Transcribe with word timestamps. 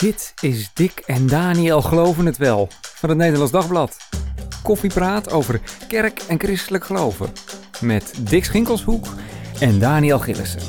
Dit 0.00 0.34
is 0.40 0.70
Dick 0.74 1.02
en 1.06 1.26
Daniel 1.26 1.82
Geloven 1.82 2.26
het 2.26 2.36
Wel 2.36 2.68
van 2.82 3.08
het 3.08 3.18
Nederlands 3.18 3.52
Dagblad. 3.52 3.96
Koffiepraat 4.62 5.32
over 5.32 5.60
kerk 5.88 6.22
en 6.28 6.38
christelijk 6.38 6.84
geloven. 6.84 7.32
Met 7.80 8.14
Dick 8.20 8.44
Schinkelshoek 8.44 9.06
en 9.58 9.78
Daniel 9.78 10.18
Gillissen. 10.18 10.60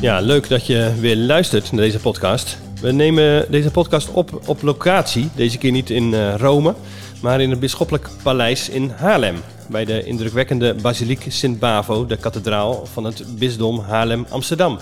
Ja, 0.00 0.20
leuk 0.20 0.48
dat 0.48 0.66
je 0.66 0.92
weer 1.00 1.16
luistert 1.16 1.72
naar 1.72 1.80
deze 1.80 1.98
podcast. 1.98 2.58
We 2.80 2.92
nemen 2.92 3.50
deze 3.50 3.70
podcast 3.70 4.10
op 4.10 4.42
op 4.46 4.62
locatie. 4.62 5.30
Deze 5.34 5.58
keer 5.58 5.72
niet 5.72 5.90
in 5.90 6.12
uh, 6.12 6.34
Rome, 6.36 6.74
maar 7.22 7.40
in 7.40 7.50
het 7.50 7.60
Bisschoppelijk 7.60 8.08
Paleis 8.22 8.68
in 8.68 8.90
Haarlem. 8.90 9.36
Bij 9.68 9.84
de 9.84 10.04
indrukwekkende 10.04 10.74
basiliek 10.74 11.24
Sint-Bavo, 11.28 12.06
de 12.06 12.16
kathedraal 12.16 12.86
van 12.86 13.04
het 13.04 13.38
bisdom 13.38 13.80
Haarlem-Amsterdam. 13.80 14.78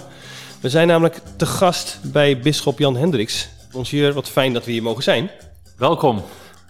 We 0.60 0.68
zijn 0.68 0.86
namelijk 0.86 1.20
te 1.36 1.46
gast 1.46 1.98
bij 2.12 2.38
bisschop 2.38 2.78
Jan 2.78 2.96
Hendricks. 2.96 3.48
Monsieur, 3.72 4.12
wat 4.12 4.28
fijn 4.28 4.52
dat 4.52 4.64
we 4.64 4.72
hier 4.72 4.82
mogen 4.82 5.02
zijn. 5.02 5.30
Welkom. 5.76 6.22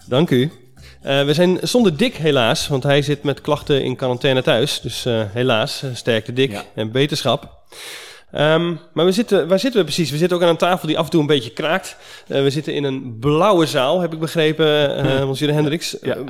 Dank 0.07 0.29
u. 0.29 0.51
Uh, 1.05 1.23
we 1.23 1.33
zijn 1.33 1.59
zonder 1.61 1.97
Dick 1.97 2.15
helaas, 2.15 2.67
want 2.67 2.83
hij 2.83 3.01
zit 3.01 3.23
met 3.23 3.41
klachten 3.41 3.83
in 3.83 3.95
quarantaine 3.95 4.41
thuis. 4.41 4.81
Dus 4.81 5.05
uh, 5.05 5.21
helaas, 5.27 5.83
sterkte 5.93 6.33
Dick 6.33 6.51
ja. 6.51 6.63
en 6.75 6.91
beterschap. 6.91 7.63
Um, 8.35 8.79
maar 8.93 9.05
we 9.05 9.11
zitten, 9.11 9.47
waar 9.47 9.59
zitten 9.59 9.79
we 9.79 9.85
precies? 9.85 10.11
We 10.11 10.17
zitten 10.17 10.37
ook 10.37 10.43
aan 10.43 10.49
een 10.49 10.57
tafel 10.57 10.87
die 10.87 10.97
af 10.97 11.05
en 11.05 11.11
toe 11.11 11.21
een 11.21 11.27
beetje 11.27 11.51
kraakt. 11.51 11.97
Uh, 12.27 12.41
we 12.41 12.49
zitten 12.49 12.73
in 12.73 12.83
een 12.83 13.17
blauwe 13.19 13.65
zaal, 13.65 13.99
heb 13.99 14.13
ik 14.13 14.19
begrepen, 14.19 15.05
uh, 15.05 15.25
monsieur 15.25 15.53
Hendricks. 15.53 15.97
Ja. 16.01 16.17
Uh, 16.17 16.23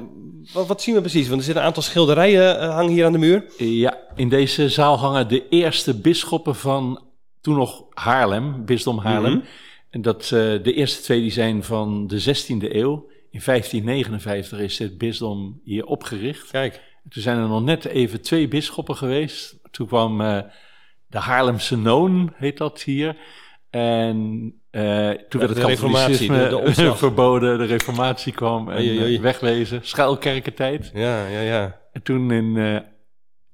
wat, 0.54 0.68
wat, 0.68 0.82
zien 0.82 0.96
we 0.96 1.02
precies? 1.02 1.28
Want 1.28 1.40
er 1.40 1.46
zitten 1.46 1.62
een 1.62 1.68
aantal 1.68 1.84
schilderijen 1.84 2.70
hangen 2.72 2.92
hier 2.92 3.06
aan 3.06 3.12
de 3.12 3.18
muur. 3.18 3.44
Ja, 3.58 3.98
in 4.16 4.30
deze 4.30 4.70
zaal 4.70 4.98
hangen 4.98 5.28
de 5.28 5.48
eerste 5.50 5.94
bisschoppen 5.94 6.56
van 6.56 7.11
toen 7.42 7.56
nog 7.56 7.86
Haarlem, 7.90 8.66
bisdom 8.66 8.98
Haarlem. 8.98 9.32
Mm 9.32 9.40
-hmm. 9.40 9.48
En 9.90 10.02
dat, 10.02 10.28
de 10.64 10.74
eerste 10.74 11.02
twee 11.02 11.22
die 11.22 11.32
zijn 11.32 11.64
van 11.64 12.08
de 12.08 12.22
16e 12.22 12.74
eeuw. 12.76 13.10
In 13.30 13.42
1559 13.46 14.60
is 14.60 14.80
het 14.80 14.98
bisdom 14.98 15.62
hier 15.64 15.86
opgericht. 15.86 16.52
Kijk. 16.52 16.82
Toen 17.10 17.22
zijn 17.22 17.38
er 17.38 17.48
nog 17.48 17.64
net 17.64 17.86
even 17.86 18.22
twee 18.22 18.48
bisschoppen 18.48 18.96
geweest. 18.96 19.60
Toen 19.72 19.88
kwam 19.88 20.18
de 21.08 21.20
Haarlemse 21.20 21.78
Noon, 21.78 22.34
heet 22.36 22.58
dat 22.58 22.82
hier. 22.82 23.16
En 23.70 24.16
uh, 24.72 25.10
toen 25.10 25.40
werd 25.40 25.56
het 25.56 25.60
katholicisme 25.60 26.50
de, 26.50 26.72
de 26.76 26.96
verboden, 27.06 27.58
de 27.58 27.66
reformatie 27.66 28.34
kwam 28.34 28.70
en 28.70 28.78
oei, 28.78 29.02
oei. 29.02 29.20
wegwezen. 29.20 29.80
Schuilkerkentijd. 29.84 30.92
Ja, 30.94 31.28
ja, 31.28 31.40
ja. 31.40 31.80
En 31.92 32.02
toen 32.02 32.32
in, 32.32 32.56
uh, 32.56 32.80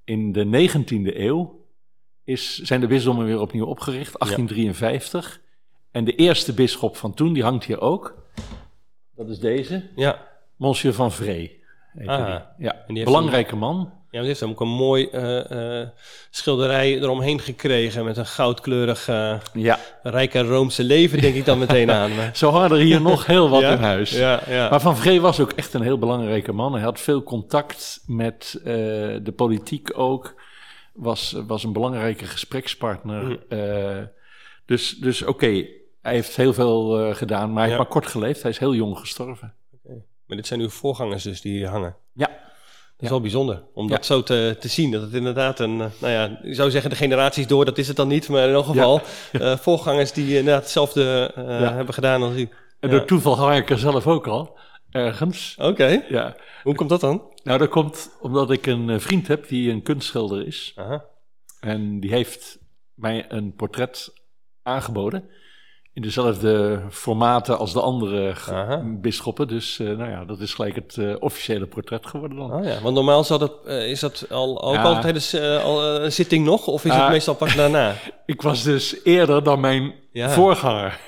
in 0.03 0.31
de 0.31 0.69
19e 0.69 1.17
eeuw 1.17 1.56
is, 2.27 2.59
zijn 2.59 2.79
de 2.79 2.87
bisdommen 2.87 3.25
weer 3.25 3.39
opnieuw 3.39 3.65
opgericht, 3.65 4.19
1853. 4.19 5.29
Ja. 5.33 5.57
En 5.91 6.03
de 6.03 6.15
eerste 6.15 6.53
bisschop 6.53 6.97
van 6.97 7.13
toen, 7.13 7.33
die 7.33 7.43
hangt 7.43 7.65
hier 7.65 7.81
ook. 7.81 8.15
Dat 9.15 9.29
is 9.29 9.39
deze. 9.39 9.89
Ja. 9.95 10.27
Monsieur 10.55 10.93
van 10.93 11.11
Vree. 11.11 11.63
Ah, 12.05 12.35
ja, 12.57 12.85
belangrijke 12.87 13.51
een... 13.51 13.57
man. 13.57 13.91
Ja, 14.11 14.19
die 14.19 14.27
heeft 14.27 14.43
ook 14.43 14.59
een 14.59 14.67
mooi 14.67 15.09
uh, 15.11 15.51
uh, 15.51 15.87
schilderij 16.29 16.99
eromheen 16.99 17.39
gekregen 17.39 18.05
met 18.05 18.17
een 18.17 18.25
goudkleurig 18.25 19.07
uh, 19.07 19.35
ja. 19.53 19.79
rijke 20.03 20.41
Roomse 20.41 20.83
leven, 20.83 21.21
denk 21.21 21.35
ik 21.35 21.45
dan 21.45 21.59
meteen 21.59 21.91
aan. 21.91 22.11
Zo 22.33 22.49
hadden 22.49 22.77
er 22.77 22.85
hier 22.85 23.01
nog 23.01 23.25
heel 23.25 23.49
wat 23.49 23.61
ja? 23.61 23.71
in 23.71 23.81
huis. 23.81 24.11
Ja, 24.11 24.41
ja. 24.47 24.69
Maar 24.69 24.81
Van 24.81 24.97
Vree 24.97 25.21
was 25.21 25.39
ook 25.39 25.51
echt 25.51 25.73
een 25.73 25.81
heel 25.81 25.97
belangrijke 25.97 26.51
man. 26.51 26.73
Hij 26.73 26.81
had 26.81 26.99
veel 26.99 27.23
contact 27.23 28.01
met 28.05 28.59
de 28.63 29.33
politiek 29.35 29.89
ook. 29.95 30.35
Was, 30.97 31.35
was 31.47 31.63
een 31.63 31.73
belangrijke 31.73 32.25
gesprekspartner. 32.25 33.39
Mm. 33.49 34.09
dus 34.65 34.95
dus 34.95 35.21
oké, 35.21 35.31
okay, 35.31 35.71
hij 36.01 36.13
heeft 36.13 36.35
heel 36.35 36.53
veel 36.53 37.13
gedaan, 37.13 37.47
maar 37.47 37.57
hij 37.57 37.65
heeft 37.65 37.77
maar 37.77 37.91
kort 37.91 38.07
geleefd. 38.07 38.41
Hij 38.41 38.51
is 38.51 38.57
heel 38.57 38.75
jong 38.75 38.97
gestorven. 38.97 39.53
Okay. 39.83 40.03
Maar 40.25 40.37
dit 40.37 40.47
zijn 40.47 40.59
uw 40.59 40.69
voorgangers 40.69 41.23
dus 41.23 41.41
die 41.41 41.57
hier 41.57 41.67
hangen? 41.67 41.95
Ja. 42.13 42.27
Dat 42.27 43.05
is 43.05 43.09
wel 43.09 43.21
bijzonder, 43.21 43.63
om 43.73 43.87
dat 43.87 44.05
zo 44.05 44.23
te, 44.23 44.55
te 44.59 44.67
zien. 44.67 44.91
Dat 44.91 45.01
het 45.01 45.13
inderdaad 45.13 45.59
een, 45.59 45.77
nou 45.77 45.91
ja, 45.99 46.39
ik 46.43 46.55
zou 46.55 46.71
zeggen 46.71 46.89
de 46.89 46.95
generaties 46.95 47.47
door, 47.47 47.65
dat 47.65 47.77
is 47.77 47.87
het 47.87 47.95
dan 47.95 48.07
niet. 48.07 48.29
Maar 48.29 48.47
in 48.47 48.53
elk 48.53 48.65
geval. 48.65 49.01
Uh, 49.31 49.57
voorgangers 49.57 50.11
die 50.11 50.37
inderdaad 50.37 50.61
hetzelfde 50.61 51.31
hebben 51.75 51.93
gedaan 51.93 52.23
als 52.23 52.35
u. 52.35 52.49
En 52.79 52.89
door 52.89 53.05
toeval 53.05 53.35
ga 53.35 53.53
ik 53.53 53.69
er 53.69 53.79
zelf 53.79 54.07
ook 54.07 54.27
al, 54.27 54.57
ergens. 54.91 55.55
Oké, 55.59 55.69
okay. 55.69 56.05
ja. 56.09 56.35
hoe 56.63 56.75
komt 56.75 56.89
dat 56.89 57.01
dan? 57.01 57.21
Nou, 57.47 57.59
dat 57.59 57.69
komt 57.69 58.09
omdat 58.21 58.51
ik 58.51 58.65
een 58.65 59.01
vriend 59.01 59.27
heb 59.27 59.47
die 59.47 59.71
een 59.71 59.81
kunstschilder 59.81 60.47
is. 60.47 60.75
En 61.59 61.99
die 61.99 62.11
heeft 62.11 62.59
mij 62.93 63.25
een 63.29 63.55
portret 63.55 64.13
aangeboden 64.63 65.29
in 65.93 66.01
dezelfde 66.01 66.81
formaten 66.89 67.57
als 67.57 67.73
de 67.73 67.81
andere 67.81 68.35
bisschoppen. 69.01 69.47
Dus 69.47 69.79
uh, 69.79 69.97
nou 69.97 70.09
ja, 70.09 70.25
dat 70.25 70.39
is 70.39 70.53
gelijk 70.53 70.75
het 70.75 70.95
uh, 70.95 71.15
officiële 71.19 71.65
portret 71.65 72.05
geworden 72.05 72.37
dan. 72.37 72.53
Oh 72.53 72.65
ja, 72.65 72.81
want 72.81 72.95
normaal 72.95 73.23
zal 73.23 73.37
dat, 73.37 73.65
is 73.65 73.99
dat 73.99 74.25
al, 74.29 74.63
ook 74.63 74.73
ja. 74.73 74.83
al 74.83 75.01
tijdens 75.01 75.35
al, 75.39 75.85
een 75.85 76.11
zitting 76.11 76.45
nog, 76.45 76.67
of 76.67 76.85
is 76.85 76.93
het 76.93 77.09
meestal 77.09 77.35
pas 77.35 77.55
daarna? 77.55 77.93
ik 78.25 78.41
was 78.41 78.63
dus 78.63 79.03
eerder 79.03 79.43
dan 79.43 79.59
mijn 79.59 79.93
ja. 80.11 80.29
voorganger. 80.29 80.99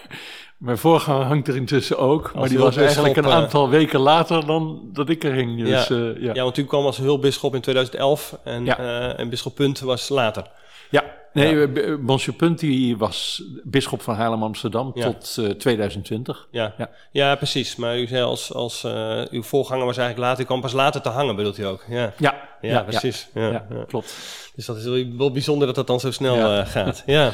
Mijn 0.60 0.78
voorganger 0.78 1.26
hangt 1.26 1.48
er 1.48 1.56
intussen 1.56 1.98
ook, 1.98 2.24
als 2.24 2.34
maar 2.34 2.50
die 2.50 2.58
was 2.58 2.78
eigenlijk 2.78 3.16
een 3.16 3.26
aantal 3.26 3.70
weken 3.70 4.00
later 4.00 4.46
dan 4.46 4.90
dat 4.94 5.10
ik 5.10 5.24
er 5.24 5.34
hing. 5.34 5.64
Dus, 5.64 5.88
ja. 5.88 6.14
ja. 6.20 6.34
ja, 6.34 6.44
want 6.44 6.58
u 6.58 6.66
kwam 6.66 6.86
als 6.86 6.98
hulpbisschop 6.98 7.56
in 7.56 7.62
2011 7.62 8.38
en, 8.44 8.66
ja. 8.66 9.16
en 9.16 9.30
bisschop 9.30 9.56
Punt 9.56 9.80
was 9.80 10.10
later. 10.10 10.48
Ja, 10.90 11.04
Nee, 11.34 11.58
ja. 11.74 11.98
Monsieur 11.98 12.38
Punti 12.38 12.98
was 12.98 13.44
bisschop 13.64 14.02
van 14.02 14.16
Haarlem-Amsterdam 14.16 14.92
ja. 14.94 15.04
tot 15.04 15.36
uh, 15.40 15.50
2020. 15.50 16.48
Ja. 16.52 16.74
ja. 16.78 16.90
Ja. 17.12 17.36
precies. 17.36 17.76
Maar 17.76 18.00
u 18.00 18.08
zei 18.08 18.24
als, 18.24 18.54
als 18.54 18.84
uh, 18.84 19.22
uw 19.32 19.44
voorganger 19.44 19.86
was 19.86 19.98
eigenlijk 19.98 20.28
later, 20.28 20.44
u 20.44 20.48
kwam 20.48 20.62
pas 20.62 20.74
later 20.74 21.02
te 21.02 21.10
hangen, 21.10 21.36
bedoelt 21.36 21.58
u 21.58 21.64
ook? 21.64 21.86
Ja, 21.90 22.14
ja, 22.18 22.50
ja, 22.62 22.82
precies. 22.84 23.28
Ja, 23.34 23.66
klopt. 23.88 24.16
Dus 24.56 24.66
dat 24.66 24.78
is 24.78 25.06
wel 25.18 25.32
bijzonder 25.32 25.68
dat 25.68 25.76
dat 25.76 25.88
dan 25.88 26.00
zo 26.00 26.12
snel 26.12 26.36
uh, 26.36 26.66
gaat. 26.66 27.04
ja. 27.06 27.32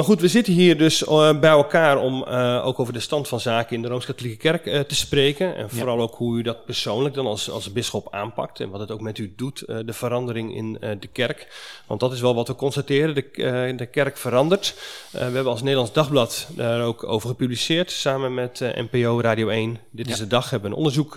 Maar 0.00 0.08
goed, 0.08 0.20
we 0.20 0.28
zitten 0.28 0.52
hier 0.52 0.78
dus 0.78 1.02
uh, 1.02 1.38
bij 1.38 1.50
elkaar 1.50 1.98
om 1.98 2.24
uh, 2.28 2.66
ook 2.66 2.78
over 2.78 2.92
de 2.92 3.00
stand 3.00 3.28
van 3.28 3.40
zaken 3.40 3.76
in 3.76 3.82
de 3.82 3.88
Rooms-Katholieke 3.88 4.38
Kerk 4.38 4.66
uh, 4.66 4.80
te 4.80 4.94
spreken. 4.94 5.56
En 5.56 5.70
vooral 5.70 5.96
ja. 5.96 6.02
ook 6.02 6.14
hoe 6.14 6.38
u 6.38 6.42
dat 6.42 6.64
persoonlijk 6.64 7.14
dan 7.14 7.26
als, 7.26 7.50
als 7.50 7.72
bisschop 7.72 8.08
aanpakt 8.10 8.60
en 8.60 8.70
wat 8.70 8.80
het 8.80 8.90
ook 8.90 9.00
met 9.00 9.18
u 9.18 9.32
doet, 9.36 9.64
de 9.66 9.92
verandering 9.92 10.54
in 10.54 10.78
de 11.00 11.08
kerk. 11.12 11.48
Want 11.86 12.00
dat 12.00 12.12
is 12.12 12.20
wel 12.20 12.34
wat 12.34 12.48
we 12.48 12.54
constateren, 12.54 13.14
de, 13.14 13.74
de 13.76 13.86
kerk 13.86 14.16
verandert. 14.16 14.74
we 15.10 15.18
hebben 15.18 15.46
als 15.46 15.62
Nederlands 15.62 15.92
Dagblad 15.92 16.48
daar 16.56 16.84
ook 16.84 17.04
over 17.04 17.28
gepubliceerd, 17.28 17.90
samen 17.90 18.34
met 18.34 18.60
NPO 18.60 19.20
Radio 19.20 19.48
1. 19.48 19.78
Dit 19.90 20.06
ja. 20.06 20.12
is 20.12 20.18
de 20.18 20.26
dag, 20.26 20.50
hebben 20.50 20.70
we 20.70 20.76
een 20.76 20.82
onderzoek 20.82 21.14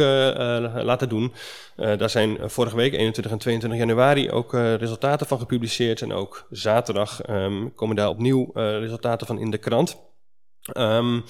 laten 0.83 1.09
doen. 1.09 1.33
Daar 1.75 2.09
zijn 2.09 2.37
vorige 2.41 2.75
week, 2.75 2.93
21 2.93 3.31
en 3.31 3.37
22 3.37 3.79
januari, 3.79 4.31
ook 4.31 4.53
resultaten 4.53 5.27
van 5.27 5.39
gepubliceerd. 5.39 6.01
En 6.01 6.13
ook 6.13 6.47
zaterdag 6.49 7.29
um, 7.29 7.73
komen 7.75 7.95
daar 7.95 8.09
opnieuw 8.09 8.51
resultaten 8.53 9.27
van 9.27 9.39
in 9.39 9.51
de 9.51 9.57
krant. 9.57 9.97
Um, 10.77 11.23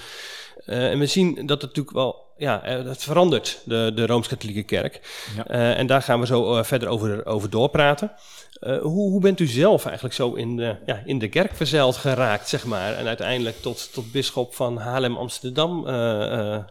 uh, 0.65 0.91
en 0.91 0.99
we 0.99 1.05
zien 1.05 1.33
dat 1.33 1.61
het 1.61 1.75
natuurlijk 1.75 1.95
wel, 1.95 2.33
ja, 2.37 2.61
het 2.63 3.03
verandert, 3.03 3.61
de, 3.65 3.91
de 3.95 4.05
Rooms-Katholieke 4.05 4.63
Kerk. 4.63 5.01
Ja. 5.35 5.75
En 5.75 5.87
daar 5.87 6.01
gaan 6.01 6.19
we 6.19 6.25
zo 6.25 6.63
verder 6.63 6.87
over, 6.87 7.25
over 7.25 7.49
doorpraten. 7.49 8.11
hoe, 8.59 9.09
hoe 9.11 9.21
bent 9.21 9.39
u 9.39 9.45
zelf 9.45 9.85
eigenlijk 9.85 10.15
zo 10.15 10.33
in 10.33 10.55
de, 10.55 10.75
ja, 10.85 11.01
in 11.05 11.19
de 11.19 11.29
kerk 11.29 11.55
verzeild 11.55 11.95
geraakt, 11.95 12.49
zeg 12.49 12.65
maar? 12.65 12.93
En 12.93 13.07
uiteindelijk 13.07 13.61
tot, 13.61 13.93
tot 13.93 14.11
bisschop 14.11 14.55
van 14.55 14.77
Haarlem-Amsterdam 14.77 15.87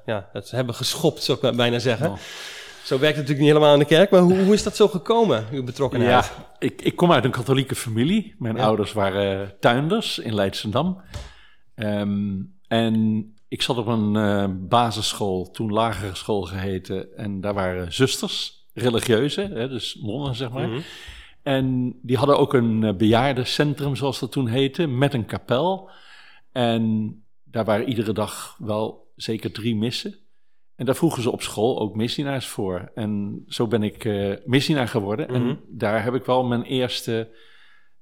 ja, 0.06 0.28
het 0.32 0.50
hebben 0.50 0.74
geschopt, 0.74 1.22
zou 1.22 1.46
ik 1.46 1.56
bijna 1.56 1.78
zeggen. 1.78 2.10
Oh. 2.10 2.18
Zo 2.92 2.98
werkt 2.98 3.16
het 3.16 3.28
natuurlijk 3.28 3.54
niet 3.54 3.56
helemaal 3.56 3.72
in 3.72 3.88
de 3.88 3.94
kerk, 3.94 4.10
maar 4.10 4.20
hoe, 4.20 4.42
hoe 4.44 4.54
is 4.54 4.62
dat 4.62 4.76
zo 4.76 4.88
gekomen, 4.88 5.46
uw 5.52 5.64
betrokkenheid? 5.64 6.24
Ja, 6.24 6.54
ik, 6.58 6.82
ik 6.82 6.96
kom 6.96 7.12
uit 7.12 7.24
een 7.24 7.30
katholieke 7.30 7.74
familie. 7.74 8.34
Mijn 8.38 8.56
ja. 8.56 8.62
ouders 8.62 8.92
waren 8.92 9.54
tuinders 9.60 10.18
in 10.18 10.34
Leidschendam. 10.34 11.00
Um, 11.74 12.54
en 12.68 13.24
ik 13.48 13.62
zat 13.62 13.78
op 13.78 13.86
een 13.86 14.14
uh, 14.14 14.44
basisschool, 14.68 15.50
toen 15.50 15.72
lagere 15.72 16.14
school 16.14 16.42
geheten. 16.42 17.16
En 17.16 17.40
daar 17.40 17.54
waren 17.54 17.92
zusters, 17.92 18.66
religieuze, 18.74 19.40
hè, 19.40 19.68
dus 19.68 19.98
nonnen 20.02 20.34
zeg 20.34 20.50
maar. 20.50 20.66
Mm 20.66 20.74
-hmm. 20.74 20.82
En 21.42 21.98
die 22.02 22.16
hadden 22.16 22.38
ook 22.38 22.54
een 22.54 22.96
bejaardencentrum, 22.96 23.96
zoals 23.96 24.18
dat 24.18 24.32
toen 24.32 24.46
heette, 24.46 24.86
met 24.86 25.14
een 25.14 25.26
kapel. 25.26 25.90
En 26.52 27.14
daar 27.44 27.64
waren 27.64 27.88
iedere 27.88 28.12
dag 28.12 28.56
wel 28.58 29.12
zeker 29.16 29.52
drie 29.52 29.76
missen. 29.76 30.14
En 30.82 30.88
daar 30.88 30.96
vroegen 30.96 31.22
ze 31.22 31.30
op 31.30 31.42
school 31.42 31.80
ook 31.80 31.96
missionaars 31.96 32.46
voor. 32.46 32.90
En 32.94 33.42
zo 33.48 33.66
ben 33.66 33.82
ik 33.82 34.04
uh, 34.04 34.34
missionaar 34.44 34.88
geworden. 34.88 35.26
Mm 35.28 35.34
-hmm. 35.34 35.48
En 35.48 35.60
daar 35.68 36.04
heb 36.04 36.14
ik 36.14 36.24
wel 36.24 36.44
mijn 36.44 36.62
eerste, 36.62 37.28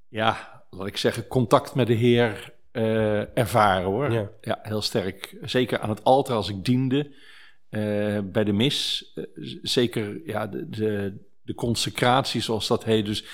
ja, 0.09 0.65
laat 0.71 0.87
ik 0.87 0.97
zeggen, 0.97 1.27
contact 1.27 1.75
met 1.75 1.87
de 1.87 1.93
Heer 1.93 2.53
uh, 2.73 3.39
ervaren 3.39 3.85
hoor. 3.85 4.13
Ja. 4.13 4.31
ja. 4.41 4.59
heel 4.63 4.83
sterk. 4.83 5.37
Zeker 5.43 5.79
aan 5.79 5.89
het 5.89 6.05
altaar 6.05 6.37
als 6.37 6.49
ik 6.49 6.65
diende. 6.65 7.11
Uh, 7.71 8.19
bij 8.25 8.45
de 8.45 8.53
mis. 8.53 9.13
zeker 9.63 10.21
ja, 10.27 10.47
de, 10.47 10.69
de, 10.69 11.17
de, 11.43 11.55
consecratie 11.55 12.41
zoals 12.41 12.67
dat 12.67 12.85
heet. 12.85 13.07
Dus 13.07 13.25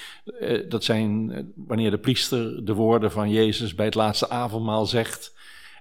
dat 0.69 0.85
zijn 0.85 1.53
wanneer 1.55 1.91
de 1.91 1.99
priester 1.99 2.65
de 2.65 2.75
woorden 2.75 3.11
van 3.11 3.31
Jezus 3.31 3.75
bij 3.75 3.87
het 3.87 3.95
laatste 3.95 4.29
avondmaal 4.29 4.87
zegt. 4.87 5.36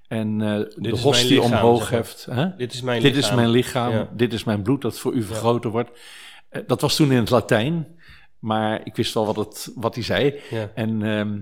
En 0.07 0.40
uh, 0.40 0.56
de 0.75 0.92
is 0.92 1.02
host 1.02 1.18
mijn 1.19 1.28
die 1.28 1.42
lichaam, 1.42 1.66
omhoog 1.66 1.90
heft. 1.90 2.28
Hè? 2.31 2.56
Dit 2.56 2.74
is 2.74 2.81
mijn 2.81 3.02
Dit 3.02 3.16
lichaam. 3.16 3.30
is 3.31 3.36
mijn 3.36 3.50
lichaam, 3.50 3.92
Ja. 3.92 4.10
dit 4.13 4.34
is 4.34 4.44
mijn 4.44 4.62
bloed 4.62 4.81
dat 4.81 5.00
voor 5.00 5.13
u 5.13 5.24
vergroten 5.24 5.69
wordt. 5.72 5.90
Eh, 6.50 6.62
dat 6.68 6.81
was 6.81 6.96
toen 6.96 7.12
in 7.12 7.18
het 7.18 7.30
Latijn, 7.30 7.88
maar 8.40 8.81
ik 8.84 8.96
wist 8.96 9.13
wel 9.13 9.25
wat, 9.25 9.36
het, 9.36 9.72
wat 9.75 9.96
hij 9.96 10.04
zei. 10.04 10.40
Ja. 10.50 10.72
En 10.75 11.04
ehm, 11.04 11.38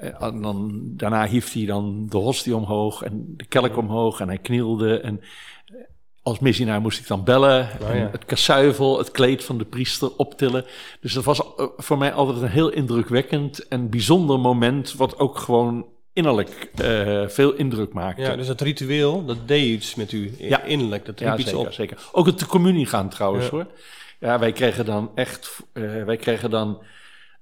eh, 0.00 0.40
dan, 0.42 0.80
daarna 0.84 1.26
hief 1.26 1.52
hij 1.52 1.64
dan 1.66 2.06
de 2.08 2.16
hostie 2.16 2.56
omhoog 2.56 3.02
en 3.02 3.34
de 3.36 3.44
kelk 3.46 3.76
omhoog 3.76 4.20
en 4.20 4.28
hij 4.28 4.38
knielde. 4.38 5.00
En 5.00 5.20
eh, 5.66 5.74
als 6.22 6.38
missionaar 6.38 6.80
moest 6.80 6.98
ik 6.98 7.06
dan 7.06 7.24
bellen 7.24 7.68
Oh, 7.82 7.90
en 7.90 8.10
het 8.10 8.24
kassuivel, 8.24 8.98
het 8.98 9.10
kleed 9.10 9.44
van 9.44 9.58
de 9.58 9.64
priester 9.64 10.16
optillen. 10.16 10.64
Dus 11.00 11.12
dat 11.12 11.24
was 11.24 11.38
eh, 11.40 11.66
voor 11.76 11.98
mij 11.98 12.12
altijd 12.12 12.40
een 12.42 12.48
heel 12.48 12.70
indrukwekkend 12.70 13.68
en 13.68 13.90
bijzonder 13.90 14.40
moment, 14.40 14.94
wat 14.94 15.18
ook 15.18 15.38
gewoon 15.38 15.86
innerlijk 16.16 16.70
eh, 16.74 17.28
veel 17.28 17.52
indruk 17.52 17.92
maakte. 17.92 18.22
Ja, 18.22 18.36
dus 18.36 18.46
dat 18.46 18.60
ritueel, 18.60 19.24
dat 19.24 19.48
deed 19.48 19.64
iets 19.72 19.94
met 19.94 20.12
u 20.12 20.34
Ja. 20.38 20.62
innerlijk. 20.62 21.04
Dat 21.06 21.18
riep 21.20 21.28
Ja, 21.28 21.36
iets 21.36 21.50
zeker, 21.50 21.66
op. 21.66 21.72
zeker. 21.72 21.98
Ook 22.12 22.26
het 22.26 22.38
de 22.38 22.46
communie 22.46 22.86
gaan 22.86 23.08
trouwens 23.08 23.44
Ja. 23.44 23.50
hoor. 23.50 23.66
Ja, 24.20 24.38
wij 24.38 24.52
kregen 24.52 24.84
dan 24.84 25.10
echt, 25.14 25.58
eh, 25.72 26.04
wij 26.04 26.16
kregen 26.16 26.50
dan 26.50 26.82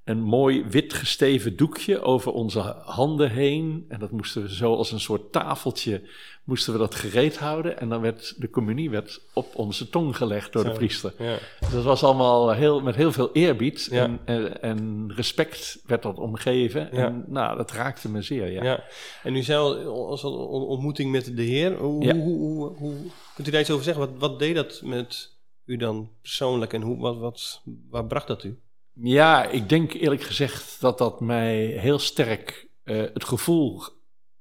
een 0.05 0.21
mooi 0.23 0.65
wit 0.69 0.93
gesteven 0.95 1.57
doekje 1.57 2.03
over 2.03 2.33
onze 2.33 2.61
handen 2.85 3.31
heen. 3.31 3.85
En 3.89 3.99
dat 3.99 4.11
moesten 4.11 4.43
we 4.43 4.55
zo 4.55 4.75
als 4.77 4.93
een 4.93 5.01
soort 5.01 5.33
tafeltje, 5.33 6.03
moesten 6.45 6.73
we 6.73 6.79
dat 6.79 6.95
gereed 6.95 7.39
houden. 7.39 7.79
En 7.79 7.89
dan 7.89 8.01
werd 8.01 8.35
de 8.39 8.51
communie 8.51 8.91
werd 8.91 9.21
op 9.33 9.55
onze 9.55 9.89
tong 9.89 10.17
gelegd 10.17 10.53
door 10.53 10.65
de 10.65 10.71
priester. 10.71 11.13
Ja. 11.19 11.39
Dus 11.61 11.71
dat 11.71 11.85
was 11.85 12.03
allemaal 12.05 12.51
heel, 12.51 12.81
met 12.81 12.95
heel 12.97 13.13
veel 13.13 13.31
eerbied 13.33 13.89
Ja. 13.91 14.05
en, 14.05 14.21
en, 14.25 14.63
en 14.63 15.13
respect 15.15 15.83
werd 15.87 16.03
dat 16.03 16.19
omgeven. 16.19 16.89
Ja. 16.93 17.07
En 17.07 17.25
nou, 17.27 17.57
dat 17.57 17.71
raakte 17.73 18.11
me 18.11 18.23
zeer, 18.23 18.51
ja. 18.51 18.63
Ja. 18.65 18.85
En 19.23 19.37
u 19.37 19.43
zei 19.43 19.59
al, 19.87 20.09
als 20.09 20.25
ontmoeting 20.25 21.11
met 21.11 21.37
de 21.37 21.43
Heer. 21.43 21.77
Hoe, 21.77 22.13
hoe, 22.13 22.23
hoe, 22.23 22.77
hoe- 22.77 23.11
kunt 23.35 23.49
u 23.49 23.51
daar 23.51 23.61
iets 23.61 23.71
over 23.71 23.85
zeggen? 23.85 24.09
Wat, 24.11 24.31
wat 24.31 24.39
deed 24.39 24.55
dat 24.55 24.81
met 24.85 25.33
u 25.65 25.77
dan 25.77 26.11
persoonlijk 26.21 26.73
en 26.73 26.83
hoe, 26.83 26.99
wat, 26.99 27.17
wat, 27.19 27.63
waar 27.91 28.07
bracht 28.07 28.27
dat 28.27 28.45
u? 28.45 28.59
Ja, 29.01 29.45
ik 29.45 29.69
denk 29.69 29.93
eerlijk 29.93 30.23
gezegd 30.23 30.81
dat 30.81 30.99
dat 30.99 31.21
mij 31.21 31.65
heel 31.65 31.99
sterk 31.99 32.69
eh, 32.85 32.97
het 33.15 33.25
gevoel 33.25 33.83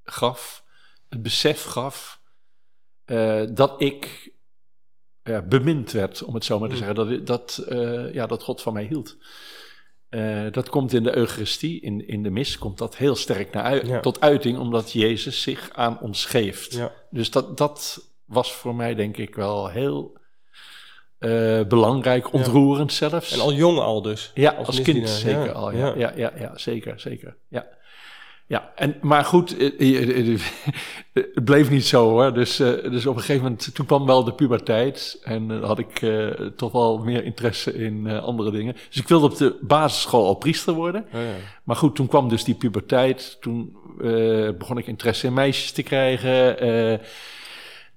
gaf, 0.03 0.62
het 1.13 1.23
besef 1.23 1.63
gaf, 1.63 2.19
eh, 3.05 3.41
dat 3.51 3.81
ik 3.81 4.31
bemind 5.47 5.91
werd, 5.91 6.23
om 6.23 6.33
het 6.33 6.45
zo 6.45 6.59
maar 6.59 6.69
te 6.69 6.75
Mm. 6.75 6.79
zeggen. 6.81 6.95
Dat, 6.95 7.27
dat, 7.27 7.65
eh, 7.67 8.13
ja, 8.13 8.27
dat 8.27 8.43
God 8.43 8.61
van 8.61 8.73
mij 8.73 8.83
hield. 8.83 9.17
Eh, 10.09 10.51
dat 10.51 10.69
komt 10.69 10.93
in 10.93 11.03
de 11.03 11.15
Eucharistie, 11.15 11.81
in, 11.81 12.07
in 12.07 12.23
de 12.23 12.29
mis, 12.29 12.57
komt 12.57 12.77
dat 12.77 12.97
heel 12.97 13.15
sterk 13.15 13.53
naar 13.53 13.85
Ja. 13.85 13.99
tot 13.99 14.21
uiting, 14.21 14.57
omdat 14.57 14.91
Jezus 14.91 15.41
zich 15.41 15.69
aan 15.73 15.99
ons 15.99 16.25
geeft. 16.25 16.73
Ja. 16.73 16.91
Dus 17.09 17.31
dat, 17.31 17.57
dat 17.57 18.07
was 18.25 18.53
voor 18.53 18.75
mij 18.75 18.95
denk 18.95 19.17
ik 19.17 19.35
wel 19.35 19.69
heel 19.69 20.21
belangrijk, 21.67 22.33
ontroerend 22.33 22.93
zelfs. 22.93 23.31
En 23.31 23.39
al 23.39 23.53
jong 23.53 23.79
al 23.79 24.01
dus? 24.01 24.31
Ja, 24.33 24.51
als 24.51 24.67
als, 24.67 24.81
kind 24.81 24.99
misdienaar, 24.99 25.43
zeker 25.43 25.53
ja. 25.53 25.59
al. 25.59 25.71
Ja. 25.71 25.93
Ja, 26.15 26.33
ja, 26.37 26.57
zeker, 26.57 26.99
zeker. 26.99 27.37
Ja. 27.47 27.67
Ja, 28.53 28.71
en, 28.75 28.95
maar 29.01 29.25
goed, 29.25 29.57
eh, 29.57 29.79
eh, 29.79 30.33
eh, 30.33 30.39
het 31.33 31.43
bleef 31.43 31.69
niet 31.69 31.85
zo 31.85 32.09
hoor. 32.09 32.33
Dus, 32.33 32.55
dus 32.55 33.05
op 33.05 33.15
een 33.15 33.21
gegeven 33.21 33.43
moment, 33.43 33.75
toen 33.75 33.85
kwam 33.85 34.05
wel 34.05 34.23
de 34.23 34.33
puberteit. 34.33 35.19
En 35.23 35.63
had 35.63 35.79
ik 35.79 36.01
eh, 36.01 36.27
toch 36.55 36.71
wel 36.71 36.97
meer 36.97 37.23
interesse 37.23 37.73
in 37.73 38.07
andere 38.07 38.51
dingen. 38.51 38.73
Dus 38.73 39.01
ik 39.01 39.07
wilde 39.07 39.25
op 39.25 39.37
de 39.37 39.57
basisschool 39.61 40.25
al 40.25 40.35
priester 40.35 40.73
worden. 40.73 41.05
Oh, 41.13 41.21
ja. 41.21 41.35
Maar 41.63 41.75
goed, 41.75 41.95
toen 41.95 42.07
kwam 42.07 42.29
dus 42.29 42.43
die 42.43 42.55
puberteit. 42.55 43.37
Toen 43.41 43.75
eh, 44.01 44.49
begon 44.57 44.77
ik 44.77 44.87
interesse 44.87 45.27
in 45.27 45.33
meisjes 45.33 45.71
te 45.71 45.83
krijgen. 45.83 46.99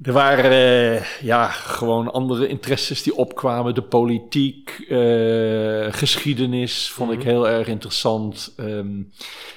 Er 0.02 0.12
waren 0.12 0.50
eh, 0.50 1.04
ja, 1.20 1.48
gewoon 1.48 2.12
andere 2.12 2.46
interesses 2.48 3.02
die 3.02 3.16
opkwamen. 3.16 3.74
De 3.74 3.82
politiek, 3.82 4.70
eh, 4.88 5.92
geschiedenis 5.92 6.90
vond 6.90 7.12
ik 7.12 7.18
Mhm. 7.18 7.26
heel 7.26 7.48
erg 7.48 7.66
interessant. 7.66 8.52
Ehm, 8.56 9.02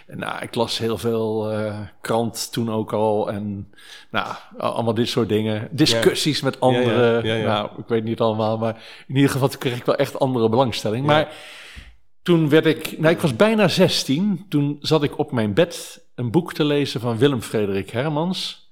en, 0.07 0.17
nou, 0.17 0.41
ik 0.41 0.55
las 0.55 0.77
heel 0.77 0.97
veel 0.97 1.51
eh, 1.51 1.79
krant 2.01 2.51
toen 2.51 2.71
ook 2.71 2.93
al. 2.93 3.31
En 3.31 3.73
nou, 4.11 4.35
allemaal 4.57 4.93
dit 4.93 5.09
soort 5.09 5.29
dingen. 5.29 5.67
Discussies 5.71 6.41
met 6.41 6.59
anderen. 6.59 7.25
ja, 7.25 7.35
ja. 7.35 7.45
Nou, 7.45 7.69
ik 7.77 7.87
weet 7.87 8.03
niet 8.03 8.19
allemaal. 8.19 8.57
Maar 8.57 8.83
in 9.07 9.15
ieder 9.15 9.31
geval 9.31 9.47
toen 9.47 9.59
kreeg 9.59 9.77
ik 9.77 9.85
wel 9.85 9.95
echt 9.95 10.19
andere 10.19 10.49
belangstelling. 10.49 11.05
Maar 11.05 11.33
toen 12.21 12.49
werd 12.49 12.65
ik, 12.65 12.99
nou 12.99 13.13
ik 13.13 13.19
was 13.21 13.35
bijna 13.35 13.67
16, 13.67 14.45
toen 14.49 14.77
zat 14.79 15.03
ik 15.03 15.17
op 15.17 15.31
mijn 15.31 15.53
bed 15.53 16.05
een 16.15 16.31
boek 16.31 16.53
te 16.53 16.63
lezen 16.63 17.01
van 17.01 17.17
Willem 17.17 17.41
Frederik 17.41 17.89
Hermans. 17.89 18.69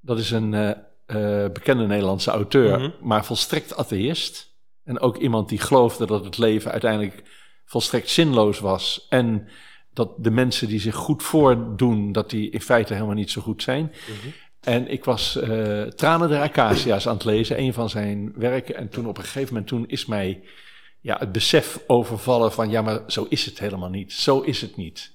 Dat 0.00 0.18
is 0.18 0.30
een 0.30 0.76
eh, 1.10 1.52
bekende 1.52 1.86
Nederlandse 1.86 2.30
auteur, 2.30 2.78
Mhm. 2.78 2.90
maar 3.00 3.24
volstrekt 3.24 3.76
atheïst. 3.76 4.48
En 4.84 5.00
ook 5.00 5.16
iemand 5.16 5.48
die 5.48 5.58
geloofde 5.58 6.06
dat 6.06 6.24
het 6.24 6.38
leven 6.38 6.70
uiteindelijk 6.70 7.22
volstrekt 7.64 8.08
zinloos 8.10 8.58
was. 8.58 9.06
En 9.08 9.48
dat 9.92 10.10
de 10.18 10.30
mensen 10.30 10.68
die 10.68 10.80
zich 10.80 10.94
goed 10.94 11.22
voordoen, 11.22 12.12
dat 12.12 12.30
die 12.30 12.50
in 12.50 12.60
feite 12.60 12.94
helemaal 12.94 13.14
niet 13.14 13.30
zo 13.30 13.40
goed 13.40 13.62
zijn. 13.62 13.92
En 14.60 14.88
ik 14.90 15.04
was 15.04 15.36
eh, 15.36 15.82
Tranen 15.82 16.28
der 16.28 16.40
Acacia's 16.40 17.06
aan 17.06 17.14
het 17.14 17.24
lezen, 17.24 17.58
een 17.60 17.72
van 17.72 17.88
zijn 17.90 18.32
werken. 18.36 18.76
En 18.76 18.88
toen 18.88 19.06
op 19.06 19.16
een 19.18 19.24
gegeven 19.24 19.48
moment, 19.48 19.66
toen 19.66 19.88
is 19.88 20.06
mij 20.06 20.42
ja, 21.00 21.16
het 21.18 21.32
besef 21.32 21.80
overvallen 21.86 22.52
van... 22.52 22.70
ja, 22.70 22.82
maar 22.82 23.00
zo 23.06 23.26
is 23.28 23.44
het 23.44 23.58
helemaal 23.58 23.88
niet. 23.88 24.12
Zo 24.12 24.40
is 24.40 24.60
het 24.60 24.76
niet. 24.76 25.12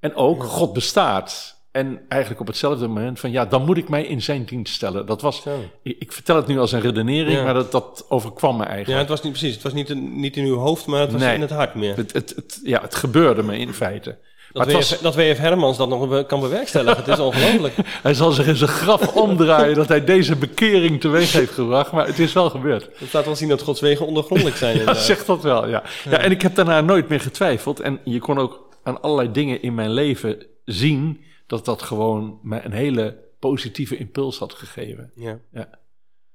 En 0.00 0.14
ook, 0.14 0.42
God 0.42 0.72
bestaat. 0.72 1.55
En 1.76 2.00
eigenlijk 2.08 2.40
op 2.40 2.46
hetzelfde 2.46 2.86
moment 2.86 3.20
van... 3.20 3.30
ja, 3.30 3.44
dan 3.46 3.64
moet 3.64 3.76
ik 3.76 3.88
mij 3.88 4.04
in 4.04 4.22
zijn 4.22 4.44
dienst 4.44 4.74
stellen. 4.74 5.06
Dat 5.06 5.20
was... 5.22 5.42
Ik, 5.82 5.96
ik 5.98 6.12
vertel 6.12 6.36
het 6.36 6.46
nu 6.46 6.58
als 6.58 6.72
een 6.72 6.80
redenering, 6.80 7.36
Ja. 7.36 7.44
maar 7.44 7.54
dat, 7.54 7.72
dat 7.72 8.06
overkwam 8.08 8.56
me 8.56 8.62
Ja, 8.62 8.68
eigenlijk. 8.68 8.98
het 9.00 9.08
was 9.08 9.22
niet 9.22 9.32
precies. 9.32 9.54
Het 9.54 9.62
was 9.62 9.72
niet, 9.72 9.90
in- 9.90 10.20
niet 10.20 10.36
in 10.36 10.44
uw 10.44 10.56
hoofd, 10.56 10.86
maar 10.86 11.00
het 11.00 11.12
was 11.12 11.20
Nee. 11.20 11.34
in 11.34 11.40
het 11.40 11.50
hart 11.50 11.74
meer. 11.74 11.96
het, 11.96 12.12
het, 12.12 12.32
het- 12.36 12.60
ja, 12.62 12.80
het 12.80 12.94
gebeurde 12.94 13.42
me 13.42 13.58
in 13.58 13.72
feite. 13.74 14.18
Dat 14.52 14.66
Maar 14.66 14.74
WF, 14.76 14.98
dat 14.98 15.14
WF 15.14 15.38
Hermans 15.38 15.76
dat 15.76 15.88
nog 15.88 16.26
kan 16.26 16.40
bewerkstelligen. 16.40 16.96
het 16.96 17.08
is 17.08 17.18
ongelooflijk. 17.30 17.74
Hij 18.02 18.14
zal 18.14 18.32
zich 18.32 18.46
in 18.46 18.56
zijn 18.56 18.70
graf 18.70 19.14
omdraaien 19.14 19.74
dat 19.74 19.88
hij 19.88 20.04
deze 20.04 20.36
bekering 20.36 21.00
teweeg 21.00 21.32
heeft 21.32 21.52
gebracht. 21.52 21.92
Maar 21.92 22.06
het 22.06 22.18
is 22.18 22.32
wel 22.32 22.50
gebeurd. 22.50 22.88
Het 22.98 23.12
laat 23.12 23.24
wel 23.24 23.36
zien 23.36 23.48
dat 23.48 23.62
Gods 23.62 23.80
wegen 23.80 24.06
ondergrondelijk 24.06 24.56
zijn. 24.56 24.72
Ja, 24.74 24.78
inderdaad. 24.80 25.04
zegt 25.04 25.26
dat 25.26 25.42
wel, 25.42 25.68
ja. 25.68 25.82
ja. 26.10 26.18
En 26.18 26.30
ik 26.30 26.42
heb 26.42 26.54
daarna 26.54 26.80
nooit 26.80 27.08
meer 27.08 27.20
getwijfeld. 27.20 27.80
En 27.80 27.98
je 28.04 28.18
kon 28.18 28.38
ook 28.38 28.68
aan 28.82 29.00
allerlei 29.02 29.30
dingen 29.32 29.62
in 29.62 29.74
mijn 29.74 29.90
leven 29.92 30.46
zien... 30.64 31.20
dat 31.46 31.64
dat 31.64 31.82
gewoon 31.82 32.38
me 32.42 32.62
een 32.64 32.72
hele 32.72 33.18
positieve 33.38 33.96
impuls 33.96 34.38
had 34.38 34.52
gegeven. 34.54 35.10
Ja. 35.14 35.38
Ja. 35.52 35.68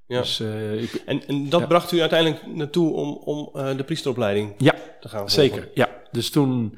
Ja. 0.05 0.17
Dus 0.17 0.39
eh, 0.39 0.81
ik, 0.81 0.93
En, 1.05 1.27
en 1.27 1.49
dat 1.49 1.59
Ja. 1.59 1.67
bracht 1.67 1.91
u 1.91 1.99
uiteindelijk 1.99 2.45
naartoe 2.55 2.93
om, 2.93 3.09
om 3.13 3.49
eh, 3.53 3.77
de 3.77 3.83
priesteropleiding 3.83 4.53
ja, 4.57 4.73
te 4.99 5.09
gaan 5.09 5.19
volgen? 5.19 5.29
zeker. 5.29 5.69
Ja. 5.73 5.89
Dus 6.11 6.29
toen... 6.29 6.77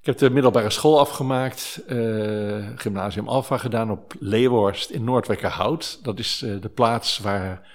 Ik 0.00 0.06
heb 0.06 0.18
de 0.18 0.30
middelbare 0.30 0.70
school 0.70 0.98
afgemaakt, 0.98 1.82
eh, 1.86 2.68
gymnasium 2.76 3.28
Alpha 3.28 3.58
gedaan 3.58 3.90
op 3.90 4.14
Leeuworst 4.18 4.90
in 4.90 5.04
Noordwekkerhout. 5.04 5.98
Dat 6.02 6.18
is 6.18 6.38
de 6.38 6.68
plaats 6.74 7.18
waar 7.18 7.68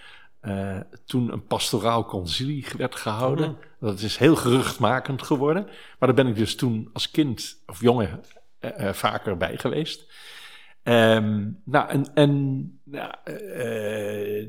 toen 1.05 1.31
een 1.31 1.45
pastoraal 1.47 2.05
concilie 2.05 2.65
werd 2.77 2.95
gehouden. 2.95 3.49
Mhm. 3.49 3.85
Dat 3.85 3.99
is 3.99 4.17
heel 4.17 4.35
geruchtmakend 4.35 5.23
geworden. 5.23 5.63
Maar 5.99 6.13
daar 6.13 6.23
ben 6.23 6.27
ik 6.27 6.35
dus 6.35 6.55
toen 6.55 6.89
als 6.93 7.11
kind 7.11 7.57
of 7.65 7.81
jongen 7.81 8.23
eh, 8.63 8.87
eh, 8.87 8.93
vaker 8.93 9.37
bij 9.37 9.57
geweest. 9.57 10.11
Ehm, 10.83 11.49
nou, 11.65 11.89
en, 11.89 12.13
en 12.13 12.31
nou, 12.83 13.13
eh, 13.23 14.47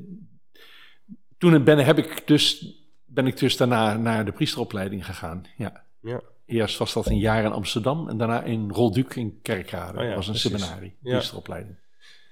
toen 1.38 1.64
ben, 1.64 1.78
heb 1.78 1.98
ik 1.98 2.26
dus, 2.26 2.74
ben 3.04 3.26
ik 3.26 3.38
dus 3.38 3.56
daarna 3.56 3.96
naar 3.96 4.24
de 4.24 4.32
priesteropleiding 4.32 5.06
gegaan. 5.06 5.44
Ja. 5.56 5.84
Ja. 6.00 6.20
Eerst 6.46 6.78
was 6.78 6.92
dat 6.92 7.06
een 7.06 7.18
jaar 7.18 7.44
in 7.44 7.52
Amsterdam 7.52 8.08
en 8.08 8.16
daarna 8.16 8.42
in 8.42 8.70
Rolduc 8.70 9.14
in 9.14 9.38
Kerkrade. 9.42 9.98
Oh 9.98 10.02
ja, 10.02 10.08
dat 10.08 10.16
was 10.16 10.26
een 10.26 10.32
precies. 10.32 10.50
seminarie, 10.50 10.96
Ja. 11.02 11.10
priesteropleiding. 11.10 11.76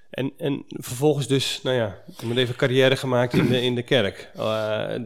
En, 0.09 0.33
en 0.37 0.63
vervolgens 0.67 1.27
dus, 1.27 1.61
nou 1.63 1.75
ja, 1.75 2.03
ik 2.07 2.19
heb 2.19 2.37
even 2.37 2.55
carrière 2.55 2.95
gemaakt 2.95 3.33
in 3.33 3.47
de, 3.47 3.61
in 3.61 3.75
de 3.75 3.83
kerk. 3.83 4.31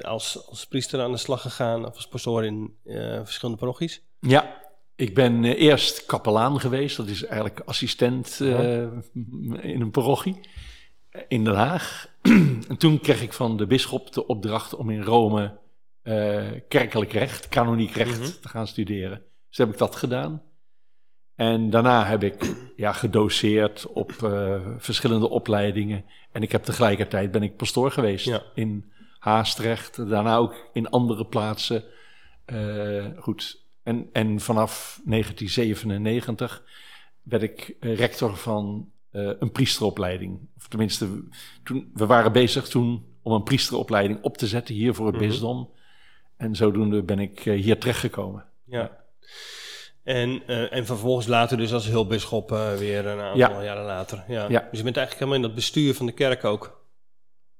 Als, 0.01 0.47
als 0.49 0.67
priester 0.67 1.01
aan 1.01 1.11
de 1.11 1.17
slag 1.17 1.41
gegaan, 1.41 1.85
of 1.85 1.95
als 1.95 2.07
pastoor 2.07 2.45
in 2.45 2.75
verschillende 3.23 3.59
parochies. 3.59 4.01
Ja, 4.19 4.66
ik 4.97 5.13
ben 5.15 5.43
eh, 5.43 5.61
eerst 5.61 6.05
kapelaan 6.05 6.59
geweest. 6.59 6.97
Dat 6.97 7.07
is 7.07 7.23
eigenlijk 7.25 7.59
assistent 7.65 8.39
eh, 8.41 8.81
in 9.61 9.81
een 9.81 9.91
parochie 9.91 10.39
eh, 11.09 11.21
in 11.27 11.43
Den 11.43 11.55
Haag. 11.55 12.07
en 12.69 12.77
toen 12.77 12.99
kreeg 12.99 13.21
ik 13.21 13.33
van 13.33 13.57
de 13.57 13.67
bisschop 13.67 14.13
de 14.13 14.27
opdracht 14.27 14.75
om 14.75 14.89
in 14.89 15.01
Rome 15.01 15.57
kerkelijk 16.67 17.11
recht, 17.11 17.47
kanoniek 17.49 17.91
recht, 17.91 18.19
Mhm. 18.19 18.41
te 18.41 18.49
gaan 18.49 18.67
studeren. 18.67 19.21
Dus 19.49 19.57
heb 19.57 19.69
ik 19.69 19.77
dat 19.77 19.95
gedaan. 19.95 20.41
En 21.35 21.69
daarna 21.69 22.05
heb 22.05 22.23
ik 22.23 22.55
ja, 22.75 22.91
gedoseerd 22.93 23.87
op 23.87 24.11
verschillende 24.77 25.29
opleidingen. 25.29 26.05
En 26.31 26.41
ik 26.41 26.51
heb 26.51 26.63
tegelijkertijd 26.63 27.31
ben 27.31 27.43
ik 27.43 27.55
pastoor 27.55 27.91
geweest 27.91 28.25
Ja. 28.25 28.43
in 28.55 28.91
Haastrecht. 29.19 30.09
Daarna 30.09 30.35
ook 30.37 30.69
in 30.73 30.89
andere 30.89 31.25
plaatsen. 31.25 31.83
Goed. 33.17 33.66
En, 33.87 34.09
en 34.11 34.39
vanaf 34.39 35.01
1997 35.05 36.63
werd 37.21 37.43
ik 37.43 37.75
eh, 37.79 37.95
rector 37.95 38.37
van 38.37 38.91
eh, 39.11 39.29
een 39.39 39.51
priesteropleiding. 39.51 40.39
Of 40.57 40.67
tenminste, 40.67 41.23
toen, 41.63 41.91
we 41.93 42.05
waren 42.05 42.31
bezig 42.31 42.67
toen 42.67 43.05
om 43.21 43.31
een 43.33 43.43
priesteropleiding 43.43 44.21
op 44.21 44.37
te 44.37 44.47
zetten 44.47 44.75
hier 44.75 44.93
voor 44.93 45.05
het 45.05 45.15
Mhm. 45.15 45.27
bisdom. 45.27 45.69
En 46.37 46.55
zodoende 46.55 47.03
ben 47.03 47.19
ik 47.19 47.45
eh, 47.45 47.61
hier 47.61 47.79
terechtgekomen. 47.79 48.45
Ja. 48.65 48.97
En, 50.03 50.41
eh, 50.47 50.73
en 50.73 50.85
vervolgens 50.85 51.27
later 51.27 51.57
dus 51.57 51.73
als 51.73 51.87
hulpbisschop 51.87 52.49
weer 52.77 53.05
een 53.05 53.19
aantal 53.19 53.37
Ja. 53.37 53.63
jaren 53.63 53.85
later. 53.85 54.23
Ja. 54.27 54.45
Ja. 54.49 54.67
Dus 54.69 54.77
je 54.77 54.83
bent 54.83 54.97
eigenlijk 54.97 55.13
helemaal 55.19 55.35
in 55.35 55.41
dat 55.41 55.55
bestuur 55.55 55.93
van 55.93 56.05
de 56.05 56.11
kerk 56.11 56.43
ook 56.43 56.81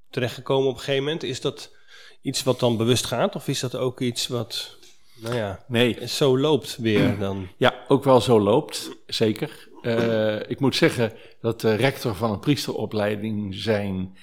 terechtgekomen 0.10 0.68
op 0.70 0.74
een 0.74 0.80
gegeven 0.80 1.04
moment. 1.04 1.24
Is 1.24 1.42
dat 1.42 1.76
iets 2.22 2.44
wat 2.44 2.60
dan 2.60 2.78
bewust 2.78 3.06
gaat? 3.06 3.36
Of 3.36 3.48
is 3.48 3.60
dat 3.60 3.76
ook 3.76 4.02
iets 4.02 4.28
wat, 4.28 4.77
nou 5.22 5.36
ja, 5.36 5.64
Nee, 5.68 6.08
zo 6.08 6.38
loopt 6.38 6.78
weer 6.78 7.18
dan? 7.20 7.48
ja, 7.58 7.74
ook 7.88 8.04
wel 8.04 8.22
zo 8.22 8.40
loopt, 8.40 8.92
zeker. 9.06 9.70
Eh, 9.82 10.50
ik 10.50 10.60
moet 10.60 10.76
zeggen 10.76 11.14
dat 11.42 11.62
de 11.62 11.76
rector 11.76 12.16
van 12.16 12.32
een 12.32 12.40
priesteropleiding 12.40 13.56
zijn, 13.56 14.18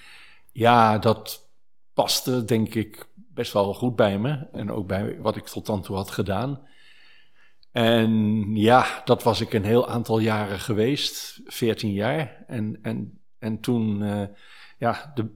ja, 0.53 0.99
dat 0.99 1.49
paste 1.95 2.45
denk 2.45 2.75
ik 2.75 3.07
best 3.15 3.53
wel 3.53 3.75
goed 3.75 3.97
bij 3.97 4.19
me. 4.19 4.47
En 4.53 4.71
ook 4.71 4.87
bij 4.87 5.21
wat 5.21 5.37
ik 5.37 5.45
tot 5.45 5.67
dan 5.67 5.83
toe 5.83 5.97
had 5.97 6.11
gedaan. 6.11 6.61
En 7.73 8.51
ja, 8.57 9.03
dat 9.05 9.23
was 9.23 9.41
ik 9.41 9.53
een 9.53 9.65
heel 9.65 9.89
aantal 9.89 10.19
jaren 10.19 10.61
geweest, 10.61 11.41
14 11.47 11.93
jaar. 11.93 12.45
En, 12.47 12.79
en, 12.83 13.21
en 13.39 13.61
toen, 13.61 14.03
eh, 14.03 14.23
ja, 14.79 15.13
de, 15.15 15.27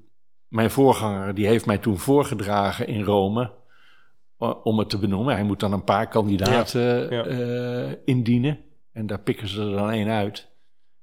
mijn 0.49 0.71
voorganger, 0.71 1.35
die 1.35 1.47
heeft 1.47 1.67
mij 1.67 1.79
toen 1.79 1.99
voorgedragen 1.99 2.87
in 2.87 3.03
Rome 3.03 3.53
om 4.39 4.79
het 4.79 4.91
te 4.91 4.99
benoemen. 4.99 5.35
Hij 5.35 5.45
moet 5.45 5.61
dan 5.61 5.73
een 5.73 5.85
paar 5.85 6.09
kandidaten 6.09 7.11
Ja, 7.11 7.25
eh, 7.25 7.93
indienen. 8.05 8.59
En 8.93 9.07
daar 9.07 9.21
pikken 9.21 9.49
ze 9.49 9.61
er 9.61 9.71
dan 9.71 9.91
één 9.91 10.09
uit. 10.09 10.49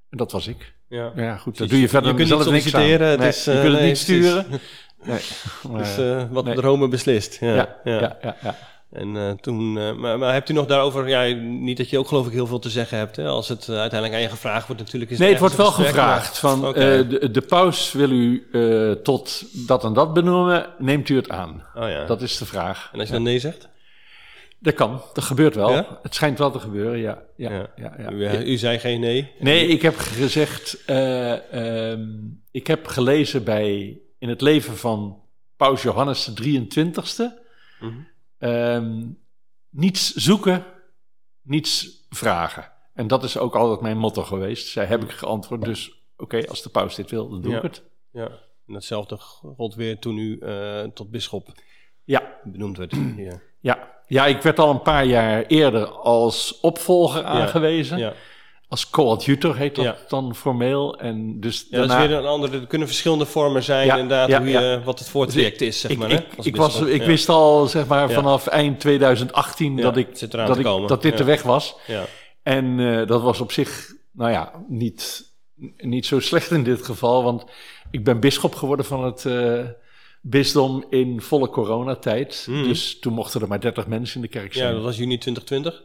En 0.09 0.17
dat 0.17 0.31
was 0.31 0.47
ik. 0.47 0.73
Ja. 0.89 1.11
Ja, 1.15 1.37
goed, 1.37 1.57
dat 1.57 1.69
doe 1.69 1.79
je 1.79 1.89
verder 1.89 2.09
Je 2.09 2.15
kunt 2.15 2.27
zelf 2.27 2.49
niks 2.49 2.75
aan. 2.75 2.81
Nee, 2.81 3.17
dus, 3.17 3.45
je 3.45 3.51
eh, 3.51 3.61
kunt 3.61 3.71
het 3.71 3.81
nee, 3.81 3.89
niet 3.89 3.97
sturen. 3.97 4.45
Nee, 5.03 5.19
maar, 5.69 5.77
Dus 5.77 5.97
eh, 5.97 6.23
wat 6.31 6.45
nee. 6.45 6.55
de 6.55 6.61
Rome 6.61 6.87
beslist. 6.87 7.37
Ja. 7.39 7.55
ja, 7.55 8.17
ja, 8.21 8.37
ja. 8.41 8.55
En 8.91 9.17
eh, 9.17 9.31
toen, 9.31 9.77
eh, 9.77 9.93
maar, 9.93 10.19
maar 10.19 10.33
hebt 10.33 10.49
u 10.49 10.53
nog 10.53 10.65
daarover, 10.65 11.07
ja, 11.07 11.23
niet 11.41 11.77
dat 11.77 11.89
je 11.89 11.97
ook 11.99 12.07
geloof 12.07 12.27
ik 12.27 12.31
heel 12.33 12.47
veel 12.47 12.59
te 12.59 12.69
zeggen 12.69 12.97
hebt, 12.97 13.15
hè? 13.15 13.27
als 13.27 13.47
het 13.47 13.67
eh, 13.69 13.75
uiteindelijk 13.79 14.13
aan 14.13 14.21
je 14.21 14.29
gevraagd 14.35 14.67
wordt 14.67 14.81
natuurlijk. 14.81 15.11
Is 15.11 15.17
Nee, 15.17 15.29
het 15.29 15.39
wordt 15.39 15.55
wel 15.55 15.71
gevraagd. 15.71 16.41
maar- 16.41 16.57
Van, 16.57 16.73
de, 16.73 17.31
de 17.31 17.41
paus 17.41 17.91
wil 17.91 18.09
u 18.11 18.47
tot 19.03 19.43
dat 19.67 19.83
en 19.83 19.93
dat 19.93 20.13
benoemen, 20.13 20.65
neemt 20.77 21.09
u 21.09 21.15
het 21.15 21.29
aan? 21.29 21.63
oh 21.75 21.89
ja. 21.89 22.05
Dat 22.05 22.21
is 22.21 22.37
de 22.37 22.45
vraag. 22.45 22.89
en 22.93 22.99
als 22.99 23.07
je 23.07 23.13
dan 23.13 23.23
nee 23.23 23.39
zegt? 23.39 23.67
Dat 24.59 24.73
kan, 24.73 25.01
dat 25.13 25.23
gebeurt 25.23 25.55
wel. 25.55 25.71
Ja? 25.71 25.99
Het 26.01 26.15
schijnt 26.15 26.37
wel 26.37 26.51
te 26.51 26.59
gebeuren, 26.59 26.99
ja. 26.99 27.21
ja, 27.35 27.67
Ja. 27.75 28.11
U, 28.11 28.27
u 28.45 28.57
zei 28.57 28.79
geen 28.79 28.99
nee. 28.99 29.31
Nee, 29.39 29.67
ik 29.67 29.81
heb 29.81 29.97
gezegd, 29.97 30.83
eh, 30.85 31.53
ehm, 31.91 32.01
ik 32.51 32.67
heb 32.67 32.87
gelezen 32.87 33.43
bij, 33.43 33.97
in 34.19 34.29
het 34.29 34.41
leven 34.41 34.77
van 34.77 35.19
Paus 35.57 35.81
Johannes 35.81 36.25
de 36.25 36.33
23ste, 36.33 37.43
Mhm. 37.79 37.93
Ehm, 38.37 39.03
niets 39.69 40.13
zoeken, 40.13 40.65
niets 41.41 42.05
vragen. 42.09 42.71
En 42.93 43.07
dat 43.07 43.23
is 43.23 43.37
ook 43.37 43.55
altijd 43.55 43.81
mijn 43.81 43.97
motto 43.97 44.23
geweest. 44.23 44.67
Zij 44.67 44.85
heb 44.85 45.03
ik 45.03 45.11
geantwoord, 45.11 45.61
dus 45.61 46.03
oké, 46.17 46.47
als 46.47 46.61
de 46.61 46.69
paus 46.69 46.95
dit 46.95 47.09
wil, 47.11 47.29
dan 47.29 47.41
doe 47.41 47.51
Ja. 47.51 47.57
ik 47.57 47.63
het. 47.63 47.83
Ja. 48.11 48.27
En 48.67 48.73
datzelfde 48.73 49.17
gold 49.17 49.75
weer 49.75 49.99
toen 49.99 50.17
u 50.17 50.39
eh, 50.39 50.83
tot 50.83 51.11
bisschop 51.11 51.51
Ja, 52.03 52.39
benoemd 52.43 52.77
werd. 52.77 52.93
Ja. 53.17 53.39
ja. 53.59 54.01
ja, 54.07 54.25
ik 54.25 54.41
werd 54.41 54.59
al 54.59 54.69
een 54.69 54.81
paar 54.81 55.05
jaar 55.05 55.45
eerder 55.45 55.87
als 55.87 56.59
opvolger 56.59 57.23
aangewezen. 57.23 57.97
Ja. 57.97 58.13
Als 58.67 58.89
coadjutor 58.89 59.55
heet 59.55 59.75
dat 59.75 59.85
Ja. 59.85 59.97
dan 60.07 60.35
formeel. 60.35 60.99
En 60.99 61.39
dus 61.39 61.65
Ja, 61.69 61.77
dat 61.79 61.87
daarna... 61.87 62.03
is 62.03 62.09
weer 62.09 62.17
een 62.17 62.25
andere. 62.25 62.59
Er 62.59 62.67
kunnen 62.67 62.87
verschillende 62.87 63.25
vormen 63.25 63.63
zijn, 63.63 63.85
Ja, 63.85 63.93
inderdaad, 63.97 64.29
ja, 64.29 64.37
hoe 64.39 64.47
je, 64.47 64.59
ja. 64.59 64.81
wat 64.83 64.99
het 64.99 65.09
voortraject 65.09 65.61
is, 65.61 65.79
zeg 65.79 65.91
ik, 65.91 65.97
maar. 65.97 66.09
hè, 66.09 66.19
ik, 66.43 66.55
was, 66.55 66.81
ik 66.81 67.01
Ja. 67.01 67.07
wist 67.07 67.29
al, 67.29 67.67
zeg 67.67 67.87
maar, 67.87 68.09
Ja. 68.09 68.15
vanaf 68.15 68.47
eind 68.47 68.79
2018 68.79 69.75
Ja, 69.77 69.81
dat, 69.83 69.97
ik, 69.97 70.19
dat, 70.31 70.57
ik, 70.57 70.63
dat 70.87 71.01
dit 71.01 71.11
Ja. 71.11 71.17
de 71.17 71.23
weg 71.23 71.41
was. 71.41 71.75
Ja. 71.87 72.03
En 72.43 72.79
eh, 72.79 73.07
dat 73.07 73.21
was 73.21 73.39
op 73.41 73.51
zich, 73.51 73.93
nou 74.11 74.31
ja, 74.31 74.51
niet, 74.67 75.23
niet 75.77 76.05
zo 76.05 76.19
slecht 76.19 76.51
in 76.51 76.63
dit 76.63 76.81
geval. 76.85 77.23
Want 77.23 77.45
ik 77.91 78.03
ben 78.03 78.19
bisschop 78.19 78.55
geworden 78.55 78.85
van 78.85 79.03
het 79.03 79.25
eh, 79.25 79.63
bisdom 80.21 80.85
in 80.89 81.21
volle 81.21 81.49
coronatijd. 81.49 82.45
Mhm. 82.49 82.63
Dus 82.63 82.99
toen 82.99 83.13
mochten 83.13 83.41
er 83.41 83.47
maar 83.47 83.59
30 83.61 83.87
mensen 83.87 84.15
in 84.15 84.21
de 84.21 84.27
kerk 84.27 84.53
ja, 84.53 84.59
zijn. 84.59 84.73
dat 84.73 84.83
was 84.83 84.97
juni 84.97 85.17
2020. 85.17 85.83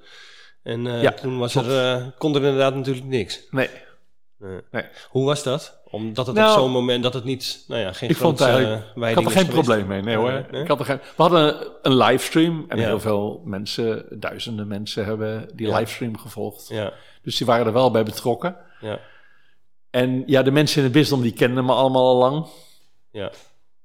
En 0.63 0.87
eh, 0.87 1.03
Ja, 1.03 1.11
toen 1.13 1.39
was 1.39 1.55
er, 1.55 1.79
eh, 1.97 2.05
kon 2.19 2.35
er 2.35 2.43
inderdaad 2.43 2.75
natuurlijk 2.75 3.07
niks. 3.07 3.41
Nee, 3.51 3.69
Nee. 4.39 4.61
Nee. 4.71 4.85
Hoe 5.11 5.25
was 5.25 5.43
dat? 5.43 5.79
Omdat 5.91 6.27
het 6.27 6.37
Nou, 6.37 6.53
op 6.53 6.59
zo'n 6.59 6.71
moment 6.71 7.03
dat 7.03 7.15
het 7.15 7.25
niet, 7.25 7.65
nou 7.69 7.81
ja, 7.81 7.93
geen 7.93 8.09
ik 8.11 8.17
vond 8.17 8.41
eigenlijk, 8.41 8.83
eh, 8.97 9.09
ik 9.09 9.15
had 9.15 9.25
er 9.25 9.31
geen 9.31 9.47
probleem 9.49 9.87
mee. 9.87 10.03
Nee 10.03 10.17
hoor. 10.17 10.31
Nee, 10.33 10.45
nee? 10.51 10.63
Ik 10.63 10.69
had 10.69 10.79
er 10.79 10.85
geen, 10.85 10.97
we 11.17 11.23
hadden 11.23 11.67
een 11.83 11.97
livestream 11.97 12.65
en 12.69 12.79
Ja. 12.79 12.87
heel 12.87 13.01
veel 13.01 13.43
mensen, 13.45 14.07
duizenden 14.11 14.69
mensen 14.69 15.05
hebben 15.05 15.49
die 15.55 15.67
Ja. 15.67 15.77
livestream 15.79 16.19
gevolgd. 16.19 16.69
Ja, 16.69 16.93
Dus 17.23 17.37
die 17.37 17.47
waren 17.47 17.67
er 17.67 17.73
wel 17.73 17.91
bij 17.91 18.03
betrokken. 18.03 18.57
ja, 18.81 18.99
En 19.91 20.23
ja, 20.27 20.43
de 20.43 20.51
mensen 20.51 20.77
in 20.79 20.85
het 20.85 20.93
bisdom 20.93 21.23
die 21.23 21.33
kenden 21.33 21.65
me 21.65 21.73
allemaal 21.73 22.07
al 22.07 22.17
lang. 22.17 22.47
ja, 23.11 23.31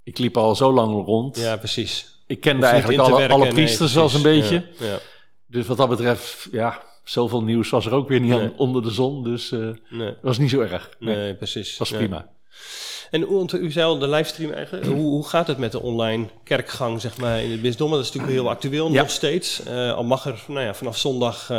Ik 0.04 0.18
liep 0.18 0.38
al 0.38 0.56
zo 0.56 0.74
lang 0.74 1.06
rond. 1.06 1.38
ja, 1.38 1.58
precies. 1.58 2.20
Ik 2.28 2.40
kende 2.42 2.66
eigenlijk 2.66 3.00
alle, 3.02 3.16
werken, 3.18 3.36
alle 3.36 3.44
nee, 3.44 3.54
priesters 3.54 3.94
wel 3.94 4.10
een 4.14 4.22
beetje. 4.22 4.66
Ja, 4.80 4.98
Dus 5.48 5.68
wat 5.68 5.78
dat 5.78 5.90
betreft, 5.90 6.48
ja, 6.52 6.82
zoveel 7.04 7.44
nieuws 7.44 7.70
was 7.70 7.86
er 7.86 7.94
ook 7.94 8.08
weer 8.08 8.20
niet 8.20 8.30
Nee. 8.30 8.40
aan 8.42 8.54
onder 8.58 8.82
de 8.84 8.92
zon. 8.92 9.24
Dus 9.24 9.52
eh 9.52 9.60
nee, 9.90 10.08
dat 10.10 10.16
was 10.22 10.38
niet 10.38 10.50
zo 10.50 10.60
erg. 10.62 10.90
Nee, 11.00 11.16
nee, 11.16 11.34
precies. 11.36 11.78
was 11.78 11.92
prima. 11.92 12.28
En 13.12 13.22
hoe, 13.22 13.60
u 13.60 13.72
zei 13.72 13.86
al, 13.86 13.98
de 14.00 14.08
livestream 14.08 14.52
eigenlijk, 14.52 14.86
hoe, 14.86 14.96
hoe 14.96 15.28
gaat 15.28 15.48
het 15.48 15.58
met 15.58 15.72
de 15.72 15.82
online 15.82 16.26
kerkgang 16.44 17.02
zeg 17.02 17.18
maar, 17.18 17.42
in 17.44 17.52
het 17.52 17.62
bisdom? 17.62 17.92
Dat 17.92 18.00
is 18.00 18.06
natuurlijk 18.06 18.34
heel 18.34 18.50
actueel 18.50 18.92
Ja. 18.92 19.02
nog 19.02 19.10
steeds. 19.10 19.64
Eh, 19.64 19.94
al 19.94 20.04
mag 20.04 20.26
er 20.26 20.44
nou 20.48 20.60
ja, 20.66 20.74
vanaf 20.74 20.98
zondag 20.98 21.50
eh, 21.50 21.58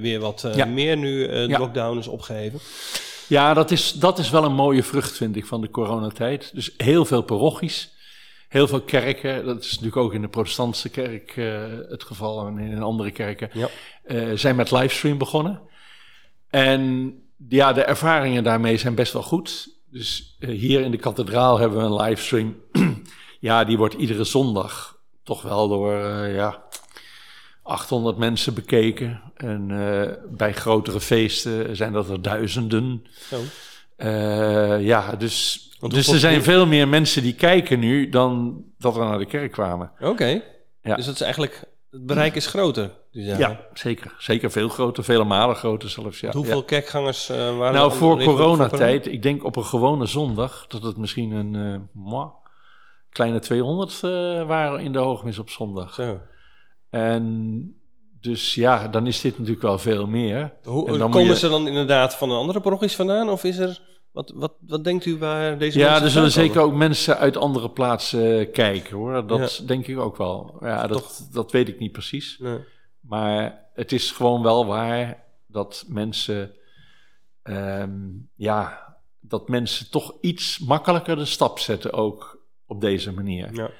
weer 0.00 0.18
wat 0.20 0.48
Ja. 0.54 0.64
meer 0.64 0.96
nu 0.96 1.26
de 1.26 1.46
Ja. 1.48 1.58
lockdown 1.58 1.98
is 1.98 2.06
opgeheven. 2.06 2.58
Ja, 3.26 3.54
dat 3.54 3.70
is, 3.70 3.92
dat 3.92 4.18
is 4.18 4.30
wel 4.30 4.44
een 4.44 4.54
mooie 4.54 4.82
vrucht, 4.82 5.16
vind 5.16 5.36
ik, 5.36 5.46
van 5.46 5.60
de 5.60 5.70
coronatijd. 5.70 6.50
Dus 6.54 6.70
heel 6.76 7.04
veel 7.04 7.22
parochies, 7.22 7.91
heel 8.52 8.68
veel 8.68 8.80
kerken. 8.80 9.44
Dat 9.44 9.62
is 9.64 9.70
natuurlijk 9.70 9.96
ook 9.96 10.14
in 10.14 10.20
de 10.20 10.28
protestantse 10.28 10.88
kerk 10.88 11.36
eh, 11.36 11.62
het 11.88 12.04
geval 12.04 12.46
en 12.46 12.58
in 12.58 12.82
andere 12.82 13.10
kerken. 13.10 13.50
Ja. 13.52 13.68
eh, 14.04 14.30
zijn 14.34 14.56
met 14.56 14.70
livestream 14.70 15.18
begonnen. 15.18 15.60
En 16.50 17.12
ja, 17.48 17.72
de 17.72 17.82
ervaringen 17.82 18.44
daarmee 18.44 18.76
zijn 18.76 18.94
best 18.94 19.12
wel 19.12 19.22
goed. 19.22 19.76
Dus 19.90 20.36
eh, 20.38 20.48
hier 20.48 20.80
in 20.80 20.90
de 20.90 20.96
kathedraal 20.96 21.58
hebben 21.58 21.78
we 21.78 21.84
een 21.84 22.02
livestream. 22.02 22.56
ja, 23.40 23.64
die 23.64 23.76
wordt 23.76 23.94
iedere 23.94 24.24
zondag 24.24 25.00
toch 25.22 25.42
wel 25.42 25.68
door 25.68 25.94
ja, 26.26 26.62
800 27.62 28.16
mensen 28.16 28.54
bekeken. 28.54 29.22
En 29.36 29.66
bij 30.30 30.52
grotere 30.52 31.00
feesten 31.00 31.76
zijn 31.76 31.92
dat 31.92 32.10
er 32.10 32.22
duizenden. 32.22 33.06
Ja, 34.78 35.16
dus, 35.16 35.68
Want 35.82 35.94
dus 35.94 36.08
er 36.08 36.18
zijn 36.18 36.42
veel 36.42 36.66
meer 36.66 36.88
mensen 36.88 37.22
die 37.22 37.34
kijken 37.34 37.78
nu 37.78 38.08
dan 38.08 38.62
dat 38.78 38.96
er 38.96 39.04
naar 39.04 39.18
de 39.18 39.26
kerk 39.26 39.52
kwamen. 39.52 39.92
Oké. 40.00 40.42
Ja. 40.82 40.96
Dus 40.96 41.04
dat 41.06 41.14
is 41.14 41.20
eigenlijk, 41.20 41.64
het 41.90 42.06
bereik 42.06 42.34
is 42.34 42.46
groter. 42.46 42.90
Dus 43.10 43.24
ja. 43.26 43.38
Ja, 43.38 43.60
zeker. 43.74 44.14
Zeker 44.18 44.50
veel 44.50 44.68
groter, 44.68 45.04
vele 45.04 45.24
malen 45.24 45.56
groter 45.56 45.90
zelfs. 45.90 46.20
Ja. 46.20 46.30
Hoeveel 46.32 46.56
Ja. 46.58 46.62
kerkgangers 46.66 47.28
eh, 47.28 47.36
waren 47.58 47.74
Nou, 47.74 47.90
er 47.90 47.96
voor 47.96 48.18
reden 48.18 48.34
coronatijd, 48.34 49.06
ik 49.06 49.22
denk 49.22 49.44
op 49.44 49.56
een 49.56 49.64
gewone 49.64 50.06
zondag, 50.06 50.64
dat 50.68 50.82
het 50.82 50.96
misschien 50.96 51.30
een 51.30 51.54
eh, 52.04 52.24
kleine 53.10 53.38
200 53.38 53.92
eh, 54.02 54.10
waren 54.46 54.80
in 54.80 54.92
de 54.92 54.98
hoogmis 54.98 55.38
op 55.38 55.50
zondag. 55.50 55.94
Zo. 55.94 56.20
En 56.90 57.74
dus 58.20 58.54
ja, 58.54 58.88
dan 58.88 59.06
is 59.06 59.20
dit 59.20 59.32
natuurlijk 59.38 59.62
wel 59.62 59.78
veel 59.78 60.06
meer. 60.06 60.52
Hoe, 60.64 60.86
En 60.88 60.98
dan 60.98 61.10
komen 61.10 61.28
je- 61.28 61.36
ze 61.36 61.48
dan 61.48 61.66
inderdaad 61.66 62.14
van 62.14 62.30
een 62.30 62.36
andere 62.36 62.60
parochies 62.60 62.96
vandaan? 62.96 63.28
Of 63.30 63.44
is 63.44 63.58
er, 63.58 63.80
wat, 64.12 64.32
wat, 64.34 64.52
wat 64.60 64.84
denkt 64.84 65.06
u 65.06 65.18
waar 65.18 65.58
deze 65.58 65.78
Ja, 65.78 65.84
mensen 65.84 66.04
er 66.04 66.10
zullen 66.10 66.30
zeker 66.30 66.60
ook 66.60 66.74
mensen 66.74 67.18
uit 67.18 67.36
andere 67.36 67.70
plaatsen 67.70 68.38
eh, 68.38 68.52
kijken 68.52 68.96
hoor. 68.96 69.26
Dat 69.26 69.62
denk 69.66 69.86
ik 69.86 69.98
ook 69.98 70.16
wel. 70.16 70.56
Ja, 70.60 70.86
dat, 70.86 71.28
dat 71.32 71.52
weet 71.52 71.68
ik 71.68 71.78
niet 71.78 71.92
precies. 71.92 72.38
Nee. 72.38 72.58
Maar 73.00 73.68
het 73.74 73.92
is 73.92 74.10
gewoon 74.10 74.42
wel 74.42 74.66
waar 74.66 75.24
dat 75.46 75.84
mensen, 75.88 76.54
ehm, 77.42 77.98
ja, 78.34 78.90
dat 79.20 79.48
mensen 79.48 79.90
toch 79.90 80.14
iets 80.20 80.58
makkelijker 80.58 81.16
de 81.16 81.24
stap 81.24 81.58
zetten 81.58 81.92
ook 81.92 82.38
op 82.66 82.80
deze 82.80 83.12
manier. 83.12 83.54
Ja. 83.54 83.70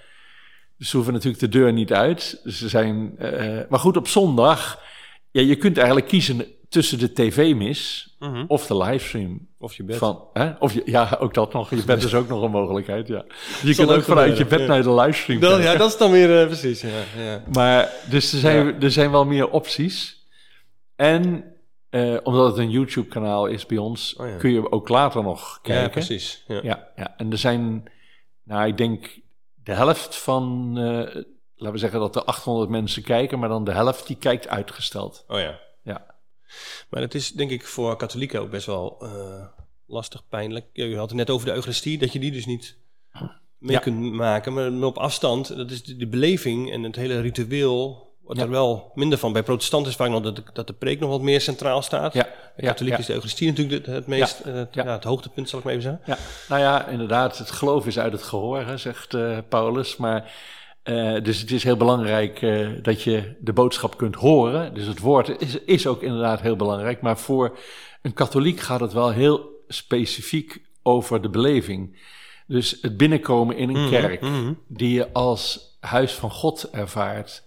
Dus 0.79 0.89
ze 0.91 0.97
hoeven 0.97 1.15
natuurlijk 1.15 1.43
de 1.43 1.49
deur 1.49 1.73
niet 1.73 1.93
uit. 1.93 2.41
Ze 2.45 2.69
zijn, 2.69 3.19
eh, 3.19 3.69
maar 3.69 3.79
goed, 3.79 3.97
op 3.97 4.09
zondag, 4.09 4.83
ja, 5.31 5.41
je 5.41 5.57
kunt 5.57 5.77
eigenlijk 5.77 6.09
kiezen 6.09 6.47
tussen 6.73 6.99
de 6.99 7.13
tv-mis 7.13 8.11
Mhm. 8.19 8.45
of 8.49 8.67
de 8.67 8.77
livestream. 8.77 9.49
Of 9.59 9.75
je 9.75 9.83
bed. 9.85 9.97
Van, 9.97 10.25
hè? 10.33 10.53
Of 10.59 10.73
je, 10.73 10.83
ja, 10.85 11.17
ook 11.21 11.35
dat 11.35 11.53
nog. 11.53 11.71
Je 11.71 11.85
bed 11.85 12.03
is 12.05 12.15
ook 12.15 12.29
nog 12.29 12.43
een 12.43 12.51
mogelijkheid, 12.51 13.09
ja. 13.09 13.25
Je 13.63 13.75
kunt 13.75 13.91
ook 13.91 14.03
vanuit 14.03 14.37
je 14.39 14.47
bed 14.47 14.61
ja. 14.61 14.67
naar 14.67 14.83
de 14.83 14.95
livestream 14.95 15.41
Dan, 15.41 15.51
kijken. 15.51 15.73
ja, 15.73 15.79
dat 15.79 15.89
is 15.89 15.97
dan 15.97 16.11
weer 16.11 16.41
eh, 16.41 16.47
precies. 16.47 16.81
Ja, 16.81 16.89
ja. 17.23 17.43
Maar, 17.53 17.91
dus 18.11 18.33
er 18.33 18.39
zijn, 18.39 18.83
er 18.83 18.91
zijn 18.91 19.11
wel 19.11 19.25
meer 19.25 19.51
opties. 19.51 20.27
En 20.97 21.45
Eh, 21.91 22.17
omdat 22.23 22.47
het 22.47 22.57
een 22.59 22.71
YouTube-kanaal 22.71 23.47
is 23.47 23.67
bij 23.67 23.77
ons, 23.79 24.15
Oh 24.17 24.37
kun 24.39 24.51
je 24.53 24.73
ook 24.73 24.89
later 24.89 25.23
nog 25.23 25.59
kijken. 25.63 25.83
Ja, 25.83 25.89
precies. 25.89 26.45
Ja. 26.49 26.61
Ja, 26.63 26.89
ja, 26.97 27.15
en 27.17 27.31
er 27.33 27.39
zijn, 27.39 27.83
nou, 28.45 28.67
ik 28.67 28.77
denk 28.77 29.19
de 29.55 29.73
helft 29.73 30.17
van, 30.17 30.73
eh, 30.77 30.85
laten 31.57 31.73
we 31.73 31.79
zeggen 31.79 32.01
dat 32.01 32.17
er 32.17 32.25
800 32.25 32.71
mensen 32.71 33.03
kijken, 33.03 33.39
maar 33.39 33.49
dan 33.49 33.65
de 33.65 33.73
helft 33.73 34.07
die 34.07 34.17
kijkt 34.17 34.49
uitgesteld. 34.49 35.25
Oh 35.29 35.39
ja. 35.39 35.59
Ja. 36.53 36.85
Maar 36.91 37.01
het 37.01 37.15
is 37.15 37.33
denk 37.33 37.51
ik 37.51 37.67
voor 37.67 37.97
katholieken 37.97 38.41
ook 38.41 38.51
best 38.51 38.67
wel 38.67 38.97
eh, 39.01 39.11
lastig, 39.87 40.29
pijnlijk. 40.29 40.67
Ja, 40.73 40.85
u 40.85 40.97
had 40.97 41.09
het 41.09 41.19
net 41.19 41.31
over 41.31 41.47
de 41.47 41.53
Eucharistie, 41.55 41.99
dat 41.99 42.13
je 42.13 42.19
die 42.19 42.33
dus 42.33 42.47
niet 42.47 42.77
mee 43.59 43.73
Ja. 43.77 43.79
kunt 43.79 44.13
maken. 44.13 44.53
Maar 44.53 44.87
op 44.89 44.99
afstand, 44.99 45.57
dat 45.57 45.71
is 45.71 45.83
de, 45.83 45.97
de 45.97 46.07
beleving 46.09 46.73
en 46.73 46.83
het 46.83 46.97
hele 46.97 47.21
ritueel 47.21 48.11
wordt 48.23 48.39
Ja. 48.41 48.45
er 48.47 48.53
wel 48.53 48.91
minder 48.95 49.19
van. 49.19 49.33
Bij 49.33 49.43
protestanten 49.43 49.91
is 49.91 49.97
vaak 49.97 50.09
nog 50.11 50.23
dat 50.23 50.37
de, 50.37 50.43
dat 50.53 50.67
de 50.67 50.73
preek 50.73 51.01
nog 51.01 51.11
wat 51.11 51.21
meer 51.21 51.41
centraal 51.41 51.83
staat. 51.83 52.13
Ja, 52.13 52.23
Bij 52.23 52.33
ja, 52.57 52.67
katholieken 52.67 52.93
ja. 52.93 52.99
is 52.99 53.07
de 53.07 53.13
Eucharistie 53.13 53.49
natuurlijk 53.49 53.87
het, 53.87 53.95
het 53.95 54.07
meest, 54.07 54.41
eh, 54.41 54.55
het, 54.55 54.75
ja. 54.75 54.85
ja, 54.85 54.93
het 54.93 55.05
hoogtepunt, 55.05 55.49
zal 55.49 55.59
ik 55.59 55.65
maar 55.65 55.75
even 55.75 55.91
zeggen. 55.91 56.03
Ja, 56.07 56.19
nou 56.49 56.61
ja, 56.61 56.87
inderdaad, 56.87 57.39
het 57.39 57.51
geloof 57.51 57.87
is 57.87 57.99
uit 57.99 58.13
het 58.13 58.23
gehoor, 58.23 58.65
hè, 58.67 58.77
zegt 58.77 59.15
eh, 59.15 59.39
Paulus. 59.49 59.97
Maar, 59.97 60.33
eh, 60.83 61.23
dus 61.23 61.41
het 61.41 61.51
is 61.51 61.65
heel 61.65 61.77
belangrijk 61.77 62.43
eh, 62.43 62.69
dat 62.83 63.03
je 63.03 63.35
de 63.41 63.53
boodschap 63.53 63.97
kunt 63.97 64.15
horen. 64.15 64.75
Dus 64.75 64.87
het 64.87 64.99
woord 64.99 65.41
is, 65.41 65.59
is 65.59 65.87
ook 65.87 66.03
inderdaad 66.03 66.41
heel 66.41 66.57
belangrijk. 66.57 67.01
Maar 67.01 67.19
voor 67.19 67.59
een 68.03 68.13
katholiek 68.15 68.61
gaat 68.61 68.81
het 68.81 68.93
wel 68.93 69.11
heel 69.11 69.65
specifiek 69.69 70.63
over 70.83 71.23
de 71.23 71.29
beleving. 71.29 71.99
Dus 72.47 72.79
het 72.81 72.97
binnenkomen 72.97 73.57
in 73.57 73.69
een 73.69 73.83
Mhm, 73.83 73.91
kerk, 73.91 74.21
mhm. 74.21 74.53
die 74.67 74.95
je 74.95 75.13
als 75.13 75.77
huis 75.81 76.13
van 76.13 76.31
God 76.31 76.71
ervaart. 76.71 77.43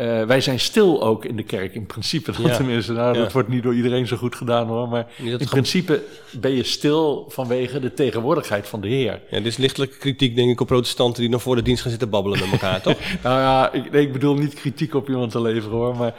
Eh, 0.00 0.24
wij 0.24 0.40
zijn 0.40 0.60
stil 0.60 1.02
ook 1.02 1.24
in 1.24 1.36
de 1.36 1.42
kerk, 1.42 1.74
in 1.74 1.86
principe. 1.86 2.32
Dan 2.32 2.42
Ja. 2.50 2.56
tenminste, 2.56 2.92
nou, 2.92 3.14
Ja. 3.14 3.22
dat 3.22 3.32
wordt 3.32 3.48
niet 3.48 3.62
door 3.62 3.74
iedereen 3.74 4.06
zo 4.06 4.16
goed 4.16 4.34
gedaan 4.34 4.66
hoor. 4.66 4.88
Maar 4.88 5.06
dat 5.18 5.26
in 5.40 5.46
ge- 5.46 5.46
principe 5.48 6.02
ben 6.40 6.50
je 6.50 6.62
stil 6.62 7.24
vanwege 7.28 7.80
de 7.80 7.94
tegenwoordigheid 7.94 8.66
van 8.68 8.80
de 8.80 8.88
Heer. 8.88 9.20
Ja, 9.30 9.36
dit 9.36 9.46
is 9.46 9.56
lichtelijke 9.56 9.96
kritiek, 9.98 10.36
denk 10.36 10.50
ik, 10.50 10.60
op 10.60 10.66
protestanten 10.66 11.20
die 11.22 11.30
nog 11.30 11.42
voor 11.42 11.56
de 11.56 11.62
dienst 11.62 11.80
gaan 11.82 11.90
zitten 11.90 12.10
babbelen 12.10 12.38
met 12.40 12.50
elkaar, 12.52 12.80
toch? 12.90 12.96
Nou 13.22 13.40
ja, 13.40 13.72
ik, 13.72 13.90
nee, 13.92 14.02
ik 14.02 14.12
bedoel 14.12 14.34
niet 14.34 14.54
kritiek 14.54 14.94
op 14.94 15.08
iemand 15.08 15.30
te 15.30 15.40
leveren 15.40 15.76
hoor, 15.76 15.96
maar, 15.96 16.14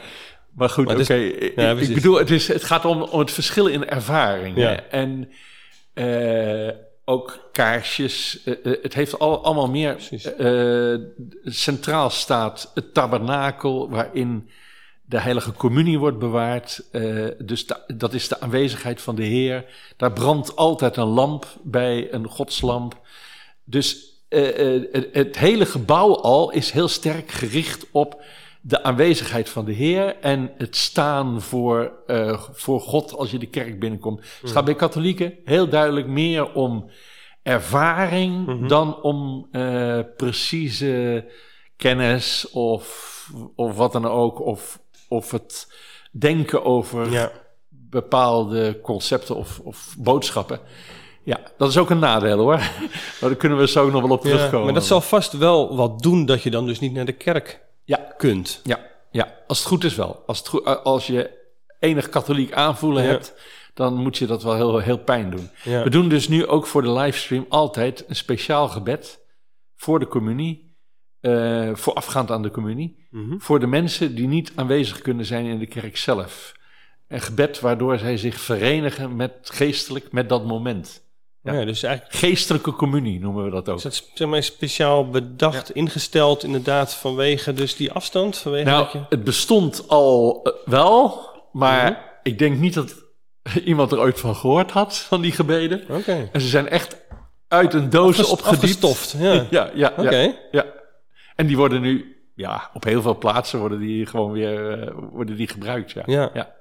maar 0.54 0.68
goed, 0.68 0.86
oké. 0.90 1.14
ik- 1.14 1.52
ja, 1.56 1.70
ik, 1.70 1.76
precies. 1.76 1.94
bedoel, 1.94 2.18
het, 2.18 2.30
is, 2.30 2.48
het 2.48 2.64
gaat 2.64 2.84
om, 2.84 3.02
om 3.02 3.18
het 3.18 3.30
verschil 3.30 3.66
in 3.66 3.88
ervaring. 3.88 4.56
En 4.90 5.28
eh, 5.94 6.68
ook 7.04 7.48
kaarsjes, 7.52 8.42
eh, 8.44 8.52
eh, 8.64 8.82
het 8.82 8.94
heeft 8.94 9.18
al, 9.18 9.44
allemaal 9.44 9.68
meer... 9.68 9.96
Eh, 10.38 10.94
centraal 11.44 12.10
staat 12.10 12.70
het 12.74 12.94
tabernakel 12.94 13.90
waarin 13.90 14.50
de 15.04 15.18
heilige 15.20 15.52
communie 15.52 15.98
wordt 15.98 16.18
bewaard. 16.18 16.84
Dus 17.38 17.66
da- 17.66 17.84
dat 17.86 18.12
is 18.14 18.28
de 18.28 18.40
aanwezigheid 18.40 19.00
van 19.00 19.14
de 19.14 19.24
Heer. 19.24 19.64
Daar 19.96 20.12
brandt 20.12 20.56
altijd 20.56 20.96
een 20.96 21.06
lamp 21.06 21.46
bij, 21.62 22.12
een 22.12 22.28
godslamp. 22.28 23.00
Dus 23.64 24.10
het, 24.28 25.08
het 25.12 25.38
hele 25.38 25.66
gebouw 25.66 26.16
al 26.16 26.50
is 26.50 26.70
heel 26.70 26.88
sterk 26.88 27.30
gericht 27.30 27.86
op 27.90 28.22
de 28.64 28.82
aanwezigheid 28.82 29.48
van 29.48 29.64
de 29.64 29.72
Heer 29.72 30.16
en 30.20 30.50
het 30.58 30.76
staan 30.76 31.40
voor, 31.40 31.92
eh, 32.06 32.40
voor 32.52 32.80
God 32.80 33.12
als 33.16 33.30
je 33.30 33.38
de 33.38 33.46
kerk 33.46 33.80
binnenkomt. 33.80 34.20
Het 34.40 34.50
gaat 34.50 34.64
bij 34.64 34.74
katholieken 34.74 35.34
heel 35.44 35.68
duidelijk 35.68 36.06
meer 36.06 36.52
om 36.52 36.90
ervaring 37.42 38.46
Mhm. 38.46 38.68
dan 38.68 39.02
om 39.02 39.48
eh, 39.52 39.98
precieze 40.16 41.24
kennis 41.76 42.50
of, 42.50 43.10
of 43.56 43.76
wat 43.76 43.92
dan 43.92 44.06
ook, 44.06 44.40
of, 44.40 44.78
of 45.08 45.30
het 45.30 45.72
denken 46.12 46.64
over 46.64 47.10
ja. 47.10 47.30
bepaalde 47.68 48.80
concepten 48.80 49.36
of, 49.36 49.60
of 49.64 49.94
boodschappen. 49.98 50.60
Ja, 51.24 51.40
dat 51.56 51.68
is 51.68 51.78
ook 51.78 51.90
een 51.90 51.98
nadeel 51.98 52.38
hoor. 52.38 52.56
Maar 53.20 53.30
daar 53.30 53.36
kunnen 53.36 53.58
we 53.58 53.68
zo 53.68 53.90
nog 53.90 54.02
wel 54.02 54.10
op 54.10 54.24
Ja, 54.24 54.30
terugkomen. 54.30 54.64
maar 54.64 54.74
dat 54.74 54.84
zal 54.84 55.00
vast 55.00 55.32
wel 55.32 55.76
wat 55.76 56.02
doen 56.02 56.26
dat 56.26 56.42
je 56.42 56.50
dan 56.50 56.66
dus 56.66 56.80
niet 56.80 56.92
naar 56.92 57.04
de 57.04 57.12
kerk 57.12 57.60
Ja, 57.84 58.14
kunt. 58.16 58.60
ja, 58.64 58.78
ja, 59.10 59.34
als 59.46 59.58
het 59.58 59.68
goed 59.68 59.84
is 59.84 59.94
wel. 59.94 60.22
Als, 60.26 60.38
het 60.38 60.48
goed, 60.48 60.64
als 60.84 61.06
je 61.06 61.30
enig 61.78 62.08
katholiek 62.08 62.52
aanvoelen 62.52 63.02
Ja. 63.02 63.08
hebt, 63.08 63.34
dan 63.74 63.94
moet 63.94 64.16
je 64.18 64.26
dat 64.26 64.42
wel 64.42 64.54
heel, 64.54 64.78
heel 64.78 64.98
pijn 64.98 65.30
doen. 65.30 65.50
Ja. 65.64 65.82
We 65.82 65.90
doen 65.90 66.08
dus 66.08 66.28
nu 66.28 66.46
ook 66.46 66.66
voor 66.66 66.82
de 66.82 66.90
livestream 66.92 67.46
altijd 67.48 68.04
een 68.08 68.16
speciaal 68.16 68.68
gebed 68.68 69.20
voor 69.76 69.98
de 69.98 70.08
communie, 70.08 70.76
eh, 71.20 71.70
voorafgaand 71.74 72.30
aan 72.30 72.42
de 72.42 72.50
communie, 72.50 73.06
Mhm. 73.10 73.38
voor 73.38 73.60
de 73.60 73.66
mensen 73.66 74.14
die 74.14 74.26
niet 74.28 74.52
aanwezig 74.54 75.00
kunnen 75.00 75.24
zijn 75.26 75.44
in 75.46 75.58
de 75.58 75.66
kerk 75.66 75.96
zelf. 75.96 76.52
Een 77.08 77.20
gebed 77.20 77.60
waardoor 77.60 77.98
zij 77.98 78.16
zich 78.16 78.40
verenigen 78.40 79.16
met 79.16 79.32
geestelijk 79.42 80.12
met 80.12 80.28
dat 80.28 80.44
moment. 80.46 81.01
Ja. 81.42 81.52
Ja. 81.52 81.64
dus 81.64 81.82
eigenlijk 81.82 82.16
Geestelijke 82.16 82.72
communie 82.72 83.20
noemen 83.20 83.44
we 83.44 83.50
dat 83.50 83.68
ook. 83.68 83.76
is 83.76 83.82
dat 83.82 84.10
zeg 84.14 84.28
maar, 84.28 84.42
speciaal 84.42 85.08
bedacht, 85.08 85.70
ingesteld 85.74 86.44
inderdaad 86.44 86.94
vanwege 86.94 87.52
dus 87.52 87.76
die 87.76 87.92
afstand? 87.92 88.38
Vanwege 88.38 88.64
Nou, 88.64 88.88
je... 88.92 89.00
het 89.08 89.24
bestond 89.24 89.88
al 89.88 90.40
eh, 90.42 90.52
wel, 90.64 91.20
maar 91.52 91.90
Mhm. 91.90 92.00
ik 92.22 92.38
denk 92.38 92.58
niet 92.58 92.74
dat 92.74 92.94
iemand 93.64 93.92
er 93.92 93.98
ooit 94.00 94.20
van 94.20 94.36
gehoord 94.36 94.70
had, 94.70 94.96
van 94.98 95.20
die 95.20 95.32
gebeden. 95.32 95.82
Oké. 95.90 96.28
En 96.32 96.40
ze 96.40 96.48
zijn 96.48 96.68
echt 96.68 96.96
uit 97.48 97.74
een 97.74 97.90
doos 97.90 98.08
Afges- 98.18 98.30
opgediept. 98.30 98.62
afgestoft, 98.84 99.14
ja. 99.18 99.46
ja, 99.50 99.70
ja, 99.74 99.92
Oké. 99.96 100.16
ja, 100.18 100.32
ja. 100.50 100.64
En 101.36 101.46
die 101.46 101.56
worden 101.56 101.80
nu, 101.80 102.16
ja, 102.34 102.70
op 102.74 102.84
heel 102.84 103.02
veel 103.02 103.18
plaatsen 103.18 103.58
worden 103.58 103.78
die 103.78 104.06
gewoon 104.06 104.32
weer 104.32 104.80
eh, 104.82 104.92
worden 105.12 105.36
die 105.36 105.48
gebruikt. 105.48 105.90
Ja. 105.90 106.02
Ja. 106.06 106.30
Ja. 106.34 106.54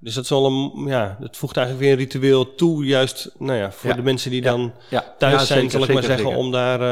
Dus 0.00 0.14
dat 0.14 0.24
is 0.24 0.30
wel 0.30 0.46
een, 0.46 0.84
ja, 0.86 1.16
dat 1.20 1.36
voegt 1.36 1.56
eigenlijk 1.56 1.86
weer 1.86 1.94
een 1.96 2.02
ritueel 2.04 2.54
toe, 2.54 2.84
juist, 2.84 3.30
nou 3.38 3.58
ja, 3.58 3.72
voor 3.72 3.90
Ja. 3.90 3.96
de 3.96 4.02
mensen 4.02 4.30
die 4.30 4.42
Ja. 4.42 4.50
dan 4.50 4.72
Ja. 4.90 5.14
thuis 5.18 5.32
Ja, 5.32 5.38
zijn, 5.44 5.58
zeker, 5.58 5.70
zal 5.70 5.82
ik 5.82 5.92
maar 5.94 6.02
zeggen, 6.02 6.24
zeker. 6.24 6.38
om 6.38 6.50
daar 6.50 6.80
eh, 6.80 6.88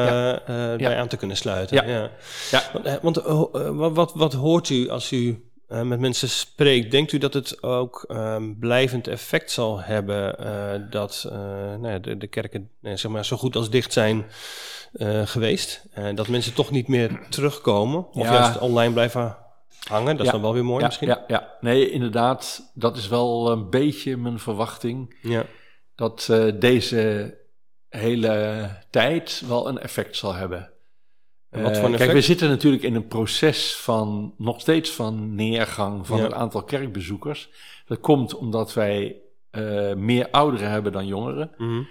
Ja. 0.47 0.73
eh, 0.73 0.79
bij 0.79 0.97
aan 0.97 1.09
te 1.09 1.17
kunnen 1.17 1.37
sluiten. 1.37 1.77
Ja. 1.77 1.85
Ja. 1.93 2.11
Ja. 2.51 2.63
Want, 2.73 2.85
eh, 2.87 2.95
Want 3.03 3.95
wat, 3.95 4.13
wat, 4.15 4.33
hoort 4.33 4.69
u 4.69 4.89
als 4.91 5.13
u 5.13 5.45
met 5.69 6.01
mensen 6.01 6.29
spreekt? 6.29 6.91
Denkt 6.91 7.13
u 7.13 7.19
dat 7.19 7.35
het 7.35 7.63
ook 7.63 8.05
ehm, 8.09 8.55
blijvend 8.59 9.09
effect 9.09 9.51
zal 9.51 9.81
hebben 9.81 10.37
dat 10.91 11.27
nou 11.81 11.89
ja, 11.89 11.99
de, 11.99 12.17
de 12.17 12.27
kerken 12.27 12.71
zeg 12.83 13.09
maar, 13.11 13.25
zo 13.25 13.37
goed 13.37 13.57
als 13.57 13.71
dicht 13.71 13.93
zijn 13.93 14.25
geweest? 15.25 15.83
Dat 16.15 16.29
mensen 16.29 16.55
toch 16.55 16.71
niet 16.71 16.89
meer 16.89 17.21
terugkomen 17.31 18.07
of 18.13 18.27
Ja. 18.27 18.33
juist 18.33 18.59
online 18.59 18.93
blijven 18.93 19.37
hangen? 19.89 20.17
Dat 20.17 20.21
is 20.21 20.27
Ja. 20.27 20.33
dan 20.33 20.41
wel 20.41 20.53
weer 20.53 20.65
mooi 20.65 20.81
ja, 20.81 20.87
misschien? 20.87 21.09
Ja, 21.09 21.25
ja, 21.27 21.57
nee, 21.61 21.91
inderdaad. 21.91 22.71
Dat 22.75 22.97
is 22.97 23.09
wel 23.09 23.51
een 23.51 23.71
beetje 23.71 24.17
mijn 24.17 24.39
verwachting. 24.39 25.19
Ja. 25.23 25.45
dat 25.95 26.29
eh, 26.31 26.53
deze 26.59 27.35
hele 27.89 28.69
tijd 28.91 29.43
wel 29.49 29.69
een 29.69 29.79
effect 29.79 30.17
zal 30.17 30.35
hebben. 30.35 30.71
En 31.51 31.63
wat 31.63 31.73
Eh, 31.73 31.81
voor 31.81 31.89
een 31.89 31.97
Kijk, 31.97 32.13
we 32.13 32.21
zitten 32.21 32.49
natuurlijk 32.49 32.83
in 32.83 32.95
een 32.95 33.07
proces 33.09 33.77
van 33.77 34.35
nog 34.39 34.61
steeds 34.61 34.91
van 34.91 35.35
neergang 35.35 36.07
van 36.07 36.21
het 36.21 36.33
aantal 36.33 36.63
kerkbezoekers. 36.63 37.51
Dat 37.87 38.01
komt 38.01 38.35
omdat 38.35 38.75
wij 38.75 39.21
eh, 39.51 39.95
meer 39.95 40.31
ouderen 40.31 40.71
hebben 40.71 40.93
dan 40.93 41.07
jongeren. 41.07 41.51
Mhm. 41.57 41.83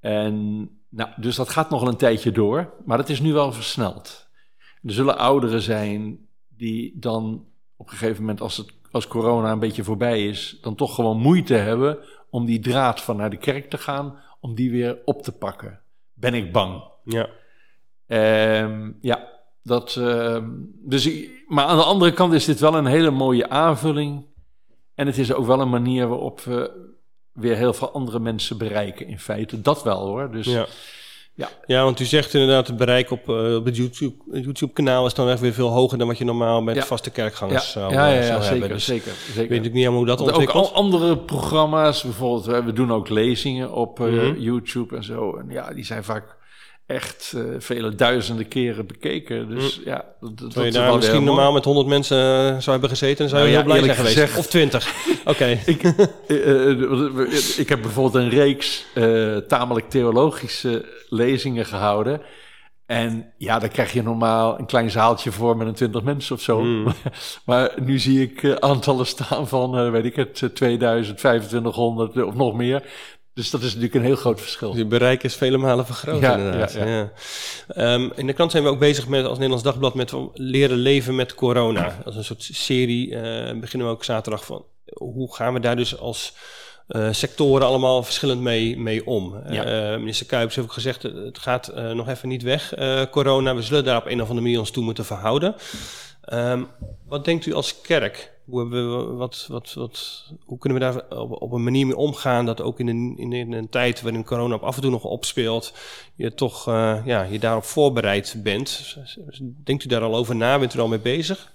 En 0.00 0.68
nou, 0.88 1.10
dus 1.16 1.36
dat 1.36 1.48
gaat 1.48 1.70
nog 1.70 1.80
wel 1.80 1.88
een 1.88 1.96
tijdje 1.96 2.32
door, 2.32 2.72
maar 2.84 2.96
dat 2.96 3.08
is 3.08 3.20
nu 3.20 3.32
wel 3.32 3.52
versneld. 3.52 4.28
Er 4.82 4.92
zullen 4.92 5.18
ouderen 5.18 5.62
zijn 5.62 6.27
die 6.58 6.92
dan 6.94 7.44
op 7.76 7.86
een 7.86 7.96
gegeven 7.96 8.20
moment, 8.20 8.40
als, 8.40 8.56
het, 8.56 8.72
als 8.90 9.06
corona 9.06 9.52
een 9.52 9.58
beetje 9.58 9.84
voorbij 9.84 10.26
is, 10.26 10.58
dan 10.60 10.74
toch 10.74 10.94
gewoon 10.94 11.20
moeite 11.20 11.54
hebben 11.54 11.98
om 12.30 12.44
die 12.44 12.60
draad 12.60 13.00
van 13.00 13.16
naar 13.16 13.30
de 13.30 13.36
kerk 13.36 13.70
te 13.70 13.78
gaan, 13.78 14.18
om 14.40 14.54
die 14.54 14.70
weer 14.70 14.98
op 15.04 15.22
te 15.22 15.32
pakken. 15.32 15.80
Ben 16.14 16.34
ik 16.34 16.52
bang. 16.52 16.82
Ja. 17.04 17.28
Ehm, 18.06 18.92
ja, 19.00 19.28
dat. 19.62 19.96
ehm, 19.96 20.48
dus, 20.84 21.10
maar 21.46 21.64
aan 21.64 21.76
de 21.76 21.82
andere 21.84 22.12
kant 22.12 22.32
is 22.32 22.44
dit 22.44 22.60
wel 22.60 22.74
een 22.74 22.86
hele 22.86 23.10
mooie 23.10 23.48
aanvulling. 23.48 24.24
En 24.94 25.06
het 25.06 25.18
is 25.18 25.32
ook 25.32 25.46
wel 25.46 25.60
een 25.60 25.70
manier 25.70 26.08
waarop 26.08 26.40
we 26.40 26.86
weer 27.32 27.56
heel 27.56 27.72
veel 27.72 27.92
andere 27.92 28.18
mensen 28.18 28.58
bereiken, 28.58 29.06
in 29.06 29.18
feite. 29.18 29.60
Dat 29.60 29.82
wel 29.82 30.06
hoor. 30.06 30.30
Dus 30.30 30.46
Ja. 30.46 30.66
Ja. 31.38 31.48
ja, 31.66 31.82
want 31.84 32.00
u 32.00 32.04
zegt 32.04 32.34
inderdaad, 32.34 32.66
het 32.66 32.76
bereik 32.76 33.10
op, 33.10 33.28
eh, 33.28 33.54
op 33.56 33.64
het 33.64 33.76
YouTube, 33.76 34.14
het 34.30 34.44
YouTube-kanaal 34.44 35.06
is 35.06 35.14
dan 35.14 35.28
echt 35.28 35.40
weer 35.40 35.52
veel 35.52 35.68
hoger 35.68 35.98
dan 35.98 36.06
wat 36.06 36.18
je 36.18 36.24
normaal 36.24 36.62
met 36.62 36.74
Ja. 36.76 36.82
vaste 36.84 37.08
ja, 37.08 37.14
kerkgangers 37.14 37.70
zou, 37.70 37.92
ja, 37.92 38.06
ja, 38.06 38.12
eh, 38.14 38.20
ja, 38.20 38.26
zou 38.26 38.40
zeker, 38.42 38.50
hebben. 38.58 38.68
Dus 38.76 38.84
zeker, 38.84 39.10
ik 39.12 39.16
zeker. 39.34 39.48
weet 39.48 39.58
ik 39.64 39.72
niet 39.72 39.74
helemaal 39.74 39.96
hoe 39.98 40.06
dat 40.06 40.18
Want 40.18 40.30
ook 40.30 40.36
ontwikkelt. 40.36 40.68
al 40.72 40.74
andere 40.82 41.18
programma's, 41.18 42.02
bijvoorbeeld, 42.02 42.44
we 42.46 42.62
we 42.62 42.72
doen 42.72 42.92
ook 42.92 43.08
lezingen 43.08 43.72
op 43.72 44.00
eh, 44.00 44.06
Mhm. 44.06 44.40
YouTube 44.40 44.96
en 44.96 45.04
zo. 45.04 45.36
En 45.36 45.46
ja, 45.48 45.72
die 45.74 45.84
zijn 45.84 46.04
vaak 46.04 46.36
echt 46.88 47.32
eh, 47.36 47.42
vele 47.58 47.94
duizenden 47.94 48.48
keren 48.48 48.86
bekeken. 48.86 49.48
Dus 49.48 49.80
ja, 49.84 50.04
dat, 50.20 50.52
dat 50.52 50.64
je 50.64 50.70
daar 50.70 50.94
misschien 50.94 51.14
mooi. 51.14 51.26
normaal 51.26 51.52
met 51.52 51.64
100 51.64 51.86
mensen 51.86 52.18
eh, 52.18 52.46
zou 52.46 52.70
hebben 52.70 52.88
gezeten, 52.88 53.16
dan 53.18 53.28
zou 53.28 53.42
je 53.42 53.52
Nou 53.52 53.64
heel 53.64 53.74
ja, 53.74 53.80
blij 53.80 53.94
zijn 53.94 54.14
geweest. 54.14 54.38
Of 54.38 54.46
20. 54.46 54.94
Oké. 55.24 55.58
Ik, 55.66 55.82
eh, 55.82 57.58
ik 57.58 57.68
heb 57.68 57.82
bijvoorbeeld 57.82 58.24
een 58.24 58.30
reeks 58.30 58.84
tamelijk 59.48 59.90
theologische 59.90 60.84
lezingen 61.08 61.66
gehouden. 61.66 62.20
En 62.88 63.32
ja, 63.38 63.58
dan 63.58 63.68
krijg 63.68 63.92
je 63.92 64.02
normaal 64.02 64.58
een 64.58 64.66
klein 64.66 64.90
zaaltje 64.90 65.32
voor 65.32 65.56
met 65.56 65.66
een 65.66 65.74
twintig 65.74 66.02
mensen 66.02 66.34
of 66.34 66.40
zo. 66.40 66.60
Mm. 66.60 66.86
maar 67.46 67.72
nu 67.80 67.98
zie 67.98 68.22
ik 68.22 68.60
aantallen 68.60 69.06
staan 69.06 69.48
van, 69.48 69.90
weet 69.90 70.04
ik 70.04 70.16
het, 70.16 70.42
eh, 70.42 70.48
2000, 70.48 71.18
2500 71.18 72.22
of 72.22 72.34
nog 72.34 72.54
meer. 72.54 72.82
Dus 73.38 73.50
dat 73.50 73.60
is 73.60 73.66
natuurlijk 73.66 73.94
een 73.94 74.02
heel 74.02 74.16
groot 74.16 74.40
verschil. 74.40 74.76
Je 74.76 74.84
bereik 74.84 75.22
is 75.22 75.34
vele 75.34 75.56
malen 75.56 75.86
vergroot 75.86 76.20
Ja, 76.20 76.36
inderdaad. 76.36 76.72
ja, 76.72 76.86
Ja, 76.86 77.12
Ehm, 77.68 78.08
in 78.14 78.26
de 78.26 78.32
krant 78.32 78.50
zijn 78.50 78.62
we 78.62 78.68
ook 78.68 78.78
bezig 78.78 79.08
met, 79.08 79.24
als 79.24 79.32
Nederlands 79.32 79.64
Dagblad, 79.64 79.94
met 79.94 80.12
leren 80.34 80.76
leven 80.76 81.14
met 81.14 81.34
corona. 81.34 81.98
Als 82.04 82.16
een 82.16 82.24
soort 82.24 82.48
serie 82.52 83.14
eh, 83.14 83.58
beginnen 83.60 83.88
we 83.88 83.94
ook 83.94 84.04
zaterdag 84.04 84.44
van. 84.44 84.64
Hoe 84.84 85.34
gaan 85.34 85.52
we 85.52 85.60
daar 85.60 85.76
dus 85.76 85.98
als 85.98 86.32
eh, 86.86 87.08
sectoren 87.10 87.66
allemaal 87.66 88.02
verschillend 88.02 88.40
mee, 88.40 88.78
mee 88.78 89.06
om? 89.06 89.36
Eh, 89.36 89.96
minister 89.96 90.26
Kuipers 90.26 90.54
heeft 90.56 90.68
ook 90.68 90.74
gezegd, 90.74 91.02
het 91.02 91.38
gaat 91.38 91.74
nog 91.94 92.08
even 92.08 92.28
niet 92.28 92.42
weg, 92.42 92.74
corona. 93.10 93.54
We 93.54 93.62
zullen 93.62 93.84
daar 93.84 93.96
op 93.96 94.06
een 94.06 94.22
of 94.22 94.28
andere 94.28 94.40
manier 94.40 94.58
ons 94.58 94.70
toe 94.70 94.84
moeten 94.84 95.04
verhouden. 95.04 95.54
Ehm, 96.22 96.62
wat 97.06 97.24
denkt 97.24 97.46
u 97.46 97.52
als 97.52 97.80
kerk? 97.80 98.36
Hoe, 98.48 98.68
wat, 99.16 99.46
wat, 99.48 99.72
wat, 99.74 100.24
hoe 100.44 100.58
kunnen 100.58 100.78
we 100.78 100.84
daar 100.84 101.18
op, 101.18 101.52
een 101.52 101.64
manier 101.64 101.86
mee 101.86 101.96
omgaan 101.96 102.46
dat 102.46 102.60
ook 102.60 102.80
in 102.80 102.88
een, 102.88 103.14
in, 103.32 103.52
een 103.52 103.68
tijd 103.68 104.02
waarin 104.02 104.24
corona 104.24 104.54
op 104.54 104.62
af 104.62 104.76
en 104.76 104.82
toe 104.82 104.90
nog 104.90 105.04
opspeelt, 105.04 105.74
je 106.14 106.34
toch 106.34 106.68
eh, 106.68 106.98
ja, 107.04 107.22
je 107.22 107.38
daarop 107.38 107.64
voorbereid 107.64 108.36
bent? 108.42 108.96
Denkt 109.64 109.84
u 109.84 109.88
daar 109.88 110.02
al 110.02 110.16
over 110.16 110.36
na? 110.36 110.58
Bent 110.58 110.74
u 110.74 110.76
er 110.76 110.82
al 110.82 110.88
mee 110.88 110.98
bezig? 110.98 111.52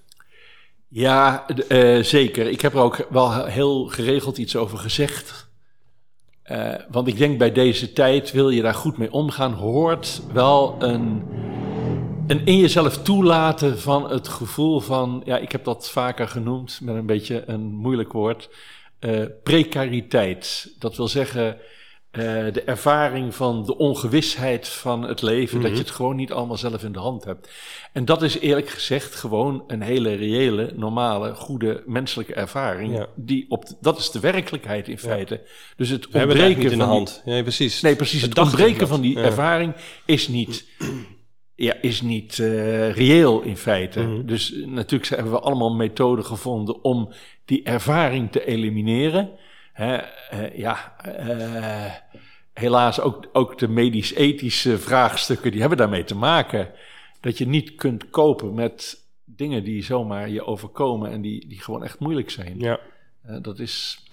Ja, 0.87 1.47
eh, 1.47 2.03
zeker. 2.03 2.49
Ik 2.49 2.61
heb 2.61 2.73
er 2.73 2.79
ook 2.79 3.07
wel 3.09 3.45
heel 3.45 3.85
geregeld 3.87 4.37
iets 4.37 4.55
over 4.55 4.77
gezegd. 4.77 5.51
Eh, 6.43 6.73
want 6.89 7.07
ik 7.07 7.17
denk 7.17 7.37
bij 7.37 7.51
deze 7.51 7.93
tijd, 7.93 8.31
wil 8.31 8.49
je 8.49 8.61
daar 8.61 8.73
goed 8.73 8.97
mee 8.97 9.11
omgaan, 9.11 9.53
hoort 9.53 10.21
wel 10.33 10.75
een, 10.79 11.23
een 12.27 12.45
in 12.45 12.57
jezelf 12.57 12.97
toelaten 12.97 13.79
van 13.79 14.09
het 14.11 14.27
gevoel 14.27 14.79
van, 14.79 15.21
ja, 15.25 15.37
ik 15.37 15.51
heb 15.51 15.63
dat 15.63 15.89
vaker 15.89 16.27
genoemd 16.27 16.79
met 16.81 16.95
een 16.95 17.05
beetje 17.05 17.43
een 17.47 17.61
moeilijk 17.61 18.11
woord, 18.11 18.49
eh, 18.99 19.21
precariteit. 19.43 20.73
Dat 20.79 20.95
wil 20.97 21.07
zeggen, 21.07 21.57
eh, 22.11 22.21
de 22.53 22.63
ervaring 22.65 23.35
van 23.35 23.65
de 23.65 23.77
ongewisheid 23.77 24.67
van 24.67 25.01
het 25.03 25.21
leven, 25.21 25.61
dat 25.61 25.71
je 25.71 25.77
het 25.77 25.91
gewoon 25.91 26.15
niet 26.15 26.31
allemaal 26.31 26.57
zelf 26.57 26.83
in 26.83 26.91
de 26.91 26.99
hand 26.99 27.23
hebt. 27.23 27.49
En 27.93 28.05
dat 28.05 28.21
is 28.21 28.39
eerlijk 28.39 28.69
gezegd 28.69 29.15
gewoon 29.15 29.63
een 29.67 29.81
hele 29.81 30.13
reële, 30.13 30.71
normale, 30.75 31.35
goede 31.35 31.83
menselijke 31.85 32.33
ervaring. 32.33 32.97
Ja. 32.97 33.07
Die 33.15 33.45
op 33.49 33.65
de- 33.65 33.75
dat 33.81 33.97
is 33.97 34.11
de 34.11 34.19
werkelijkheid 34.19 34.87
in 34.87 34.99
feite. 34.99 35.41
Dus 35.75 35.89
het 35.89 36.03
het 36.03 36.15
ontbreken 36.15 36.47
niet 36.63 36.71
in 36.71 36.77
de 36.77 36.83
van 36.83 36.93
hand. 36.93 37.21
Ja, 37.25 37.41
precies. 37.41 37.81
Nee, 37.81 37.95
precies. 37.95 38.21
Het 38.21 38.35
dachten 38.35 38.57
ontbreken 38.59 38.87
van 38.87 39.01
die 39.01 39.19
ervaring 39.19 39.73
is 40.05 40.27
niet, 40.27 40.65
ja, 41.63 41.73
is 41.81 42.01
niet 42.01 42.39
eh, 42.39 42.91
reëel 42.91 43.41
in 43.41 43.57
feite. 43.57 44.01
Mhm. 44.01 44.25
Dus 44.25 44.53
natuurlijk 44.65 45.09
hebben 45.09 45.31
we 45.31 45.39
allemaal 45.39 45.73
methoden 45.73 46.25
gevonden 46.25 46.83
om 46.83 47.09
die 47.45 47.63
ervaring 47.63 48.31
te 48.31 48.45
elimineren. 48.45 49.29
Hè, 49.73 49.95
eh, 49.95 50.57
ja, 50.57 50.95
eh, 50.97 51.93
helaas 52.53 52.99
ook, 52.99 53.29
ook 53.33 53.57
de 53.57 53.67
medisch-ethische 53.67 54.77
vraagstukken, 54.77 55.51
die 55.51 55.59
hebben 55.59 55.77
daarmee 55.77 56.03
te 56.03 56.15
maken. 56.15 56.71
Dat 57.19 57.37
je 57.37 57.47
niet 57.47 57.75
kunt 57.75 58.09
kopen 58.09 58.53
met 58.53 59.01
dingen 59.25 59.63
die 59.63 59.83
zomaar 59.83 60.29
je 60.29 60.45
overkomen 60.45 61.11
en 61.11 61.21
die, 61.21 61.47
die 61.47 61.61
gewoon 61.61 61.83
echt 61.83 61.99
moeilijk 61.99 62.29
zijn. 62.29 62.59
Ja. 62.59 62.79
Dat 63.41 63.59
is, 63.59 64.03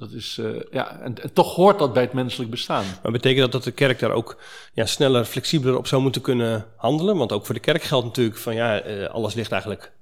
dat 0.00 0.12
is 0.12 0.38
eh, 0.38 0.46
ja, 0.70 1.00
en, 1.00 1.22
en 1.22 1.32
toch 1.32 1.54
hoort 1.54 1.78
dat 1.78 1.92
bij 1.92 2.02
het 2.02 2.12
menselijk 2.12 2.50
bestaan. 2.50 2.84
Maar 3.02 3.12
betekent 3.12 3.40
dat 3.40 3.52
dat 3.52 3.64
de 3.64 3.70
kerk 3.70 3.98
daar 3.98 4.10
ook 4.10 4.36
ja, 4.72 4.86
sneller, 4.86 5.24
flexibeler 5.24 5.76
op 5.76 5.86
zou 5.86 6.02
moeten 6.02 6.22
kunnen 6.22 6.66
handelen? 6.76 7.16
Want 7.16 7.32
ook 7.32 7.46
voor 7.46 7.54
de 7.54 7.60
kerk 7.60 7.82
geldt 7.82 8.06
natuurlijk 8.06 8.36
van 8.36 8.54
ja, 8.54 8.80
eh, 8.80 9.06
alles 9.06 9.34
ligt 9.34 9.52
eigenlijk 9.52 9.92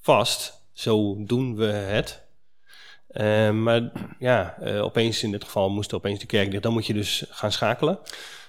vast. 0.00 0.60
Zo 0.72 1.16
doen 1.18 1.56
we 1.56 1.64
het. 1.64 2.22
Eh, 3.06 3.50
maar 3.50 3.92
ja, 4.18 4.56
opeens 4.80 5.22
in 5.22 5.30
dit 5.30 5.44
geval 5.44 5.70
moest 5.70 5.92
opeens 5.92 6.20
de 6.20 6.26
kerk 6.26 6.50
dicht. 6.50 6.62
Dan 6.62 6.72
moet 6.72 6.86
je 6.86 6.94
dus 6.94 7.24
gaan 7.28 7.52
schakelen. 7.52 7.98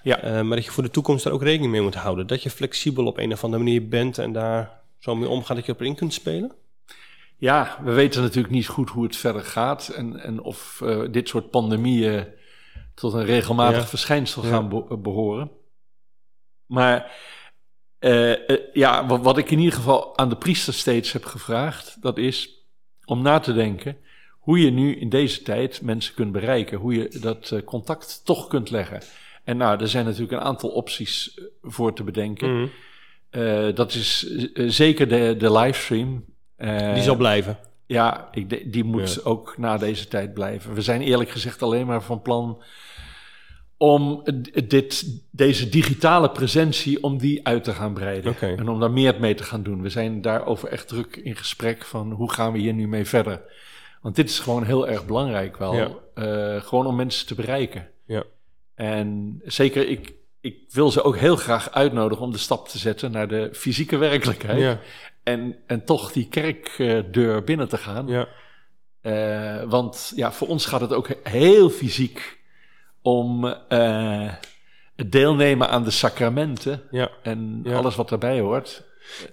Ja. 0.02 0.42
Maar 0.42 0.56
dat 0.56 0.64
je 0.64 0.70
voor 0.70 0.82
de 0.82 0.90
toekomst 0.90 1.24
daar 1.24 1.32
ook 1.32 1.42
rekening 1.42 1.72
mee 1.72 1.82
moet 1.82 1.94
houden. 1.94 2.26
Dat 2.26 2.42
je 2.42 2.50
flexibel 2.50 3.06
op 3.06 3.18
een 3.18 3.32
of 3.32 3.44
andere 3.44 3.62
manier 3.62 3.88
bent 3.88 4.18
en 4.18 4.32
daar 4.32 4.80
zo 4.98 5.14
mee 5.14 5.28
omgaat 5.28 5.56
dat 5.56 5.66
je 5.66 5.72
op 5.72 5.82
in 5.82 5.94
kunt 5.94 6.12
spelen. 6.12 6.52
Ja, 7.44 7.78
we 7.82 7.92
weten 7.92 8.22
natuurlijk 8.22 8.54
niet 8.54 8.66
goed 8.66 8.90
hoe 8.90 9.04
het 9.04 9.16
verder 9.16 9.42
gaat 9.42 9.88
en, 9.88 10.16
en 10.20 10.42
of 10.42 10.80
eh, 10.84 11.02
dit 11.10 11.28
soort 11.28 11.50
pandemieën 11.50 12.26
tot 12.94 13.12
een 13.12 13.24
regelmatig 13.24 13.80
Ja. 13.80 13.86
verschijnsel 13.86 14.42
Ja. 14.42 14.48
gaan 14.48 14.68
be- 14.68 14.96
behoren. 14.98 15.50
Maar 16.66 17.12
eh, 17.98 18.48
eh, 18.50 18.58
ja, 18.72 19.06
wat, 19.06 19.22
wat 19.22 19.38
ik 19.38 19.50
in 19.50 19.58
ieder 19.58 19.74
geval 19.74 20.18
aan 20.18 20.28
de 20.28 20.36
priester 20.36 20.74
steeds 20.74 21.12
heb 21.12 21.24
gevraagd, 21.24 22.02
dat 22.02 22.18
is 22.18 22.66
om 23.04 23.22
na 23.22 23.38
te 23.38 23.52
denken 23.52 23.96
hoe 24.30 24.58
je 24.60 24.70
nu 24.70 24.96
in 24.96 25.08
deze 25.08 25.42
tijd 25.42 25.82
mensen 25.82 26.14
kunt 26.14 26.32
bereiken, 26.32 26.78
hoe 26.78 26.94
je 26.94 27.18
dat 27.20 27.50
eh, 27.50 27.62
contact 27.64 28.20
toch 28.24 28.46
kunt 28.48 28.70
leggen. 28.70 29.00
En 29.44 29.56
nou, 29.56 29.80
er 29.80 29.88
zijn 29.88 30.04
natuurlijk 30.04 30.32
een 30.32 30.46
aantal 30.48 30.70
opties 30.70 31.34
eh, 31.34 31.44
voor 31.62 31.94
te 31.94 32.04
bedenken. 32.04 32.54
Mhm. 32.60 32.68
Eh, 33.30 33.74
dat 33.74 33.94
is 33.94 34.26
eh, 34.52 34.64
zeker 34.68 35.08
de, 35.08 35.34
de 35.38 35.52
livestream. 35.52 36.24
Eh, 36.56 36.94
Die 36.94 37.02
zal 37.02 37.16
blijven. 37.16 37.58
ja, 37.86 38.28
ik, 38.32 38.72
die 38.72 38.84
moet 38.84 39.14
Ja. 39.14 39.20
ook 39.24 39.54
na 39.58 39.76
deze 39.76 40.08
tijd 40.08 40.34
blijven. 40.34 40.74
We 40.74 40.82
zijn 40.82 41.00
eerlijk 41.02 41.30
gezegd 41.30 41.62
alleen 41.62 41.86
maar 41.86 42.02
van 42.02 42.22
plan 42.22 42.62
om 43.76 44.22
dit, 44.68 45.20
deze 45.30 45.68
digitale 45.68 46.30
presentie, 46.30 47.02
om 47.02 47.18
die 47.18 47.46
uit 47.46 47.64
te 47.64 47.72
gaan 47.72 47.94
breiden. 47.94 48.36
En 48.40 48.68
om 48.68 48.80
daar 48.80 48.90
meer 48.90 49.14
mee 49.20 49.34
te 49.34 49.42
gaan 49.44 49.62
doen. 49.62 49.82
We 49.82 49.88
zijn 49.88 50.20
daarover 50.22 50.68
echt 50.68 50.88
druk 50.88 51.16
in 51.16 51.36
gesprek 51.36 51.84
van 51.84 52.12
hoe 52.12 52.32
gaan 52.32 52.52
we 52.52 52.58
hier 52.58 52.72
nu 52.72 52.88
mee 52.88 53.04
verder. 53.04 53.42
Want 54.02 54.16
dit 54.16 54.28
is 54.28 54.38
gewoon 54.38 54.64
heel 54.64 54.88
erg 54.88 55.06
belangrijk 55.06 55.56
wel. 55.56 55.74
Ja. 55.74 55.88
Eh, 56.14 56.62
gewoon 56.62 56.86
om 56.86 56.96
mensen 56.96 57.26
te 57.26 57.34
bereiken. 57.34 57.88
Ja. 58.06 58.22
En 58.74 59.40
zeker, 59.44 59.88
ik, 59.88 60.12
ik 60.40 60.56
wil 60.70 60.90
ze 60.90 61.02
ook 61.02 61.16
heel 61.16 61.36
graag 61.36 61.70
uitnodigen 61.70 62.24
om 62.24 62.32
de 62.32 62.38
stap 62.38 62.68
te 62.68 62.78
zetten 62.78 63.10
naar 63.10 63.28
de 63.28 63.48
fysieke 63.52 63.96
werkelijkheid. 63.96 64.60
Ja. 64.60 64.78
En, 65.24 65.56
en 65.66 65.84
toch 65.84 66.12
die 66.12 66.28
kerkdeur 66.28 67.44
binnen 67.44 67.68
te 67.68 67.76
gaan. 67.76 68.06
Ja. 68.06 68.28
Eh, 69.00 69.62
want 69.70 70.12
ja, 70.16 70.32
voor 70.32 70.48
ons 70.48 70.66
gaat 70.66 70.80
het 70.80 70.92
ook 70.92 71.08
heel 71.22 71.70
fysiek 71.70 72.38
om 73.02 73.44
eh, 73.68 74.32
het 74.96 75.12
deelnemen 75.12 75.68
aan 75.68 75.84
de 75.84 75.90
sacramenten 75.90 76.82
Ja. 76.90 77.10
en 77.22 77.60
Ja. 77.64 77.76
alles 77.76 77.94
wat 77.96 78.08
daarbij 78.08 78.40
hoort. 78.40 78.84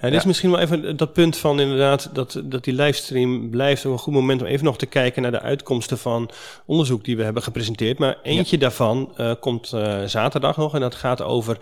Ja, 0.02 0.10
dit 0.10 0.20
is 0.20 0.26
misschien 0.26 0.52
wel 0.52 0.60
even 0.60 0.98
dat 0.98 1.14
punt 1.14 1.38
van 1.38 1.60
inderdaad 1.60 2.10
dat, 2.14 2.42
dat 2.44 2.64
die 2.64 2.74
livestream 2.74 3.50
blijft 3.50 3.84
een 3.84 3.98
goed 3.98 4.14
moment 4.14 4.42
om 4.42 4.48
even 4.48 4.66
nog 4.66 4.78
te 4.78 4.86
kijken 4.86 5.22
naar 5.22 5.32
de 5.32 5.42
uitkomsten 5.42 5.98
van 5.98 6.30
onderzoek 6.66 7.04
die 7.04 7.18
we 7.18 7.24
hebben 7.24 7.44
gepresenteerd. 7.44 8.00
Maar 8.00 8.18
eentje 8.24 8.58
daarvan 8.58 9.14
eh, 9.18 9.32
komt 9.40 9.74
eh, 9.74 10.04
zaterdag 10.04 10.58
nog 10.58 10.74
en 10.74 10.80
dat 10.80 10.96
gaat 10.96 11.22
over 11.22 11.58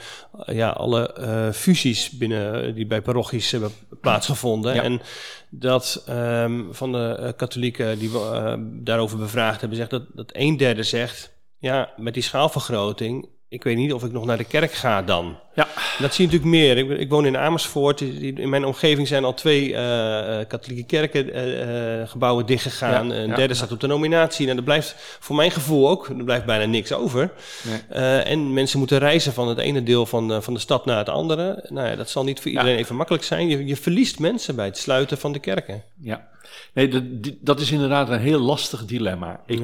eh, 0.45 0.55
ja, 0.55 0.69
alle 0.69 1.51
fusies 1.53 2.09
binnen 2.09 2.75
die 2.75 2.85
bij 2.85 3.01
parochies 3.01 3.51
hebben 3.51 3.71
plaatsgevonden. 4.01 4.83
En 4.83 5.01
dat 5.49 6.03
ehm, 6.05 6.61
van 6.71 6.91
de 6.91 7.33
katholieken 7.37 7.99
die 7.99 8.11
we 8.11 8.55
daarover 8.83 9.17
bevraagd 9.17 9.59
hebben, 9.59 9.77
zegt 9.77 9.89
dat, 9.89 10.03
dat 10.13 10.29
een 10.33 10.57
derde 10.57 10.83
zegt, 10.83 11.31
ja, 11.57 11.89
met 11.97 12.13
die 12.13 12.23
schaalvergroting, 12.23 13.29
ik 13.49 13.63
weet 13.63 13.77
niet 13.77 13.93
of 13.93 14.03
ik 14.03 14.11
nog 14.11 14.25
naar 14.25 14.37
de 14.37 14.43
kerk 14.43 14.71
ga 14.71 15.01
dan. 15.01 15.37
Ja, 15.53 15.67
Dat 15.99 16.13
zie 16.13 16.27
je 16.27 16.31
natuurlijk 16.31 16.61
meer. 16.61 16.77
Ik, 16.77 16.99
ik 16.99 17.09
woon 17.09 17.25
in 17.25 17.37
Amersfoort. 17.37 18.01
In 18.01 18.49
mijn 18.49 18.65
omgeving 18.65 19.07
zijn 19.07 19.23
al 19.23 19.33
twee 19.33 19.75
eh, 19.75 20.39
eh, 20.39 20.47
katholieke 20.47 20.85
kerken 20.85 21.33
eh, 21.33 22.09
gebouwen 22.09 22.45
dichtgegaan. 22.45 23.07
Ja, 23.07 23.15
een 23.15 23.27
ja, 23.27 23.35
derde 23.35 23.53
staat 23.53 23.71
op 23.71 23.79
de 23.79 23.87
nominatie. 23.87 24.45
Nou, 24.45 24.57
er 24.57 24.63
blijft 24.63 24.95
voor 25.19 25.35
mijn 25.35 25.51
gevoel 25.51 25.89
ook, 25.89 26.07
er 26.07 26.23
blijft 26.23 26.45
bijna 26.45 26.65
niks 26.65 26.93
over. 26.93 27.31
Nee. 27.63 27.99
En 28.21 28.53
mensen 28.53 28.79
moeten 28.79 28.99
reizen 28.99 29.33
van 29.33 29.47
het 29.47 29.57
ene 29.57 29.83
deel 29.83 30.05
van, 30.05 30.43
van 30.43 30.53
de 30.53 30.59
stad 30.59 30.85
naar 30.85 30.97
het 30.97 31.09
andere. 31.09 31.65
Nou 31.69 31.87
ja, 31.87 31.95
dat 31.95 32.09
zal 32.09 32.23
niet 32.23 32.39
voor 32.39 32.51
iedereen 32.51 32.77
even 32.77 32.95
makkelijk 32.95 33.23
zijn. 33.23 33.47
Je, 33.47 33.65
je 33.65 33.75
verliest 33.75 34.19
mensen 34.19 34.55
bij 34.55 34.65
het 34.65 34.77
sluiten 34.77 35.17
van 35.17 35.31
de 35.31 35.39
kerken. 35.39 35.83
ja. 36.01 36.27
Nee, 36.73 36.87
dat, 36.87 37.03
dat 37.41 37.59
is 37.59 37.71
inderdaad 37.71 38.09
een 38.09 38.19
heel 38.19 38.39
lastig 38.39 38.85
dilemma. 38.85 39.41
Ik 39.45 39.61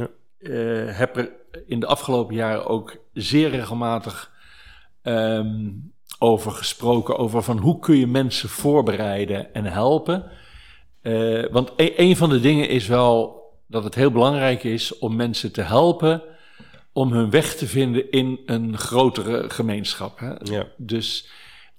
heb 0.86 1.18
er 1.18 1.32
in 1.68 1.80
de 1.80 1.86
afgelopen 1.86 2.36
jaren 2.36 2.66
ook 2.66 3.05
zeer 3.16 3.50
regelmatig 3.50 4.32
ehm, 5.02 5.70
over 6.20 6.52
gesproken. 6.52 7.18
Over 7.18 7.44
van 7.44 7.58
hoe 7.58 7.80
kun 7.80 7.98
je 7.98 8.08
mensen 8.08 8.50
voorbereiden 8.50 9.54
en 9.54 9.66
helpen. 9.66 10.32
Eh, 11.02 11.46
want 11.52 11.72
e- 11.76 11.94
een 11.96 12.16
van 12.16 12.30
de 12.30 12.40
dingen 12.40 12.70
is 12.70 12.88
wel 12.88 13.44
dat 13.68 13.84
het 13.84 13.96
heel 13.96 14.12
belangrijk 14.12 14.64
is 14.64 14.98
om 14.98 15.16
mensen 15.16 15.52
te 15.52 15.62
helpen 15.62 16.22
om 16.94 17.12
hun 17.12 17.30
weg 17.30 17.56
te 17.56 17.68
vinden 17.68 18.12
in 18.12 18.40
een 18.46 18.78
grotere 18.78 19.50
gemeenschap. 19.50 20.20
Hè? 20.20 20.34
Ja. 20.44 20.68
Dus 20.78 21.30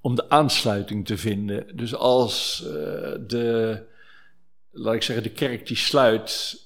om 0.00 0.14
de 0.14 0.30
aansluiting 0.30 1.06
te 1.06 1.16
vinden. 1.16 1.76
Dus 1.76 1.94
als 1.94 2.62
eh, 2.66 2.72
de, 3.26 3.82
laat 4.70 4.94
ik 4.94 5.02
zeggen, 5.02 5.24
de 5.24 5.30
kerk 5.30 5.66
die 5.66 5.76
sluit, 5.76 6.56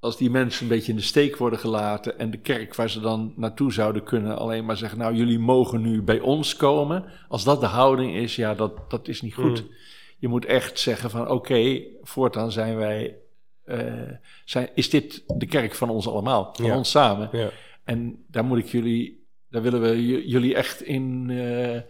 als 0.00 0.16
die 0.16 0.30
mensen 0.30 0.62
een 0.62 0.68
beetje 0.68 0.90
in 0.90 0.98
de 0.98 1.04
steek 1.04 1.36
worden 1.36 1.58
gelaten 1.58 2.18
en 2.18 2.30
de 2.30 2.38
kerk 2.38 2.74
waar 2.74 2.90
ze 2.90 3.00
dan 3.00 3.32
naartoe 3.36 3.72
zouden 3.72 4.02
kunnen 4.04 4.38
alleen 4.38 4.64
maar 4.64 4.76
zeggen, 4.76 4.98
nou 4.98 5.14
jullie 5.14 5.38
mogen 5.38 5.80
nu 5.80 6.02
bij 6.02 6.20
ons 6.20 6.56
komen. 6.56 7.04
Als 7.28 7.44
dat 7.44 7.60
de 7.60 7.66
houding 7.66 8.14
is, 8.14 8.36
ja, 8.36 8.54
dat, 8.54 8.90
dat 8.90 9.08
is 9.08 9.22
niet 9.22 9.34
goed. 9.34 9.62
Mm. 9.62 9.70
Je 10.18 10.28
moet 10.28 10.44
echt 10.44 10.78
zeggen 10.78 11.10
van 11.10 11.28
oké, 11.28 11.82
voortaan 12.02 12.52
zijn 12.52 12.76
wij, 12.76 13.16
eh, 13.64 14.10
zijn, 14.44 14.68
is 14.74 14.90
dit 14.90 15.24
de 15.26 15.46
kerk 15.46 15.74
van 15.74 15.90
ons 15.90 16.08
allemaal, 16.08 16.50
van 16.52 16.64
Ja. 16.64 16.76
ons 16.76 16.90
samen. 16.90 17.28
Ja. 17.32 17.50
En 17.84 18.24
daar 18.28 18.44
moet 18.44 18.58
ik 18.58 18.66
jullie, 18.68 19.26
daar 19.50 19.62
willen 19.62 19.80
we 19.80 20.26
jullie 20.28 20.54
echt 20.54 20.82
in 20.82 21.30
eh, 21.30 21.80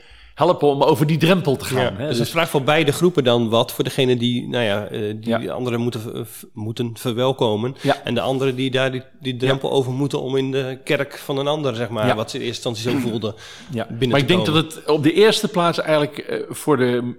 helpen 0.47 0.69
om 0.69 0.83
over 0.83 1.07
die 1.07 1.17
drempel 1.19 1.57
te 1.57 1.65
gaan. 1.65 1.83
Ja, 1.83 1.95
hè? 1.97 2.09
dus 2.09 2.19
het 2.19 2.29
vraagt 2.29 2.51
voor 2.51 2.63
beide 2.63 2.93
groepen 2.93 3.25
dan 3.25 3.49
wat. 3.49 3.73
Voor 3.73 3.85
degene 3.85 4.17
die, 4.17 4.49
nou 4.49 4.65
ja, 4.65 4.85
eh, 4.87 5.15
die 5.17 5.39
Ja. 5.39 5.53
anderen 5.53 5.81
moeten, 5.81 6.27
moeten 6.53 6.91
verwelkomen. 6.95 7.77
Ja. 7.83 7.97
En 8.05 8.15
de 8.15 8.21
anderen 8.21 8.55
die 8.55 8.71
daar 8.71 8.93
die, 8.93 9.03
die 9.21 9.37
drempel 9.37 9.71
over 9.71 9.93
moeten 9.93 10.21
om 10.21 10.37
in 10.37 10.51
de 10.51 10.79
kerk 10.85 11.19
van 11.19 11.39
een 11.39 11.47
ander, 11.47 11.75
zeg 11.75 11.89
maar, 11.89 12.07
Ja. 12.07 12.15
wat 12.15 12.31
ze 12.31 12.37
in 12.39 12.45
eerste 12.45 12.69
instantie 12.69 13.03
zo 13.03 13.09
voelden. 13.09 13.35
Ja, 13.73 13.87
binnen 13.89 14.09
maar 14.09 14.19
te 14.19 14.25
ik 14.25 14.29
denk 14.29 14.45
komen. 14.47 14.63
dat 14.63 14.75
het 14.75 14.87
op 14.91 15.03
de 15.03 15.13
eerste 15.13 15.49
plaats 15.49 15.79
eigenlijk 15.81 16.19
eh, 16.19 16.39
voor 16.49 16.77
de, 16.77 17.15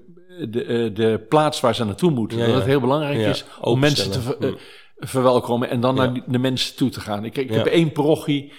de, 0.49 0.63
eh, 0.63 0.95
de 0.95 1.25
plaats 1.29 1.59
waar 1.59 1.75
ze 1.75 1.83
naartoe 1.85 2.11
moeten, 2.11 2.37
Ja, 2.37 2.43
dat 2.43 2.53
ja. 2.53 2.59
het 2.59 2.69
heel 2.69 2.79
belangrijk 2.79 3.19
Ja, 3.19 3.29
is 3.29 3.43
om 3.61 3.79
mensen 3.79 4.11
te 4.11 4.21
ver- 4.21 4.37
eh, 4.39 4.49
verwelkomen 4.97 5.69
en 5.69 5.79
dan 5.81 5.95
Ja. 5.95 6.05
naar 6.05 6.21
de 6.25 6.39
mensen 6.39 6.75
toe 6.75 6.89
te 6.89 6.99
gaan. 6.99 7.25
Ik, 7.25 7.37
ik 7.37 7.49
Ja. 7.49 7.55
heb 7.55 7.65
één 7.65 7.91
parochie, 7.91 8.51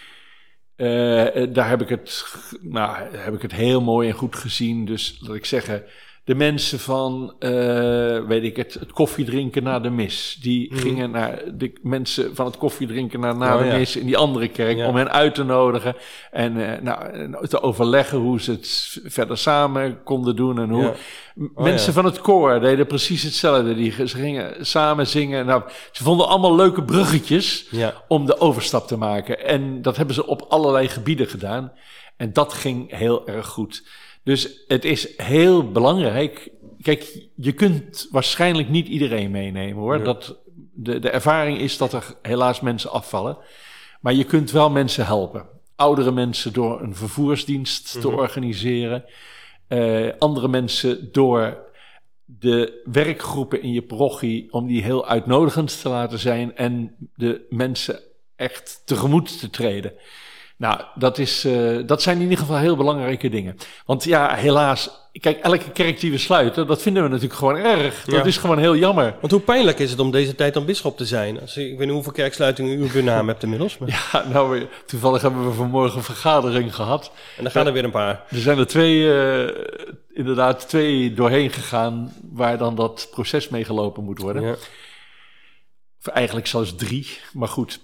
daar 1.53 1.69
heb 1.69 1.81
ik, 1.81 1.89
het, 1.89 2.25
nou, 2.61 3.17
heb 3.17 3.35
ik 3.35 3.43
het 3.43 3.53
heel 3.53 3.81
mooi 3.81 4.09
en 4.09 4.15
goed 4.15 4.37
gezien. 4.37 4.85
Dus 4.85 5.17
laat 5.21 5.37
ik 5.37 5.45
zeggen, 5.45 5.85
de 6.25 6.35
mensen 6.35 6.79
van, 6.79 7.35
eh, 7.39 7.51
weet 8.27 8.43
ik 8.43 8.57
het, 8.57 8.75
het 8.75 8.93
koffiedrinken 8.93 9.63
naar 9.63 9.83
de 9.83 9.91
mis. 9.91 10.39
Die 10.43 10.73
Mhm. 10.73 10.81
gingen 10.83 11.11
naar 11.11 11.43
de 11.55 11.73
mensen 11.83 12.35
van 12.35 12.47
het 12.47 12.57
koffiedrinken 12.57 13.21
naar, 13.21 13.37
naar 13.37 13.55
Oh, 13.55 13.61
de 13.61 13.67
ja. 13.67 13.77
mis 13.77 13.97
in 13.97 14.07
die 14.07 14.17
andere 14.17 14.49
kerk 14.49 14.77
Ja. 14.77 14.89
om 14.89 14.97
hen 14.97 15.11
uit 15.13 15.35
te 15.35 15.43
nodigen. 15.45 15.97
En 16.31 16.75
eh, 16.77 16.83
nou, 16.83 17.47
te 17.49 17.63
overleggen 17.63 18.19
hoe 18.19 18.41
ze 18.41 18.51
het 18.51 18.99
verder 19.05 19.39
samen 19.39 20.03
konden 20.05 20.37
doen. 20.37 20.59
En 20.59 20.71
hoe 20.71 20.83
Ja. 20.83 20.95
Oh, 21.55 21.65
mensen 21.65 21.93
van 21.93 22.05
het 22.05 22.21
koor 22.21 22.61
deden 22.61 22.87
precies 22.87 23.23
hetzelfde. 23.23 23.75
Die 23.75 23.93
ze 23.93 24.07
gingen 24.17 24.67
samen 24.67 25.07
zingen. 25.07 25.47
Nou, 25.47 25.63
ze 25.93 26.03
vonden 26.03 26.29
allemaal 26.29 26.57
leuke 26.57 26.83
bruggetjes 26.85 27.67
Ja. 27.71 27.95
om 28.09 28.27
de 28.27 28.41
overstap 28.41 28.87
te 28.87 28.97
maken. 28.97 29.45
En 29.47 29.83
dat 29.83 29.97
hebben 29.97 30.15
ze 30.15 30.27
op 30.27 30.43
allerlei 30.49 30.89
gebieden 30.89 31.27
gedaan. 31.27 31.73
En 32.17 32.33
dat 32.33 32.53
ging 32.53 32.97
heel 32.97 33.27
erg 33.29 33.47
goed. 33.47 33.87
Dus 34.25 34.65
het 34.67 34.85
is 34.85 35.09
heel 35.17 35.71
belangrijk. 35.71 36.51
Kijk, 36.83 37.27
je 37.35 37.53
kunt 37.53 38.09
waarschijnlijk 38.11 38.69
niet 38.69 38.89
iedereen 38.89 39.31
meenemen 39.31 39.83
hoor. 39.83 39.99
Ja. 39.99 40.05
Dat, 40.05 40.37
de, 40.75 40.99
de 40.99 41.11
ervaring 41.11 41.59
is 41.59 41.77
dat 41.77 41.93
er 41.93 42.15
helaas 42.23 42.61
mensen 42.61 42.91
afvallen. 42.91 43.39
Maar 44.01 44.13
je 44.15 44.25
kunt 44.25 44.51
wel 44.51 44.71
mensen 44.71 45.07
helpen. 45.07 45.47
Oudere 45.77 46.11
mensen 46.11 46.53
door 46.53 46.81
een 46.83 46.95
vervoersdienst 46.97 47.93
te 48.01 48.09
Mhm. 48.09 48.17
organiseren. 48.17 49.05
Eh, 49.69 50.09
andere 50.19 50.49
mensen 50.49 51.13
door 51.13 51.71
de 52.25 52.83
werkgroepen 52.85 53.63
in 53.63 53.73
je 53.73 53.83
parochie, 53.83 54.53
om 54.53 54.67
die 54.67 54.83
heel 54.83 55.07
uitnodigend 55.07 55.81
te 55.81 55.89
laten 55.89 56.19
zijn 56.19 56.57
en 56.57 56.95
de 57.17 57.47
mensen 57.51 58.01
echt 58.37 58.83
tegemoet 58.85 59.41
te 59.41 59.51
treden. 59.51 59.93
Nou, 60.57 60.81
dat, 60.95 61.19
is, 61.19 61.45
eh, 61.45 61.79
dat 61.87 62.03
zijn 62.03 62.17
in 62.17 62.23
ieder 62.23 62.39
geval 62.39 62.57
heel 62.57 62.77
belangrijke 62.77 63.29
dingen. 63.29 63.57
Want 63.87 64.05
ja, 64.05 64.35
helaas, 64.35 64.91
kijk, 65.21 65.39
elke 65.39 65.71
kerk 65.71 66.01
die 66.01 66.11
we 66.11 66.19
sluiten, 66.19 66.67
dat 66.67 66.83
vinden 66.83 67.03
we 67.03 67.09
natuurlijk 67.09 67.39
gewoon 67.39 67.57
erg. 67.57 68.05
Dat 68.05 68.15
Ja. 68.15 68.25
is 68.25 68.37
gewoon 68.37 68.59
heel 68.59 68.77
jammer. 68.77 69.15
Want 69.21 69.33
hoe 69.33 69.41
pijnlijk 69.41 69.79
is 69.79 69.91
het 69.91 70.01
om 70.01 70.11
deze 70.11 70.35
tijd 70.35 70.55
dan 70.55 70.65
bisschop 70.65 70.97
te 70.97 71.05
zijn? 71.07 71.41
Als, 71.41 71.57
ik 71.57 71.71
weet 71.79 71.87
niet 71.87 71.91
hoeveel 71.95 72.13
kerksluitingen 72.13 72.79
u 72.79 72.83
op 72.85 72.91
uw 72.93 73.03
naam 73.03 73.29
hebt 73.29 73.43
inmiddels. 73.43 73.79
Maar, 73.79 73.89
Ja, 74.13 74.25
nou, 74.29 74.67
toevallig 74.87 75.23
hebben 75.23 75.47
we 75.49 75.53
vanmorgen 75.55 75.97
een 75.99 76.05
vergadering 76.05 76.75
gehad. 76.75 77.11
En 77.37 77.43
dan 77.43 77.53
gaan 77.53 77.67
er 77.67 77.73
weer 77.73 77.85
een 77.85 77.91
paar. 77.91 78.25
Er 78.31 78.39
zijn 78.39 78.59
er 78.59 78.67
twee, 78.67 79.13
eh, 79.23 79.55
inderdaad, 80.13 80.69
twee 80.69 81.15
doorheen 81.15 81.51
gegaan 81.51 82.13
waar 82.33 82.59
dan 82.59 82.75
dat 82.75 83.09
proces 83.11 83.49
mee 83.49 83.65
gelopen 83.65 84.05
moet 84.05 84.19
worden. 84.19 84.43
Ja. 84.43 84.55
Of 86.01 86.07
eigenlijk 86.07 86.47
zelfs 86.47 86.75
drie, 86.75 87.07
maar 87.33 87.49
goed. 87.49 87.81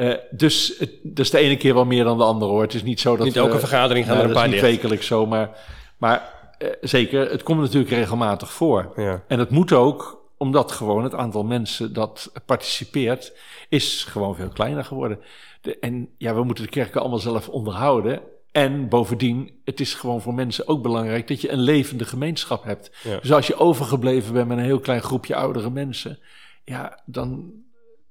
Eh, 0.00 0.14
dus 0.30 0.74
het, 0.78 0.90
dat 1.02 1.24
is 1.24 1.30
de 1.30 1.38
ene 1.38 1.56
keer 1.56 1.74
wel 1.74 1.84
meer 1.84 2.04
dan 2.04 2.18
de 2.18 2.24
andere 2.24 2.50
hoor. 2.50 2.62
Het 2.62 2.74
is 2.74 2.82
niet 2.82 3.00
zo 3.00 3.16
dat... 3.16 3.26
Niet 3.26 3.36
elke 3.36 3.52
we- 3.52 3.58
vergadering 3.58 4.06
gaan 4.06 4.14
nou, 4.14 4.28
er 4.28 4.34
een 4.34 4.40
paar 4.40 4.50
niet 4.50 4.60
wekelijks 4.60 5.06
zo, 5.06 5.26
maar, 5.26 5.50
maar 5.96 6.32
eh, 6.58 6.68
zeker, 6.80 7.30
het 7.30 7.42
komt 7.42 7.60
natuurlijk 7.60 7.92
regelmatig 7.92 8.52
voor. 8.52 8.92
Ja. 8.96 9.22
En 9.28 9.38
het 9.38 9.50
moet 9.50 9.72
ook, 9.72 10.24
omdat 10.36 10.72
gewoon 10.72 11.04
het 11.04 11.14
aantal 11.14 11.44
mensen 11.44 11.92
dat 11.92 12.32
participeert, 12.46 13.32
is 13.68 14.04
gewoon 14.04 14.34
veel 14.34 14.48
kleiner 14.48 14.84
geworden. 14.84 15.18
De, 15.60 15.78
en 15.78 16.08
ja, 16.18 16.34
we 16.34 16.44
moeten 16.44 16.64
de 16.64 16.70
kerken 16.70 17.00
allemaal 17.00 17.18
zelf 17.18 17.48
onderhouden. 17.48 18.20
En 18.52 18.88
bovendien, 18.88 19.60
het 19.64 19.80
is 19.80 19.94
gewoon 19.94 20.20
voor 20.20 20.34
mensen 20.34 20.68
ook 20.68 20.82
belangrijk 20.82 21.28
dat 21.28 21.40
je 21.40 21.50
een 21.50 21.60
levende 21.60 22.04
gemeenschap 22.04 22.64
hebt. 22.64 22.90
Ja. 23.02 23.18
Dus 23.20 23.32
als 23.32 23.46
je 23.46 23.56
overgebleven 23.56 24.32
bent 24.32 24.48
met 24.48 24.58
een 24.58 24.64
heel 24.64 24.80
klein 24.80 25.02
groepje 25.02 25.34
oudere 25.34 25.70
mensen, 25.70 26.18
ja, 26.64 27.00
dan, 27.04 27.52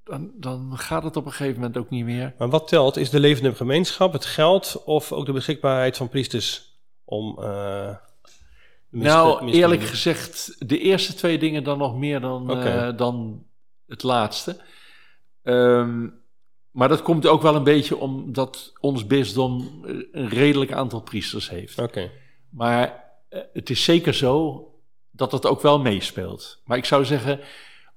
dan, 0.10 0.32
dan 0.36 0.78
gaat 0.78 1.04
het 1.04 1.15
op 1.17 1.26
een 1.26 1.32
gegeven 1.32 1.56
moment 1.60 1.78
ook 1.78 1.89
niet 1.89 2.06
meer. 2.06 2.34
Maar 2.38 2.50
wat 2.50 2.67
telt? 2.67 2.98
Is 2.98 3.10
de 3.10 3.19
levende 3.19 3.56
gemeenschap, 3.56 4.13
het 4.13 4.26
geld 4.26 4.82
of 4.86 5.12
ook 5.12 5.26
de 5.26 5.32
beschikbaarheid 5.32 5.98
van 5.98 6.10
priesters 6.10 6.80
om... 7.04 7.36
mis- 8.89 9.04
nou, 9.04 9.52
eerlijk 9.52 9.84
gezegd, 9.84 10.56
de 10.67 10.80
eerste 10.80 11.13
twee 11.13 11.39
dingen 11.39 11.63
dan 11.63 11.78
nog 11.78 11.98
meer 11.98 12.19
dan, 12.19 12.60
eh, 12.60 12.98
dan 12.98 13.43
het 13.88 14.04
laatste. 14.04 14.58
Ehm, 15.43 16.08
maar 16.72 16.88
dat 16.88 17.02
komt 17.02 17.28
ook 17.28 17.41
wel 17.41 17.56
een 17.56 17.63
beetje 17.63 17.98
omdat 17.98 18.74
ons 18.80 19.08
bisdom 19.08 19.82
eh, 19.86 19.95
een 20.12 20.30
redelijk 20.30 20.72
aantal 20.72 21.02
priesters 21.02 21.50
heeft. 21.50 21.80
Oké. 21.80 22.12
Maar 22.50 23.04
het 23.54 23.69
is 23.69 23.84
zeker 23.84 24.13
zo 24.13 24.63
dat 25.12 25.32
dat 25.32 25.45
ook 25.45 25.62
wel 25.62 25.80
meespeelt. 25.80 26.62
Maar 26.65 26.78
ik 26.78 26.86
zou 26.86 27.06
zeggen, 27.06 27.39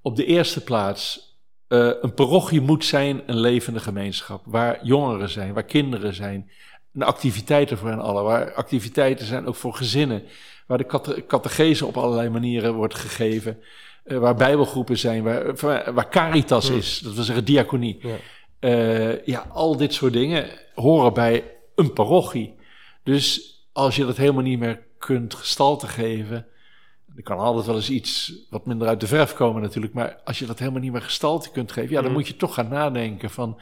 op 0.02 0.16
de 0.16 0.24
eerste 0.24 0.64
plaats, 0.64 1.31
eh, 1.72 1.90
een 2.00 2.14
parochie 2.14 2.60
moet 2.60 2.84
zijn 2.84 3.22
een 3.26 3.38
levende 3.40 3.80
gemeenschap. 3.80 4.42
Waar 4.44 4.78
jongeren 4.82 5.28
zijn, 5.28 5.52
waar 5.54 5.62
kinderen 5.64 6.14
zijn. 6.14 6.50
En 6.94 7.02
activiteiten 7.02 7.78
voor 7.78 7.88
hen 7.88 8.00
allen. 8.00 8.24
Waar 8.24 8.54
activiteiten 8.54 9.26
zijn 9.26 9.46
ook 9.46 9.54
voor 9.54 9.74
gezinnen. 9.74 10.22
Waar 10.66 10.78
de 10.78 10.86
cate- 10.86 11.26
catechese 11.26 11.86
op 11.86 11.96
allerlei 11.96 12.28
manieren 12.28 12.74
wordt 12.74 12.94
gegeven. 12.94 13.58
eh, 14.04 14.18
waar 14.18 14.34
bijbelgroepen 14.34 14.98
zijn, 14.98 15.22
waar, 15.22 15.54
waar 15.56 15.94
waar 15.94 16.08
caritas 16.10 16.68
Hmm. 16.68 16.76
is. 16.78 16.98
Dat 16.98 17.14
wil 17.14 17.24
zeggen 17.24 17.44
diaconie. 17.44 17.98
Ja. 18.00 18.16
Eh, 18.58 19.26
ja, 19.26 19.46
al 19.52 19.76
dit 19.76 19.94
soort 19.94 20.12
dingen 20.12 20.46
horen 20.74 21.12
bij 21.14 21.44
een 21.74 21.92
parochie. 21.92 22.54
Dus 23.04 23.54
als 23.72 23.96
je 23.96 24.04
dat 24.06 24.16
helemaal 24.16 24.42
niet 24.42 24.58
meer 24.58 24.82
kunt 24.98 25.34
gestalte 25.34 25.86
geven. 25.86 26.46
Er 27.16 27.22
kan 27.22 27.38
altijd 27.38 27.66
wel 27.66 27.74
eens 27.74 27.90
iets 27.90 28.32
wat 28.50 28.66
minder 28.66 28.88
uit 28.88 29.00
de 29.00 29.06
verf 29.06 29.34
komen 29.34 29.62
natuurlijk. 29.62 29.94
Maar 29.94 30.18
als 30.24 30.38
je 30.38 30.46
dat 30.46 30.58
helemaal 30.58 30.80
niet 30.80 30.92
meer 30.92 31.02
gestalte 31.02 31.50
kunt 31.50 31.72
geven. 31.72 31.90
Ja, 31.90 31.94
dan 31.96 32.04
Mhm. 32.04 32.12
moet 32.12 32.26
je 32.28 32.36
toch 32.36 32.54
gaan 32.54 32.68
nadenken 32.68 33.30
van... 33.30 33.60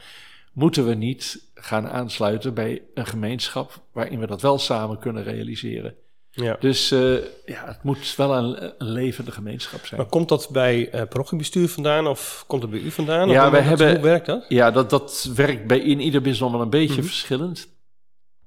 Moeten 0.53 0.85
we 0.87 0.93
niet 0.93 1.43
gaan 1.53 1.87
aansluiten 1.89 2.53
bij 2.53 2.81
een 2.93 3.05
gemeenschap... 3.05 3.81
waarin 3.91 4.19
we 4.19 4.27
dat 4.27 4.41
wel 4.41 4.59
samen 4.59 4.99
kunnen 4.99 5.23
realiseren. 5.23 5.95
Ja. 6.31 6.57
Dus 6.59 6.91
eh, 6.91 7.13
ja, 7.45 7.65
het 7.65 7.83
moet 7.83 8.15
wel 8.15 8.35
een, 8.35 8.73
een 8.77 8.87
levende 8.91 9.31
gemeenschap 9.31 9.85
zijn. 9.85 10.01
Maar 10.01 10.09
komt 10.09 10.29
dat 10.29 10.49
bij 10.51 10.89
eh 10.89 11.01
parochiebestuur 11.07 11.69
vandaan 11.69 12.07
of 12.07 12.43
komt 12.47 12.61
het 12.61 12.71
bij 12.71 12.79
u 12.79 12.91
vandaan? 12.91 13.29
Ja, 13.29 13.51
wij 13.51 13.61
hebben- 13.61 13.91
Hoe 13.93 13.99
werkt 14.03 14.25
dat? 14.25 14.45
Ja, 14.47 14.71
dat, 14.71 14.89
dat 14.89 15.29
werkt 15.35 15.67
bij, 15.67 15.79
in 15.79 15.99
ieder 15.99 16.21
bisdom 16.21 16.51
wel 16.51 16.61
een 16.61 16.69
beetje 16.69 16.95
Mhm. 16.97 17.05
verschillend. 17.05 17.67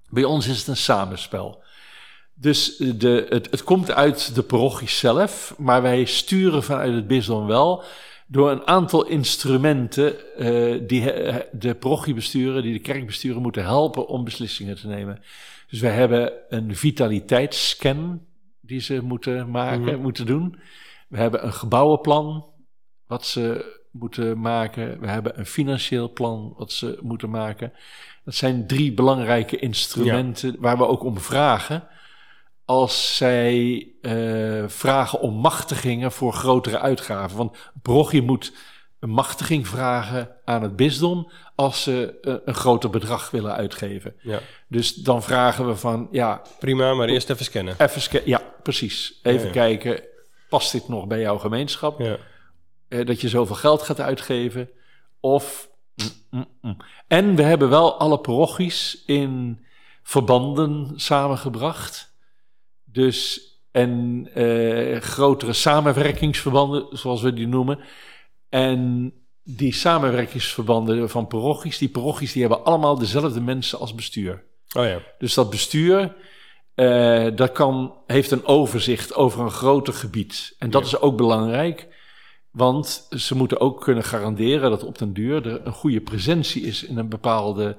Bij 0.09 0.25
ons 0.25 0.47
is 0.49 0.59
het 0.59 0.67
een 0.67 0.77
samenspel. 0.77 1.63
Dus 2.35 2.77
de, 2.77 3.27
het, 3.29 3.51
het 3.51 3.65
komt 3.65 3.91
uit 3.91 4.35
de 4.35 4.43
parochie 4.43 4.89
zelf, 4.89 5.55
maar 5.59 5.83
wij 5.83 6.05
sturen 6.05 6.63
vanuit 6.63 6.95
het 6.95 7.07
bisdom 7.07 7.47
wel 7.47 7.83
door 8.27 8.51
een 8.51 8.67
aantal 8.67 9.07
instrumenten 9.07 10.37
eh, 10.37 10.81
die 10.87 11.03
de 11.53 11.75
parochiebesturen, 11.75 12.63
die 12.63 12.73
de 12.73 12.79
kerkbesturen 12.79 13.43
moeten 13.43 13.63
helpen 13.63 14.07
om 14.07 14.25
beslissingen 14.25 14.77
te 14.77 14.87
nemen. 14.87 15.23
Dus 15.69 15.81
wij 15.81 15.93
hebben 15.93 16.33
een 16.49 16.77
vitaliteitsscan 16.77 18.21
die 18.61 18.81
ze 18.81 19.01
moeten 19.03 19.51
maken, 19.51 19.81
Mhm. 19.93 20.01
moeten 20.01 20.27
doen. 20.27 20.61
We 21.09 21.17
hebben 21.19 21.45
een 21.45 21.53
gebouwenplan 21.53 22.45
wat 23.07 23.27
ze 23.27 23.73
moeten 23.91 24.41
maken. 24.41 25.01
We 25.01 25.07
hebben 25.09 25.39
een 25.39 25.47
financieel 25.47 26.13
plan 26.13 26.55
wat 26.57 26.73
ze 26.73 26.99
moeten 27.03 27.31
maken. 27.31 27.73
Dat 28.25 28.35
zijn 28.35 28.67
drie 28.67 28.93
belangrijke 28.93 29.57
instrumenten 29.57 30.57
waar 30.59 30.77
we 30.79 30.87
ook 30.87 31.03
om 31.05 31.19
vragen. 31.19 31.83
Als 32.65 33.17
zij 33.17 33.89
eh, 34.03 34.65
vragen 34.67 35.21
om 35.21 35.35
machtigingen 35.35 36.13
voor 36.13 36.33
grotere 36.33 36.79
uitgaven. 36.81 37.37
Want 37.37 37.57
parochie 37.83 38.23
moet 38.23 38.53
een 39.01 39.11
machtiging 39.11 39.69
vragen 39.69 40.37
aan 40.45 40.63
het 40.63 40.77
bisdom 40.77 41.31
als 41.55 41.83
ze 41.83 42.19
eh, 42.23 42.35
een 42.45 42.55
groter 42.55 42.91
bedrag 42.91 43.31
willen 43.31 43.55
uitgeven. 43.55 44.15
Ja. 44.23 44.41
Dus 44.69 44.95
dan 44.95 45.23
vragen 45.23 45.67
we 45.67 45.77
van, 45.77 46.09
ja, 46.11 46.43
Prima, 46.59 46.95
maar 46.95 47.09
eerst 47.09 47.31
even 47.31 47.45
scannen. 47.45 47.75
even, 47.79 48.01
sca- 48.01 48.21
ja, 48.25 48.43
precies. 48.63 49.21
Even 49.23 49.41
Ja, 49.41 49.47
ja. 49.47 49.53
kijken, 49.53 50.03
past 50.49 50.73
dit 50.73 50.89
nog 50.89 51.07
bij 51.07 51.21
jouw 51.21 51.39
gemeenschap? 51.39 52.01
Ja. 52.01 52.17
eh, 52.89 53.07
dat 53.07 53.21
je 53.21 53.29
zoveel 53.29 53.57
geld 53.57 53.83
gaat 53.83 54.01
uitgeven? 54.01 54.71
of. 55.21 55.69
mm, 55.95 56.07
mm, 56.31 56.47
mm. 56.61 56.77
En 57.09 57.35
we 57.37 57.43
hebben 57.43 57.69
wel 57.69 57.99
alle 57.99 58.19
parochies 58.19 59.03
in 59.07 59.65
verbanden 60.03 60.93
samengebracht. 60.97 62.14
Dus 62.95 63.49
en 63.71 64.29
eh, 64.35 65.01
grotere 65.01 65.53
samenwerkingsverbanden, 65.53 66.87
zoals 66.91 67.23
we 67.23 67.33
die 67.33 67.49
noemen. 67.49 67.79
En 68.49 69.13
die 69.43 69.73
samenwerkingsverbanden 69.73 71.11
van 71.11 71.27
parochies, 71.27 71.79
die 71.79 71.89
parochies 71.89 72.33
die 72.33 72.41
hebben 72.43 72.65
allemaal 72.65 72.99
dezelfde 72.99 73.41
mensen 73.41 73.79
als 73.79 73.95
bestuur. 73.95 74.45
Oh 74.77 74.85
ja. 74.85 74.99
Dus 75.19 75.35
dat 75.35 75.51
bestuur, 75.51 76.15
eh, 76.75 77.27
dat 77.35 77.53
kan, 77.53 77.95
heeft 78.07 78.31
een 78.31 78.45
overzicht 78.45 79.15
over 79.15 79.41
een 79.41 79.51
groter 79.51 79.93
gebied. 79.95 80.55
En 80.59 80.71
dat 80.71 80.81
Ja. 80.83 80.87
is 80.97 81.03
ook 81.03 81.17
belangrijk, 81.17 81.89
want 82.51 83.07
ze 83.11 83.37
moeten 83.37 83.61
ook 83.61 83.81
kunnen 83.81 84.05
garanderen 84.05 84.71
dat 84.71 84.85
op 84.85 84.99
den 84.99 85.13
duur 85.13 85.47
er 85.47 85.67
een 85.67 85.73
goede 85.73 86.01
presentie 86.01 86.63
is 86.63 86.85
in 86.85 86.97
een, 86.99 87.09
bepaalde, 87.09 87.77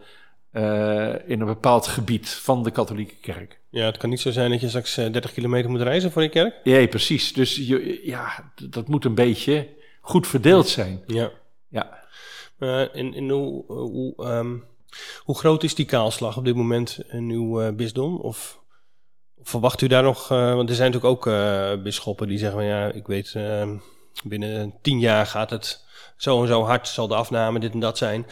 in 1.25 1.39
een 1.39 1.45
bepaald 1.45 1.87
gebied 1.87 2.29
van 2.29 2.63
de 2.63 2.71
katholieke 2.71 3.15
kerk. 3.15 3.59
Ja, 3.69 3.85
het 3.85 3.97
kan 3.97 4.09
niet 4.09 4.19
zo 4.19 4.31
zijn 4.31 4.51
dat 4.51 4.61
je 4.61 4.67
straks 4.67 4.97
eh, 4.97 5.11
30 5.11 5.33
kilometer 5.33 5.69
moet 5.69 5.81
reizen 5.81 6.11
voor 6.11 6.21
je 6.21 6.29
kerk. 6.29 6.55
Ja, 6.63 6.87
precies. 6.87 7.33
Dus 7.33 7.55
je, 7.55 8.01
ja, 8.03 8.51
dat 8.69 8.87
moet 8.87 9.05
een 9.05 9.15
beetje 9.15 9.67
goed 10.01 10.27
verdeeld 10.27 10.67
zijn. 10.67 11.03
Ja. 11.07 11.31
Ja. 11.67 12.03
Eh, 12.59 12.95
en 12.95 13.13
en 13.13 13.29
hoe, 13.29 13.63
hoe, 13.67 14.13
ehm, 14.17 14.57
hoe 15.19 15.37
groot 15.37 15.63
is 15.63 15.75
die 15.75 15.85
kaalslag 15.85 16.37
op 16.37 16.45
dit 16.45 16.55
moment 16.55 16.99
in 17.07 17.29
uw 17.29 17.61
eh, 17.61 17.73
bisdom? 17.73 18.17
Of, 18.17 18.59
verwacht 19.41 19.81
u 19.81 19.87
daar 19.87 20.03
nog... 20.03 20.31
eh, 20.31 20.53
want 20.53 20.69
er 20.69 20.75
zijn 20.75 20.91
natuurlijk 20.91 21.17
ook 21.17 21.33
eh 21.33 21.83
bisschoppen 21.83 22.27
die 22.27 22.37
zeggen... 22.37 22.57
van, 22.57 22.67
ja, 22.67 22.91
ik 22.91 23.07
weet, 23.07 23.33
ehm, 23.35 23.77
binnen 24.23 24.73
tien 24.81 24.99
jaar 24.99 25.25
gaat 25.25 25.49
het 25.49 25.85
zo 26.17 26.41
en 26.41 26.47
zo 26.47 26.63
hard... 26.63 26.87
zal 26.87 27.07
de 27.07 27.15
afname 27.15 27.59
dit 27.59 27.73
en 27.73 27.79
dat 27.79 27.97
zijn. 27.97 28.25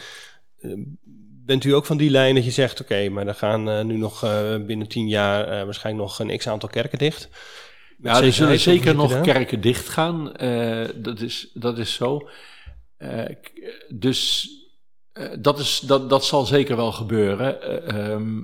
Bent 1.44 1.64
u 1.64 1.74
ook 1.74 1.86
van 1.86 1.96
die 1.96 2.10
lijn 2.10 2.34
dat 2.34 2.44
je 2.44 2.50
zegt... 2.50 2.80
oké, 2.80 3.08
maar 3.08 3.26
er 3.26 3.34
gaan 3.34 3.70
eh, 3.70 3.84
nu 3.84 3.96
nog 3.96 4.24
eh, 4.24 4.56
binnen 4.66 4.88
tien 4.88 5.08
jaar... 5.08 5.48
eh, 5.48 5.64
waarschijnlijk 5.64 6.06
nog 6.06 6.18
een 6.18 6.38
x-aantal 6.38 6.68
kerken 6.68 6.98
dicht? 6.98 7.28
Met 7.96 8.16
Ja, 8.16 8.22
er 8.22 8.32
zullen 8.32 8.60
zeker 8.60 8.94
nog 8.94 9.20
kerken 9.20 9.60
dichtgaan. 9.60 10.36
Eh 10.36 10.88
dat, 10.94 11.20
is, 11.20 11.50
dat 11.54 11.78
is 11.78 11.94
zo. 11.94 12.28
Dus 13.88 14.48
dat, 15.38 15.58
is, 15.58 15.80
dat, 15.80 16.10
dat 16.10 16.24
zal 16.24 16.44
zeker 16.44 16.76
wel 16.76 16.92
gebeuren. 16.92 17.62
Eh, 17.62 18.12
ehm, 18.12 18.42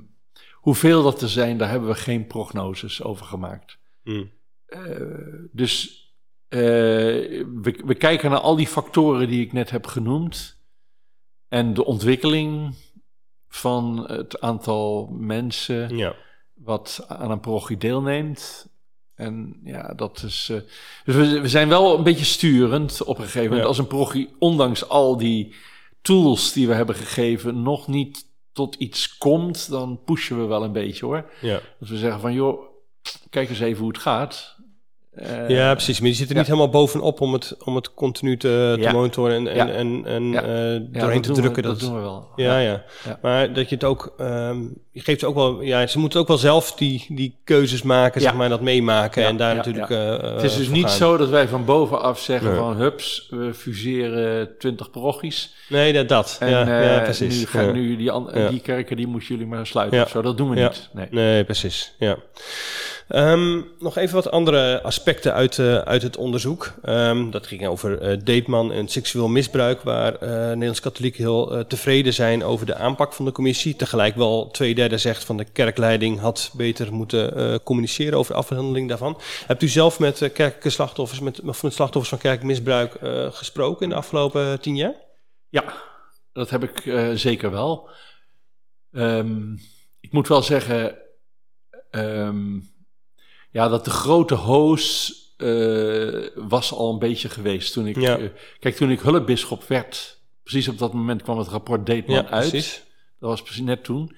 hoeveel 0.53 1.03
dat 1.03 1.21
er 1.21 1.29
zijn, 1.29 1.57
daar 1.57 1.69
hebben 1.69 1.89
we 1.89 1.95
geen 1.95 2.27
prognoses 2.27 3.03
over 3.03 3.25
gemaakt. 3.25 3.77
Hm. 4.03 4.25
Eh, 4.65 4.81
dus 5.51 5.99
we, 6.49 7.81
we 7.85 7.95
kijken 7.95 8.29
naar 8.29 8.39
al 8.39 8.55
die 8.55 8.67
factoren 8.67 9.27
die 9.27 9.41
ik 9.41 9.53
net 9.53 9.69
heb 9.69 9.87
genoemd. 9.87 10.59
En 11.47 11.73
de 11.73 11.85
ontwikkeling 11.85 12.75
van 13.53 14.05
het 14.07 14.41
aantal 14.41 15.09
mensen 15.11 15.95
Ja. 15.97 16.15
wat 16.53 17.05
aan 17.07 17.31
een 17.31 17.39
parochie 17.39 17.77
deelneemt. 17.77 18.67
En 19.15 19.59
ja, 19.63 19.93
dat 19.95 20.23
is. 20.23 20.49
eh, 20.51 20.57
dus 21.05 21.15
we, 21.15 21.39
we 21.41 21.49
zijn 21.49 21.69
wel 21.69 21.97
een 21.97 22.03
beetje 22.03 22.25
sturend 22.25 23.03
op 23.03 23.17
een 23.17 23.23
gegeven 23.23 23.43
moment. 23.43 23.61
Ja. 23.61 23.67
Als 23.67 23.77
een 23.77 23.87
parochie, 23.87 24.29
ondanks 24.39 24.87
al 24.89 25.17
die 25.17 25.55
tools 26.01 26.53
die 26.53 26.67
we 26.67 26.73
hebben 26.73 26.95
gegeven, 26.95 27.61
nog 27.61 27.87
niet 27.87 28.25
tot 28.51 28.75
iets 28.75 29.17
komt, 29.17 29.69
dan 29.69 29.99
pushen 30.05 30.39
we 30.39 30.45
wel 30.45 30.63
een 30.63 30.71
beetje 30.71 31.05
hoor. 31.05 31.29
Ja. 31.41 31.59
Dat 31.79 31.89
we 31.89 31.97
zeggen 31.97 32.21
van 32.21 32.33
joh, 32.33 32.61
kijk 33.29 33.49
eens 33.49 33.59
even 33.59 33.79
hoe 33.83 33.91
het 33.91 34.01
gaat. 34.01 34.55
Eh, 35.11 35.49
Ja, 35.49 35.71
precies. 35.73 35.99
Maar 35.99 36.07
die 36.09 36.17
zit 36.17 36.29
er 36.29 36.35
niet 36.35 36.45
ja. 36.45 36.51
helemaal 36.53 36.71
bovenop 36.73 37.21
om 37.21 37.33
het, 37.33 37.55
om 37.63 37.75
het 37.75 37.93
continu 37.93 38.37
te, 38.37 38.73
te 38.75 38.81
Ja. 38.81 38.91
monitoren 38.91 39.35
en, 39.35 39.47
en, 39.47 39.55
Ja. 39.67 39.73
en, 39.73 40.01
en 40.05 40.23
Ja. 40.31 40.41
eh, 40.43 40.73
ja, 40.73 40.99
doorheen 40.99 41.21
te 41.21 41.33
we- 41.33 41.39
drukken. 41.41 41.63
dat 41.63 41.79
doen 41.79 41.95
we 41.95 42.01
wel. 42.01 42.27
ja, 42.35 42.59
ja, 42.59 42.83
Ja. 43.05 43.19
Maar 43.21 43.53
dat 43.53 43.69
je 43.69 43.75
het 43.75 43.83
ook, 43.83 44.13
ehm, 44.17 44.59
je 44.91 44.99
geeft 45.01 45.19
ze 45.19 45.25
ook 45.27 45.35
wel, 45.35 45.61
ja, 45.61 45.87
ze 45.87 45.99
moeten 45.99 46.19
ook 46.19 46.27
wel 46.27 46.37
zelf 46.37 46.73
die, 46.73 47.05
die 47.09 47.39
keuzes 47.43 47.81
maken, 47.81 48.21
Ja. 48.21 48.27
zeg 48.27 48.37
maar, 48.37 48.49
dat 48.49 48.61
meemaken 48.61 49.21
Ja, 49.21 49.27
en 49.27 49.37
daar 49.37 49.49
ja, 49.49 49.55
natuurlijk. 49.55 49.89
ja. 49.89 50.17
eh, 50.17 50.33
Het 50.33 50.43
is 50.43 50.55
dus 50.57 50.67
niet 50.69 50.85
gaan. 50.85 50.95
zo 50.95 51.17
dat 51.17 51.29
wij 51.29 51.47
van 51.47 51.65
bovenaf 51.65 52.19
zeggen 52.19 52.47
Nee. 52.49 52.57
van 52.57 52.75
hups, 52.75 53.27
we 53.29 53.53
fuseren 53.53 54.49
20 54.59 54.89
parochies. 54.91 55.55
Nee, 55.69 55.93
dat. 55.93 56.07
dat. 56.07 56.37
En 56.39 56.49
ja, 56.49 56.81
ja, 56.93 56.99
precies. 56.99 57.39
nu 57.39 57.45
gaan 57.45 57.65
Ja. 57.65 57.71
nu 57.71 57.95
die, 57.97 58.11
an- 58.11 58.29
Ja. 58.33 58.49
die 58.49 58.59
kerken, 58.59 58.95
die 58.97 59.07
moeten 59.07 59.27
jullie 59.29 59.47
maar 59.47 59.67
sluiten 59.67 59.97
Ja. 59.97 60.03
of 60.03 60.09
zo. 60.09 60.21
Dat 60.21 60.37
doen 60.37 60.49
we 60.49 60.55
Ja. 60.55 60.67
niet. 60.67 60.89
Nee. 60.93 61.07
Nee, 61.09 61.43
precies. 61.43 61.95
Ja. 61.99 62.17
Ehm, 63.07 63.61
nog 63.79 63.97
even 63.97 64.15
wat 64.15 64.31
andere 64.31 64.81
aspecten 64.81 65.33
uit, 65.33 65.59
eh, 65.59 65.77
uit 65.77 66.01
het 66.01 66.17
onderzoek. 66.17 66.73
Ehm, 66.81 67.29
dat 67.29 67.47
ging 67.47 67.67
over 67.67 68.01
eh 68.01 68.17
Deetman 68.23 68.71
en 68.71 68.87
seksueel 68.87 69.27
misbruik, 69.27 69.81
waar 69.81 70.15
eh 70.15 70.29
Nederlands 70.29 70.79
katholieken 70.79 71.23
heel 71.23 71.65
tevreden 71.67 72.13
zijn 72.13 72.43
over 72.43 72.65
de 72.65 72.75
aanpak 72.75 73.13
van 73.13 73.25
de 73.25 73.31
commissie. 73.31 73.75
Tegelijk 73.75 74.15
wel 74.15 74.51
twee 74.51 74.75
derde 74.75 74.97
zegt 74.97 75.23
van 75.23 75.37
de 75.37 75.45
kerkleiding 75.45 76.19
had 76.19 76.51
beter 76.53 76.93
moeten 76.93 77.63
communiceren 77.63 78.17
over 78.17 78.31
de 78.31 78.39
afhandeling 78.39 78.89
daarvan. 78.89 79.19
Hebt 79.45 79.63
u 79.63 79.67
zelf 79.67 79.99
met 79.99 80.17
kerkelijke 80.17 80.69
slachtoffers, 80.69 81.19
met, 81.19 81.43
met 81.43 81.55
slachtoffers 81.55 82.09
van 82.09 82.17
kerkelijk 82.17 82.47
misbruik 82.47 82.93
eh, 82.95 83.31
gesproken 83.31 83.83
in 83.83 83.89
de 83.89 83.95
afgelopen 83.95 84.61
tien 84.61 84.75
jaar? 84.75 84.95
Ja, 85.49 85.73
dat 86.33 86.49
heb 86.49 86.63
ik 86.63 86.81
zeker 87.17 87.51
wel. 87.51 87.89
Ehm, 88.91 89.53
ik 89.99 90.11
moet 90.11 90.27
wel 90.27 90.41
zeggen, 90.41 90.97
ehm, 91.89 92.59
ja, 93.51 93.67
dat 93.67 93.85
de 93.85 93.91
grote 93.91 94.35
hoos 94.35 95.15
eh, 95.37 96.27
was 96.35 96.71
al 96.73 96.93
een 96.93 96.99
beetje 96.99 97.29
geweest 97.29 97.73
toen 97.73 97.87
ik, 97.87 97.99
Ja. 97.99 98.17
eh, 98.17 98.29
kijk, 98.59 98.75
toen 98.75 98.91
ik 98.91 98.99
hulpbisschop 98.99 99.63
werd, 99.63 100.19
precies 100.43 100.67
op 100.67 100.77
dat 100.77 100.93
moment 100.93 101.21
kwam 101.21 101.37
het 101.37 101.47
rapport 101.47 101.85
Deetman 101.85 102.27
uit. 102.27 102.49
precies. 102.49 102.83
Dat 103.19 103.29
was 103.29 103.41
precies 103.41 103.63
net 103.63 103.83
toen. 103.83 104.15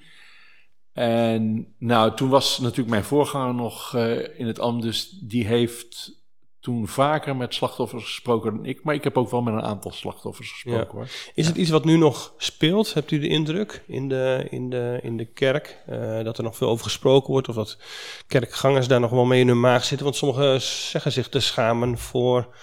En 0.92 1.74
nou, 1.78 2.14
toen 2.16 2.28
was 2.28 2.58
natuurlijk 2.58 2.88
mijn 2.88 3.04
voorganger 3.04 3.54
nog 3.54 3.94
eh, 3.94 4.38
in 4.38 4.46
het 4.46 4.58
ambt, 4.58 4.82
dus 4.82 5.08
die 5.10 5.46
heeft 5.46 6.22
toen 6.64 6.88
vaker 6.88 7.36
met 7.36 7.54
slachtoffers 7.54 8.04
gesproken 8.04 8.56
dan 8.56 8.64
ik. 8.64 8.82
Maar 8.82 8.94
ik 8.94 9.04
heb 9.04 9.16
ook 9.18 9.30
wel 9.30 9.42
met 9.42 9.54
een 9.54 9.62
aantal 9.62 9.90
slachtoffers 9.92 10.50
gesproken 10.50 10.90
hoor. 10.98 11.08
Is 11.34 11.46
het 11.46 11.56
iets 11.56 11.70
wat 11.70 11.84
nu 11.84 11.96
nog 11.96 12.34
speelt? 12.36 12.94
Hebt 12.94 13.10
u 13.10 13.18
de 13.18 13.28
indruk 13.28 13.82
in 13.86 14.08
de, 14.08 14.46
in 14.50 14.70
de, 14.70 14.98
in 15.02 15.16
de 15.16 15.24
kerk 15.24 15.78
eh, 15.86 16.22
dat 16.24 16.38
er 16.38 16.44
nog 16.44 16.56
veel 16.56 16.68
over 16.68 16.84
gesproken 16.84 17.32
wordt? 17.32 17.48
Of 17.48 17.54
dat 17.54 17.78
kerkgangers 18.26 18.88
daar 18.88 19.00
nog 19.00 19.10
wel 19.10 19.24
mee 19.24 19.40
in 19.40 19.48
hun 19.48 19.60
maag 19.60 19.84
zitten? 19.84 20.06
Want 20.06 20.18
sommigen 20.18 20.60
zeggen 20.62 21.12
zich 21.12 21.28
te 21.28 21.40
schamen 21.40 21.98
voor 21.98 22.54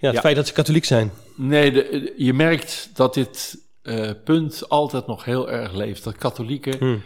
ja, 0.00 0.10
het 0.10 0.20
feit 0.20 0.36
dat 0.36 0.46
ze 0.46 0.52
katholiek 0.52 0.84
zijn. 0.84 1.10
Nee, 1.34 1.72
de- 1.72 2.14
je 2.16 2.32
merkt 2.32 2.90
dat 2.94 3.14
dit 3.14 3.58
eh, 3.82 4.10
punt 4.24 4.68
altijd 4.68 5.06
nog 5.06 5.24
heel 5.24 5.50
erg 5.50 5.72
leeft. 5.72 6.04
Dat 6.04 6.16
katholieken 6.16 6.78
Hm. 6.78 6.98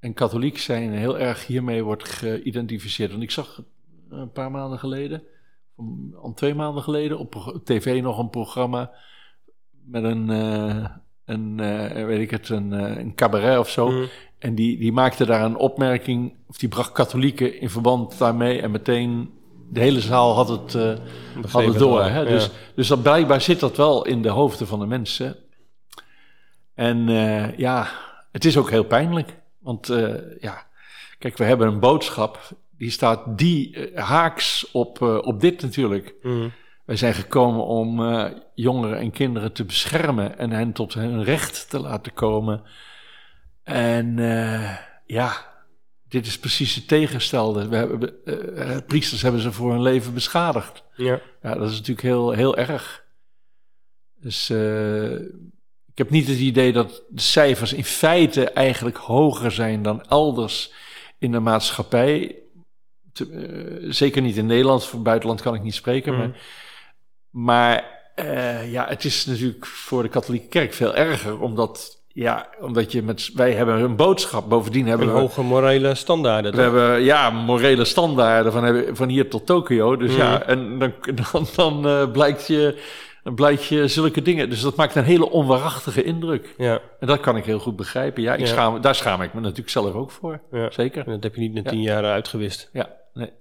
en 0.00 0.14
katholiek 0.14 0.58
zijn 0.58 0.92
heel 0.92 1.18
erg 1.18 1.46
hiermee 1.46 1.82
wordt 1.84 2.08
geïdentificeerd. 2.08 3.10
Want 3.10 3.22
ik 3.22 3.30
zag 3.30 3.62
een 4.10 4.32
paar 4.32 4.50
maanden 4.50 4.78
geleden, 4.78 5.22
al 6.22 6.32
twee 6.34 6.54
maanden 6.54 6.82
geleden, 6.82 7.18
op 7.18 7.60
tv 7.64 8.02
nog 8.02 8.18
een 8.18 8.30
programma 8.30 8.90
met 9.88 10.04
een, 10.04 10.30
eh, 10.30 10.84
een 11.24 11.60
eh, 11.60 12.04
weet 12.04 12.20
ik 12.20 12.30
het, 12.30 12.48
een, 12.48 12.72
eh, 12.72 12.96
een 12.96 13.14
cabaret 13.14 13.58
of 13.58 13.68
zo. 13.68 13.88
Hm. 13.88 14.06
En 14.38 14.54
die, 14.54 14.78
die 14.78 14.92
maakte 14.92 15.26
daar 15.26 15.44
een 15.44 15.56
opmerking, 15.56 16.34
of 16.46 16.58
die 16.58 16.68
bracht 16.68 16.92
katholieken 16.92 17.60
in 17.60 17.70
verband 17.70 18.18
daarmee. 18.18 18.60
En 18.60 18.70
meteen 18.70 19.30
de 19.70 19.80
hele 19.80 20.00
zaal 20.00 20.34
had 20.34 20.48
het, 20.48 20.72
had 21.50 21.64
het 21.64 21.78
door. 21.78 22.02
Hè? 22.02 22.20
ja. 22.20 22.24
Dus, 22.24 22.50
dus 22.74 22.88
dat, 22.88 23.02
blijkbaar 23.02 23.40
zit 23.40 23.60
dat 23.60 23.76
wel 23.76 24.06
in 24.06 24.22
de 24.22 24.28
hoofden 24.28 24.66
van 24.66 24.78
de 24.78 24.86
mensen. 24.86 25.36
En 26.74 27.08
ja, 27.56 27.88
het 28.32 28.44
is 28.44 28.56
ook 28.56 28.70
heel 28.70 28.84
pijnlijk. 28.84 29.36
Want 29.58 29.86
ja, 30.40 30.66
kijk, 31.18 31.36
we 31.36 31.44
hebben 31.44 31.68
een 31.68 31.80
boodschap. 31.80 32.56
Die 32.78 32.90
staat 32.90 33.38
die 33.38 33.76
eh, 33.76 34.04
haaks 34.04 34.70
op, 34.72 35.02
eh, 35.02 35.18
op 35.20 35.40
dit 35.40 35.62
natuurlijk. 35.62 36.14
Hm. 36.22 36.48
Wij 36.84 36.96
zijn 36.96 37.14
gekomen 37.14 37.64
om 37.64 38.04
eh, 38.04 38.30
jongeren 38.54 38.98
en 38.98 39.10
kinderen 39.10 39.52
te 39.52 39.64
beschermen 39.64 40.38
en 40.38 40.50
hen 40.50 40.72
tot 40.72 40.94
hun 40.94 41.24
recht 41.24 41.70
te 41.70 41.80
laten 41.80 42.14
komen. 42.14 42.62
En 43.62 44.16
ja, 45.06 45.32
dit 46.08 46.26
is 46.26 46.38
precies 46.38 46.74
het 46.74 46.88
tegenstelde. 46.88 47.68
We 47.68 47.76
hebben, 47.76 48.84
priesters 48.86 49.22
hebben 49.22 49.40
ze 49.40 49.52
voor 49.52 49.70
hun 49.70 49.82
leven 49.82 50.14
beschadigd. 50.14 50.84
Ja. 50.96 51.20
Ja, 51.42 51.54
dat 51.54 51.70
is 51.70 51.76
natuurlijk 51.76 52.06
heel, 52.06 52.30
heel 52.30 52.56
erg. 52.56 53.04
Dus 54.20 54.50
ik 55.92 55.98
heb 55.98 56.10
niet 56.10 56.28
het 56.28 56.38
idee 56.38 56.72
dat 56.72 57.04
de 57.08 57.20
cijfers 57.20 57.72
in 57.72 57.84
feite 57.84 58.50
eigenlijk 58.50 58.96
hoger 58.96 59.52
zijn 59.52 59.82
dan 59.82 60.02
elders 60.02 60.72
in 61.18 61.32
de 61.32 61.40
maatschappij. 61.40 62.36
Te- 63.18 63.80
eh, 63.82 63.90
zeker 63.92 64.22
niet 64.22 64.36
in 64.36 64.46
Nederland, 64.46 64.84
voor 64.86 65.02
buitenland 65.02 65.40
kan 65.42 65.54
ik 65.54 65.62
niet 65.62 65.74
spreken. 65.74 66.12
Mhm. 66.12 66.20
Maar, 66.20 66.32
maar 67.30 67.84
eh, 68.14 68.72
ja, 68.72 68.86
het 68.88 69.04
is 69.04 69.26
natuurlijk 69.26 69.66
voor 69.66 70.02
de 70.02 70.08
katholieke 70.08 70.48
kerk 70.48 70.72
veel 70.74 70.94
erger, 70.94 71.40
omdat, 71.40 72.02
ja, 72.08 72.48
omdat 72.60 72.92
je 72.92 73.02
met, 73.02 73.30
wij 73.34 73.52
hebben 73.52 73.80
een 73.80 73.96
boodschap. 73.96 74.48
Bovendien 74.48 74.86
hebben 74.86 75.06
En 75.08 75.14
we 75.14 75.20
hoge 75.20 75.42
morele 75.42 75.94
standaarden. 75.94 76.50
we 76.50 76.56
toch? 76.56 76.66
hebben 76.72 77.02
ja, 77.02 77.30
morele 77.30 77.84
standaarden 77.84 78.52
van, 78.52 78.84
van 78.96 79.08
hier 79.08 79.28
tot 79.30 79.46
Tokio. 79.46 79.96
Dus 79.96 80.10
Mhm. 80.10 80.20
ja, 80.20 80.42
en 80.42 80.78
dan, 80.78 80.92
dan, 81.32 81.46
dan 81.56 81.86
eh, 81.86 82.10
blijkt 82.10 82.46
je 82.46 82.78
blijkt 83.34 83.64
je 83.64 83.88
zulke 83.88 84.22
dingen. 84.22 84.50
Dus 84.50 84.60
dat 84.60 84.76
maakt 84.76 84.94
een 84.94 85.04
hele 85.04 85.30
onwaarachtige 85.30 86.02
indruk. 86.02 86.54
Ja, 86.56 86.80
En 87.00 87.06
dat 87.06 87.20
kan 87.20 87.36
ik 87.36 87.44
heel 87.44 87.58
goed 87.58 87.76
begrijpen. 87.76 88.22
Ja, 88.22 88.32
ik 88.34 88.40
Ja. 88.40 88.46
Schaam, 88.46 88.80
daar 88.80 88.94
schaam 88.94 89.22
ik 89.22 89.34
me 89.34 89.40
natuurlijk 89.40 89.68
zelf 89.70 89.94
ook 89.94 90.10
voor. 90.10 90.40
ja. 90.50 90.70
Zeker. 90.70 91.06
En 91.06 91.12
dat 91.12 91.22
heb 91.22 91.34
je 91.34 91.40
niet 91.40 91.54
na 91.54 91.60
Ja. 91.64 91.70
tien 91.70 91.82
jaar 91.82 92.04
uitgewist. 92.04 92.68
Ja, 92.72 92.96
nee. 93.14 93.32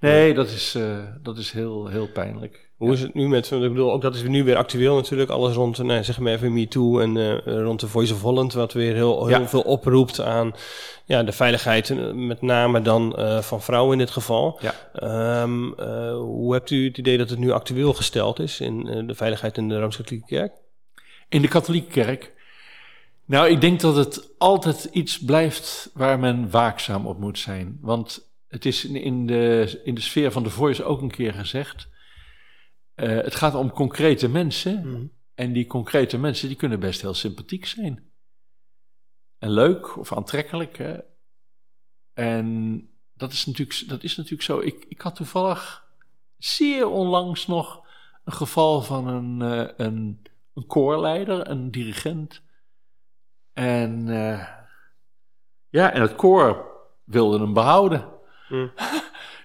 Nee, 0.00 0.34
dat 0.34 0.48
is, 0.48 0.74
eh, 0.74 0.98
dat 1.22 1.38
is 1.38 1.50
heel, 1.50 1.86
heel 1.86 2.08
pijnlijk. 2.08 2.68
Hoe 2.78 2.92
is 2.92 3.00
het 3.00 3.14
nu 3.14 3.28
met, 3.28 3.50
ik 3.50 3.60
bedoel, 3.60 3.92
ook 3.92 4.02
dat 4.02 4.14
is 4.14 4.22
nu 4.22 4.44
weer 4.44 4.56
actueel 4.56 4.94
natuurlijk, 4.94 5.30
alles 5.30 5.54
rond, 5.54 5.78
nou, 5.78 6.04
zeg 6.04 6.18
maar 6.18 6.32
even 6.32 6.52
MeToo 6.52 7.00
en 7.00 7.16
eh, 7.16 7.62
rond 7.62 7.80
de 7.80 7.88
Voice 7.88 8.14
of 8.14 8.22
Holland, 8.22 8.52
wat 8.52 8.72
weer 8.72 8.94
heel, 8.94 9.26
heel 9.26 9.46
veel 9.46 9.60
oproept 9.60 10.20
aan 10.20 10.52
ja, 11.04 11.22
de 11.22 11.32
veiligheid, 11.32 11.90
eh, 11.90 12.12
met 12.12 12.42
name 12.42 12.82
dan 12.82 13.14
van 13.42 13.62
vrouwen 13.62 13.92
in 13.92 13.98
dit 13.98 14.10
geval. 14.10 14.60
Ja. 14.60 14.74
Ehm, 14.92 15.72
eh, 15.72 16.12
hoe 16.12 16.52
hebt 16.52 16.70
u 16.70 16.86
het 16.86 16.98
idee 16.98 17.18
dat 17.18 17.30
het 17.30 17.38
nu 17.38 17.50
actueel 17.50 17.92
gesteld 17.92 18.38
is 18.38 18.60
in 18.60 19.06
de 19.06 19.14
veiligheid 19.14 19.56
in 19.56 19.68
de 19.68 19.78
Rooms-Katholieke 19.78 20.34
Kerk? 20.34 20.52
In 21.28 21.42
de 21.42 21.48
katholieke 21.48 21.90
kerk. 21.90 22.34
Nou, 23.24 23.48
ik 23.48 23.60
denk 23.60 23.80
dat 23.80 23.96
het 23.96 24.30
altijd 24.38 24.88
iets 24.92 25.18
blijft 25.18 25.90
waar 25.94 26.18
men 26.18 26.50
waakzaam 26.50 27.06
op 27.06 27.18
moet 27.18 27.38
zijn. 27.38 27.78
Want 27.80 28.27
het 28.48 28.64
is 28.64 28.84
in- 28.84 29.26
de, 29.26 29.80
in 29.84 29.94
de 29.94 30.00
sfeer 30.00 30.32
van 30.32 30.42
de 30.42 30.50
voice 30.50 30.84
ook 30.84 31.00
een 31.02 31.10
keer 31.10 31.32
gezegd. 31.34 31.88
eh, 32.94 33.08
het 33.08 33.34
gaat 33.34 33.54
om 33.54 33.70
concrete 33.70 34.28
mensen. 34.28 35.12
En 35.34 35.52
die 35.52 35.66
concrete 35.66 36.18
mensen 36.18 36.48
die 36.48 36.56
kunnen 36.56 36.80
best 36.80 37.00
heel 37.00 37.14
sympathiek 37.14 37.66
zijn. 37.66 38.10
En 39.38 39.50
leuk 39.50 39.96
of 39.98 40.12
aantrekkelijk. 40.12 40.78
Hè? 40.78 40.98
En 42.12 42.88
dat 43.14 43.32
is 43.32 43.46
natuurlijk, 43.46 43.88
dat 43.88 44.02
is 44.02 44.16
natuurlijk 44.16 44.42
zo. 44.42 44.58
Ik, 44.60 44.84
ik 44.88 45.00
had 45.00 45.14
toevallig 45.14 45.86
zeer 46.38 46.86
onlangs 46.88 47.46
nog 47.46 47.86
een 48.24 48.32
geval 48.32 48.82
van 48.82 49.06
een, 49.06 49.42
eh, 49.42 49.74
een, 49.86 50.22
een 50.54 50.66
koorleider, 50.66 51.48
een 51.50 51.70
dirigent. 51.70 52.42
En 53.52 54.08
eh, 54.08 54.48
ja, 55.68 55.92
en 55.92 56.00
het 56.02 56.14
koor 56.16 56.66
wilde 57.04 57.38
hem 57.38 57.52
behouden. 57.52 58.08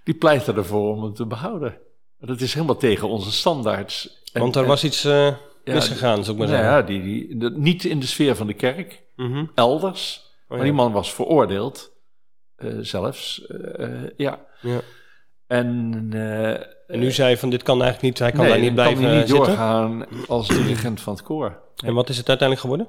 Die 0.03 0.13
pleitte 0.13 0.53
ervoor 0.53 0.95
om 0.95 1.03
hem 1.03 1.13
te 1.13 1.25
behouden. 1.25 1.77
Dat 2.19 2.41
is 2.41 2.53
helemaal 2.53 2.77
tegen 2.77 3.09
onze 3.09 3.31
standaards. 3.31 4.21
En- 4.33 4.41
Want 4.41 4.55
er 4.55 4.65
was 4.65 4.83
iets 4.83 5.03
eh, 5.05 5.27
ja, 5.63 5.73
misgegaan, 5.73 6.23
zou 6.23 6.37
ik 6.37 6.43
maar 6.43 6.51
nou 6.51 6.63
zeggen. 6.63 6.75
ja, 6.75 6.81
die, 6.81 7.01
die, 7.27 7.37
de- 7.37 7.57
niet 7.59 7.83
in 7.85 7.99
de 7.99 8.05
sfeer 8.05 8.35
van 8.35 8.47
de 8.47 8.53
kerk, 8.53 9.01
Mhm. 9.15 9.45
elders. 9.55 10.31
Oh, 10.47 10.49
maar 10.57 10.63
die 10.63 10.73
man 10.73 10.91
was 10.91 11.13
veroordeeld, 11.13 11.91
eh, 12.55 12.71
zelfs. 12.81 13.45
eh, 13.47 13.89
ja. 14.17 14.39
Ja. 14.61 14.79
En, 15.47 16.07
En 16.87 16.99
nu 16.99 17.11
zei 17.11 17.29
je 17.29 17.37
van 17.37 17.49
dit 17.49 17.63
kan 17.63 17.81
eigenlijk 17.81 18.01
niet, 18.13 18.19
hij 18.19 18.31
kan 18.31 18.41
nee, 18.41 18.49
daar 18.49 18.59
niet 18.61 18.73
blijven 18.73 18.95
kan 18.95 19.05
hij 19.05 19.17
niet 19.19 19.27
zitten. 19.29 19.45
doorgaan 19.47 20.05
als 20.27 20.47
dirigent 20.47 21.01
van 21.01 21.13
het 21.13 21.23
koor. 21.23 21.61
En 21.85 21.93
wat 21.93 22.09
is 22.09 22.17
het 22.17 22.27
uiteindelijk 22.29 22.59
geworden? 22.69 22.87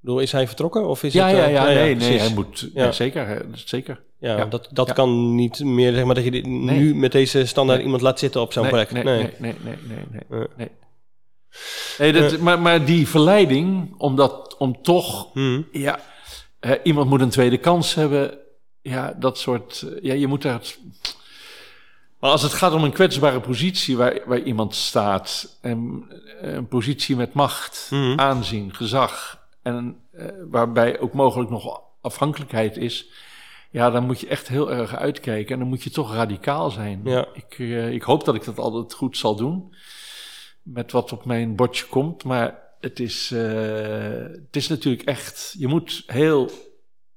Bedoel, 0.00 0.18
is 0.20 0.32
hij 0.32 0.46
vertrokken 0.46 0.88
of 0.88 1.02
is 1.02 1.12
Ja, 1.12 1.26
het... 1.28 1.36
ja, 1.36 1.44
eh, 1.46 1.52
ja, 1.52 1.64
nee, 1.64 1.94
nee, 1.96 2.18
hij 2.18 2.32
moet, 2.34 2.70
Ja. 2.74 2.82
nee, 2.82 2.92
zeker, 2.92 3.26
hè, 3.26 3.36
zeker. 3.52 4.00
Ja, 4.18 4.36
Ja. 4.36 4.44
dat, 4.44 4.68
dat 4.72 4.86
Ja. 4.86 4.92
kan 4.92 5.34
niet 5.34 5.64
meer, 5.64 5.92
zeg 5.94 6.04
maar, 6.04 6.14
dat 6.14 6.24
je 6.24 6.30
dit 6.30 6.46
nu 6.46 6.94
met 6.94 7.12
deze 7.12 7.46
standaard 7.46 7.76
Nee. 7.76 7.84
iemand 7.86 8.02
laat 8.04 8.18
zitten 8.18 8.40
op 8.40 8.52
zo'n 8.52 8.62
nee, 8.62 8.72
plek. 8.72 8.90
Nee, 8.90 9.04
nee, 9.04 9.14
nee, 9.14 9.32
nee, 9.38 9.54
nee, 9.62 9.74
nee. 10.10 10.22
Nee. 10.28 10.46
nee. 10.56 10.68
Nee, 11.98 12.12
dat, 12.12 12.38
maar, 12.38 12.60
maar 12.60 12.84
die 12.84 13.08
verleiding 13.08 13.94
om, 13.98 14.16
dat, 14.16 14.56
om 14.58 14.82
toch 14.82 15.34
Mhm. 15.34 15.62
Ja, 15.72 16.00
eh, 16.60 16.72
iemand 16.82 17.08
moet 17.08 17.20
een 17.20 17.28
tweede 17.30 17.58
kans 17.58 17.94
hebben. 17.94 18.38
Ja, 18.82 19.14
dat 19.18 19.38
soort. 19.38 19.82
eh, 19.82 20.02
ja, 20.02 20.14
je 20.14 20.26
moet 20.26 20.42
daar. 20.42 20.60
Maar 22.20 22.30
als 22.30 22.42
het 22.42 22.52
gaat 22.52 22.72
om 22.72 22.84
een 22.84 22.92
kwetsbare 22.92 23.40
positie 23.40 23.96
waar, 23.96 24.20
waar 24.26 24.40
iemand 24.40 24.74
staat, 24.74 25.58
en, 25.60 26.04
eh, 26.42 26.52
een 26.52 26.68
positie 26.68 27.16
met 27.16 27.32
macht, 27.32 27.86
Mhm. 27.90 28.18
aanzien, 28.20 28.74
gezag, 28.74 29.38
en 29.62 29.96
eh, 30.12 30.26
waarbij 30.50 31.00
ook 31.00 31.12
mogelijk 31.12 31.50
nog 31.50 31.80
afhankelijkheid 32.00 32.76
is, 32.76 33.10
ja, 33.70 33.90
dan 33.90 34.06
moet 34.06 34.20
je 34.20 34.26
echt 34.28 34.48
heel 34.48 34.72
erg 34.72 34.96
uitkijken 34.96 35.52
en 35.52 35.58
dan 35.58 35.68
moet 35.68 35.82
je 35.82 35.90
toch 35.90 36.14
radicaal 36.14 36.70
zijn. 36.70 37.00
Ja. 37.04 37.26
Ik, 37.32 37.56
eh, 37.58 37.92
ik 37.92 38.02
hoop 38.02 38.24
dat 38.24 38.34
ik 38.34 38.44
dat 38.44 38.58
altijd 38.58 38.92
goed 38.94 39.16
zal 39.16 39.36
doen, 39.36 39.74
met 40.62 40.92
wat 40.92 41.12
op 41.12 41.24
mijn 41.24 41.56
bordje 41.56 41.86
komt, 41.86 42.24
maar 42.24 42.58
het 42.80 43.00
is, 43.00 43.30
eh, 43.30 43.40
het 44.32 44.56
is 44.56 44.68
natuurlijk 44.68 45.04
echt, 45.08 45.54
je 45.58 45.66
moet 45.66 46.02
heel, 46.06 46.50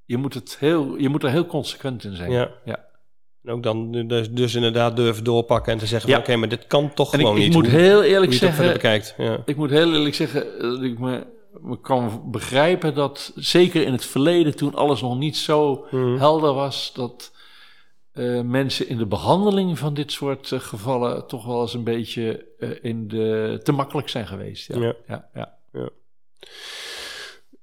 je 0.05 0.17
moet 0.17 0.33
het 0.33 0.57
heel, 0.59 0.97
je 0.97 1.09
moet 1.09 1.23
er 1.23 1.29
heel 1.29 1.45
consequent 1.45 2.03
in 2.03 2.15
zijn. 2.15 2.31
Ja. 2.31 2.51
ja. 2.65 2.85
En 3.43 3.51
ook 3.51 3.63
dan 3.63 3.91
dus, 4.07 4.31
dus 4.31 4.55
inderdaad 4.55 4.95
durven 4.95 5.23
doorpakken 5.23 5.73
en 5.73 5.79
te 5.79 5.85
zeggen 5.85 6.09
Ja. 6.09 6.15
van 6.15 6.23
oké, 6.23 6.35
maar 6.35 6.49
dit 6.49 6.67
kan 6.67 6.93
toch 6.93 7.13
En 7.13 7.19
ik, 7.19 7.25
gewoon 7.25 7.41
ik 7.41 7.45
niet. 7.47 7.53
moet 7.53 7.69
hoe, 7.69 7.79
heel 7.79 8.03
eerlijk 8.03 8.33
zeggen, 8.33 8.73
bekijkt. 8.73 9.13
Ja. 9.17 9.41
ik 9.45 9.55
moet 9.55 9.69
heel 9.69 9.93
eerlijk 9.93 10.15
zeggen 10.15 10.59
dat 10.59 10.81
ik 10.81 10.99
me 10.99 11.25
kan 11.81 12.21
begrijpen 12.31 12.95
dat 12.95 13.31
zeker 13.35 13.85
in 13.85 13.91
het 13.91 14.05
verleden, 14.05 14.55
toen 14.55 14.75
alles 14.75 15.01
nog 15.01 15.17
niet 15.17 15.37
zo 15.37 15.85
Mhm. 15.91 16.17
helder 16.17 16.53
was, 16.53 16.91
dat 16.93 17.31
eh, 18.13 18.41
mensen 18.41 18.87
in 18.87 18.97
de 18.97 19.05
behandeling 19.05 19.79
van 19.79 19.93
dit 19.93 20.11
soort 20.11 20.51
eh, 20.51 20.59
gevallen 20.59 21.27
toch 21.27 21.45
wel 21.45 21.61
eens 21.61 21.73
een 21.73 21.83
beetje 21.83 22.45
eh, 22.59 22.69
in 22.81 23.07
de, 23.07 23.59
te 23.63 23.71
makkelijk 23.71 24.09
zijn 24.09 24.27
geweest. 24.27 24.67
Ja. 24.67 24.93
Ja. 25.07 25.29
Ja, 25.33 25.53
ja. 25.73 25.89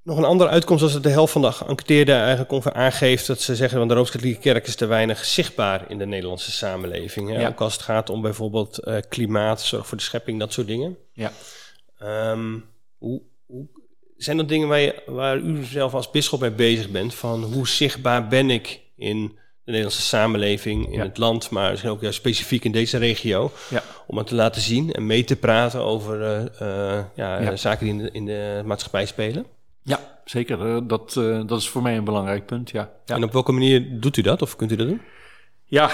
Nog 0.03 0.19
een 0.19 0.25
andere 0.25 0.51
uitkomst 0.51 0.83
was 0.83 0.93
dat 0.93 1.03
de 1.03 1.09
helft 1.09 1.33
van 1.33 1.43
de 1.43 1.53
geënquêteerden 1.53 2.17
eigenlijk 2.17 2.53
ongeveer 2.53 2.73
aangeeft 2.73 3.27
dat 3.27 3.41
ze 3.41 3.57
zeggen, 3.57 3.79
want 3.79 3.91
de 3.91 3.97
Rooms-Katholieke 3.97 4.41
Kerk 4.41 4.67
is 4.67 4.77
te 4.77 4.87
weinig 4.87 5.25
zichtbaar 5.25 5.91
in 5.91 5.99
de 5.99 6.07
Nederlandse 6.07 6.51
samenleving. 6.51 7.29
Hè? 7.29 7.41
Ja. 7.41 7.49
Ook 7.49 7.61
als 7.61 7.73
het 7.73 7.83
gaat 7.83 8.11
om 8.11 8.23
bijvoorbeeld 8.23 8.81
klimaat, 9.09 9.63
zorg 9.63 9.87
voor 9.87 9.97
de 9.97 10.03
schepping, 10.03 10.39
dat 10.39 10.53
soort 10.53 10.67
dingen. 10.67 10.97
Ja. 11.13 11.33
Ehm, 11.99 12.59
hoe, 12.99 13.23
hoe, 13.47 13.67
zijn 14.23 14.37
dat 14.37 14.49
dingen 14.49 14.69
waar, 14.69 14.81
je, 14.81 15.03
waar 15.07 15.39
u 15.39 15.65
zelf 15.65 15.95
als 15.95 16.11
bisschop 16.11 16.41
mee 16.41 16.51
bezig 16.51 16.91
bent? 16.91 17.15
Van 17.15 17.43
hoe 17.45 17.69
zichtbaar 17.69 18.29
ben 18.29 18.51
ik 18.51 18.81
in 18.97 19.27
de 19.65 19.71
Nederlandse 19.77 20.03
samenleving, 20.03 20.87
in 20.87 20.93
Ja. 20.93 21.03
het 21.03 21.19
land, 21.19 21.51
maar 21.51 21.71
misschien 21.71 21.91
ook 21.93 22.01
ja, 22.01 22.11
specifiek 22.11 22.65
in 22.65 22.73
deze 22.73 22.99
regio? 22.99 23.53
Ja. 23.71 23.83
Om 24.07 24.19
het 24.19 24.27
te 24.27 24.35
laten 24.35 24.61
zien 24.63 24.93
en 24.93 25.07
mee 25.07 25.25
te 25.25 25.37
praten 25.37 25.81
over 25.85 26.23
eh, 26.23 26.45
eh, 26.99 27.05
ja, 27.15 27.41
Ja. 27.41 27.57
zaken 27.57 27.85
die 27.87 27.95
in 27.95 27.99
de, 28.03 28.11
in 28.13 28.25
de 28.27 28.63
maatschappij 28.65 29.07
spelen. 29.07 29.47
ja 29.83 30.19
zeker. 30.25 30.67
Eh, 30.67 30.79
dat, 30.85 31.17
eh, 31.17 31.41
dat 31.47 31.59
is 31.61 31.69
voor 31.69 31.83
mij 31.83 31.97
een 31.97 32.05
belangrijk 32.05 32.47
punt, 32.47 32.71
ja. 32.71 32.91
En 33.07 33.25
op 33.25 33.33
welke 33.33 33.53
manier 33.53 34.01
doet 34.01 34.17
u 34.17 34.23
dat? 34.23 34.43
Of 34.43 34.57
kunt 34.57 34.73
u 34.73 34.77
dat 34.77 34.89
doen? 34.89 35.01
Ja, 35.65 35.91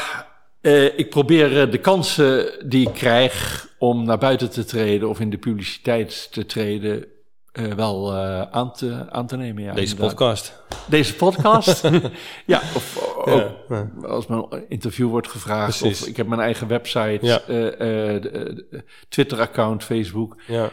eh, 0.60 0.98
ik 0.98 1.10
probeer 1.10 1.60
eh, 1.62 1.70
de 1.70 1.78
kansen 1.78 2.52
die 2.68 2.88
ik 2.88 2.94
krijg 2.94 3.68
om 3.78 4.04
naar 4.04 4.18
buiten 4.18 4.50
te 4.50 4.64
treden 4.64 5.08
of 5.08 5.20
in 5.20 5.30
de 5.30 5.38
publiciteit 5.38 6.28
te 6.32 6.46
treden, 6.46 7.04
eh, 7.56 7.72
wel 7.72 8.12
eh, 8.12 8.42
aan, 8.50 8.72
te, 8.72 9.06
aan 9.10 9.26
te 9.26 9.36
nemen. 9.36 9.62
Ja, 9.62 9.72
Deze 9.74 9.94
inderdaad. 9.94 10.16
podcast. 10.16 10.62
Deze 10.88 11.14
podcast. 11.14 11.82
ja, 12.46 12.58
of 12.74 13.14
ook 13.16 13.26
Ja, 13.26 13.56
ja. 13.68 13.90
als 14.08 14.26
mijn 14.26 14.46
interview 14.68 15.08
wordt 15.08 15.28
gevraagd. 15.28 15.78
Precies. 15.78 16.02
Of 16.02 16.08
ik 16.08 16.16
heb 16.16 16.26
mijn 16.26 16.40
eigen 16.40 16.68
website, 16.68 17.18
Ja. 17.20 17.40
eh, 17.40 18.22
Twitter-account, 19.08 19.84
Facebook, 19.84 20.36
Ja. 20.46 20.70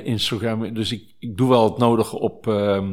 Instagram. 0.00 0.74
Dus 0.74 0.92
ik, 0.92 1.02
ik 1.18 1.36
doe 1.36 1.48
wel 1.48 1.64
het 1.64 1.78
nodige 1.78 2.18
op 2.18 2.46
ehm, 2.46 2.88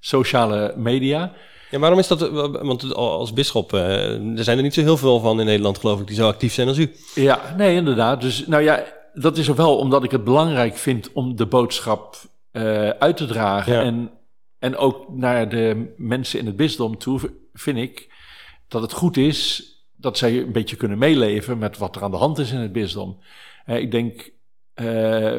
sociale 0.00 0.74
media. 0.76 1.32
ja, 1.70 1.78
waarom 1.78 1.98
is 1.98 2.08
dat? 2.08 2.30
Want 2.62 2.94
als 2.94 3.32
bisschop, 3.32 3.72
er 3.72 4.18
zijn 4.34 4.56
er 4.56 4.62
niet 4.62 4.74
zo 4.74 4.80
heel 4.80 4.96
veel 4.96 5.20
van 5.20 5.40
in 5.40 5.46
Nederland, 5.46 5.78
geloof 5.78 6.00
ik, 6.00 6.06
die 6.06 6.16
zo 6.16 6.26
actief 6.28 6.52
zijn 6.52 6.68
als 6.68 6.78
u. 6.78 6.94
Ja, 7.14 7.54
nee, 7.56 7.74
inderdaad. 7.76 8.20
Dus 8.20 8.46
nou 8.46 8.62
ja, 8.62 8.84
dat 9.14 9.36
is 9.36 9.48
er 9.48 9.54
wel 9.54 9.76
omdat 9.76 10.04
ik 10.04 10.10
het 10.10 10.24
belangrijk 10.24 10.76
vind 10.76 11.10
om 11.12 11.36
de 11.36 11.46
boodschap 11.46 12.16
eh, 12.54 12.88
uit 12.88 13.16
te 13.16 13.26
dragen. 13.26 13.72
Ja. 13.72 13.82
En, 13.82 14.10
en 14.58 14.76
ook 14.76 15.08
naar 15.08 15.48
de 15.48 15.94
mensen 15.96 16.38
in 16.38 16.46
het 16.46 16.56
bisdom 16.56 16.98
toe 16.98 17.20
vind 17.52 17.78
ik 17.78 18.12
dat 18.68 18.82
het 18.82 18.92
goed 18.92 19.16
is 19.16 19.68
dat 19.96 20.18
zij 20.18 20.38
een 20.38 20.52
beetje 20.52 20.76
kunnen 20.76 20.98
meeleven 20.98 21.58
met 21.58 21.78
wat 21.78 21.96
er 21.96 22.02
aan 22.02 22.10
de 22.10 22.16
hand 22.16 22.38
is 22.38 22.52
in 22.52 22.58
het 22.58 22.72
bisdom. 22.72 23.20
Eh, 23.64 23.76
ik 23.76 23.90
denk, 23.90 24.30
eh, 24.74 24.84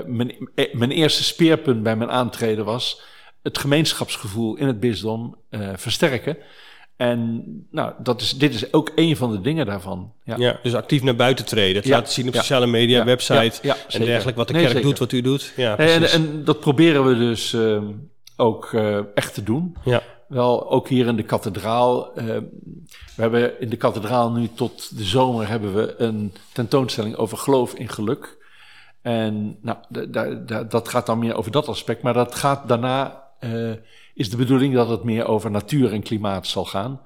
mijn, 0.06 0.50
mijn 0.72 0.92
eerste 0.92 1.24
speerpunt 1.24 1.84
bij 1.84 1.96
mijn 1.96 2.12
aantreden 2.12 2.66
was 2.66 3.02
het 3.42 3.58
gemeenschapsgevoel 3.58 4.56
in 4.56 4.68
het 4.68 4.80
bisdom 4.80 5.38
versterken. 5.76 6.38
En 6.98 7.44
nou, 7.72 7.94
dat 8.00 8.22
is, 8.22 8.38
dit 8.38 8.54
is 8.54 8.74
ook 8.74 8.92
een 8.96 9.16
van 9.18 9.32
de 9.32 9.42
dingen 9.42 9.66
daarvan. 9.66 10.14
Ja. 10.24 10.36
Ja. 10.38 10.60
Dus 10.64 10.74
actief 10.76 11.04
naar 11.04 11.16
buiten 11.16 11.46
treden. 11.46 11.76
Het 11.76 11.86
Ja. 11.86 11.96
laten 11.96 12.14
zien 12.14 12.28
op 12.28 12.34
Ja. 12.34 12.40
sociale 12.40 12.68
media, 12.68 13.04
website 13.06 13.62
en 13.90 14.06
dergelijke. 14.06 14.34
Wat 14.40 14.48
de 14.48 14.54
Nee, 14.54 14.62
kerk 14.62 14.74
zeker. 14.76 14.90
doet, 14.90 15.00
wat 15.00 15.12
u 15.12 15.22
doet. 15.22 15.54
Ja, 15.56 15.70
en, 15.78 15.98
precies. 16.00 16.14
en 16.14 16.44
dat 16.44 16.60
proberen 16.60 17.06
we 17.08 17.16
dus 17.18 17.54
ehm, 17.54 17.86
ook 18.36 18.74
eh, 18.74 19.00
echt 19.16 19.34
te 19.34 19.44
doen. 19.44 19.76
ja. 19.84 20.02
Wel, 20.28 20.72
ook 20.72 20.88
hier 20.90 21.08
in 21.08 21.16
de 21.16 21.24
kathedraal. 21.24 22.14
ehm, 22.16 22.44
we 23.16 23.22
hebben 23.22 23.62
in 23.62 23.70
de 23.70 23.76
kathedraal 23.78 24.32
nu 24.32 24.50
tot 24.56 24.98
de 24.98 25.04
zomer 25.04 25.48
hebben 25.48 25.74
we 25.76 25.96
een 25.98 26.34
tentoonstelling 26.54 27.16
over 27.16 27.38
geloof 27.38 27.74
in 27.74 27.90
geluk. 27.90 28.38
En 29.02 29.58
nou, 29.62 29.78
da- 29.90 30.06
da- 30.06 30.34
da- 30.46 30.64
dat 30.64 30.90
gaat 30.90 31.06
dan 31.06 31.20
meer 31.20 31.36
over 31.36 31.52
dat 31.52 31.68
aspect. 31.68 32.02
Maar 32.02 32.14
dat 32.14 32.36
gaat 32.36 32.68
daarna, 32.68 33.24
eh, 33.40 33.72
is 34.16 34.30
de 34.30 34.38
bedoeling 34.38 34.74
dat 34.74 34.90
het 34.90 35.04
meer 35.04 35.28
over 35.28 35.52
natuur 35.52 35.94
en 35.94 36.04
klimaat 36.04 36.48
zal 36.48 36.66
gaan. 36.66 37.02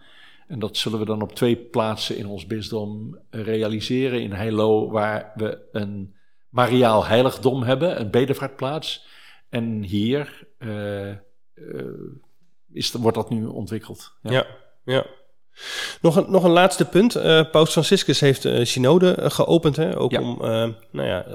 En 0.48 0.60
dat 0.60 0.78
zullen 0.78 1.00
we 1.00 1.06
dan 1.06 1.22
op 1.22 1.36
twee 1.36 1.56
plaatsen 1.56 2.18
in 2.18 2.28
ons 2.28 2.46
bisdom 2.46 3.20
realiseren. 3.30 4.22
In 4.22 4.32
Heilo, 4.32 4.90
waar 4.90 5.32
we 5.36 5.68
een 5.72 6.16
mariaal 6.50 7.06
heiligdom 7.06 7.64
hebben, 7.64 8.00
een 8.00 8.12
bedevaartplaats. 8.12 9.08
En 9.50 9.84
hier 9.84 10.48
uh, 10.60 11.14
is, 12.72 12.92
wordt 12.92 13.18
dat 13.18 13.30
nu 13.30 13.46
ontwikkeld. 13.46 14.14
Ja, 14.22 14.32
ja. 14.32 14.46
ja. 14.84 15.06
Nog 16.02 16.16
een, 16.16 16.32
nog 16.32 16.44
een 16.44 16.52
laatste 16.52 16.86
punt. 16.86 17.16
Uh, 17.16 17.50
Paus 17.52 17.72
Franciscus 17.72 18.20
heeft 18.20 18.46
uh, 18.46 18.66
synode 18.66 19.16
geopend, 19.18 19.76
hè? 19.76 19.98
ook 20.00 20.20
om 20.20 20.38
nou 20.92 21.08
ja, 21.08 21.26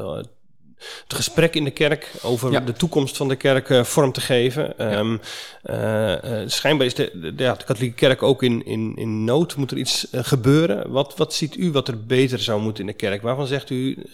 het 1.03 1.15
gesprek 1.15 1.55
in 1.55 1.65
de 1.65 1.71
kerk 1.71 2.11
over 2.23 2.65
de 2.65 2.73
toekomst 2.73 3.17
van 3.17 3.29
de 3.29 3.37
kerk 3.37 3.69
uh, 3.69 3.85
vorm 3.85 4.13
te 4.13 4.21
geven. 4.21 4.75
Ja. 4.79 4.99
Um, 4.99 5.21
uh, 5.65 6.43
schijnbaar 6.47 6.87
is 6.87 6.95
de, 6.95 7.11
de, 7.15 7.35
de, 7.35 7.57
katholieke 7.65 7.97
kerk 7.97 8.23
ook 8.23 8.43
in, 8.43 8.65
in, 8.65 8.97
in 8.97 9.25
nood. 9.25 9.57
Moet 9.57 9.71
er 9.71 9.77
iets 9.77 10.07
gebeuren? 10.13 10.91
Wat, 10.91 11.17
wat 11.17 11.35
ziet 11.35 11.57
u 11.57 11.73
wat 11.73 11.89
er 11.89 12.05
beter 12.05 12.39
zou 12.39 12.61
moeten 12.61 12.81
in 12.81 12.91
de 12.91 12.97
kerk? 12.97 13.23
Waarvan 13.23 13.47
zegt 13.47 13.71
u 13.71 14.07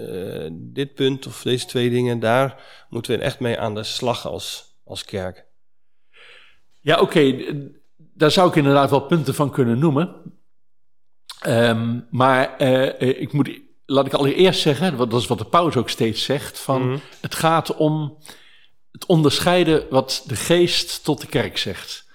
dit 0.52 0.94
punt 0.94 1.26
of 1.26 1.42
deze 1.42 1.66
twee 1.66 1.90
dingen, 1.90 2.20
daar 2.20 2.62
moeten 2.88 3.18
we 3.18 3.24
echt 3.24 3.40
mee 3.40 3.58
aan 3.58 3.74
de 3.74 3.82
slag 3.82 4.26
als, 4.26 4.76
als 4.84 5.04
kerk? 5.04 5.44
Ja, 6.80 7.00
oké. 7.00 7.44
Daar 7.96 8.30
zou 8.30 8.48
ik 8.48 8.56
inderdaad 8.56 8.90
wel 8.90 9.00
punten 9.00 9.34
van 9.34 9.50
kunnen 9.50 9.78
noemen. 9.78 10.14
Um, 11.46 12.06
maar 12.10 12.60
ik 13.00 13.32
moet 13.32 13.60
laat 13.90 14.06
ik 14.06 14.12
allereerst 14.12 14.60
zeggen, 14.60 14.96
want 14.96 15.10
dat 15.10 15.20
is 15.20 15.26
wat 15.26 15.38
de 15.38 15.44
paus 15.44 15.76
ook 15.76 15.88
steeds 15.88 16.24
zegt, 16.24 16.58
van 16.58 16.88
mhm. 16.88 16.98
het 17.20 17.34
gaat 17.34 17.76
om 17.76 18.16
het 18.92 19.06
onderscheiden 19.06 19.86
wat 19.90 20.24
de 20.26 20.36
geest 20.36 21.04
tot 21.04 21.20
de 21.20 21.26
kerk 21.26 21.58
zegt. 21.58 22.08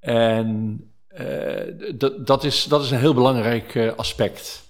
En 0.00 0.80
uh, 1.20 2.10
dat, 2.24 2.44
is, 2.44 2.64
dat 2.64 2.84
is 2.84 2.90
een 2.90 2.98
heel 2.98 3.14
belangrijk 3.14 3.74
uh, 3.74 3.92
aspect. 3.92 4.66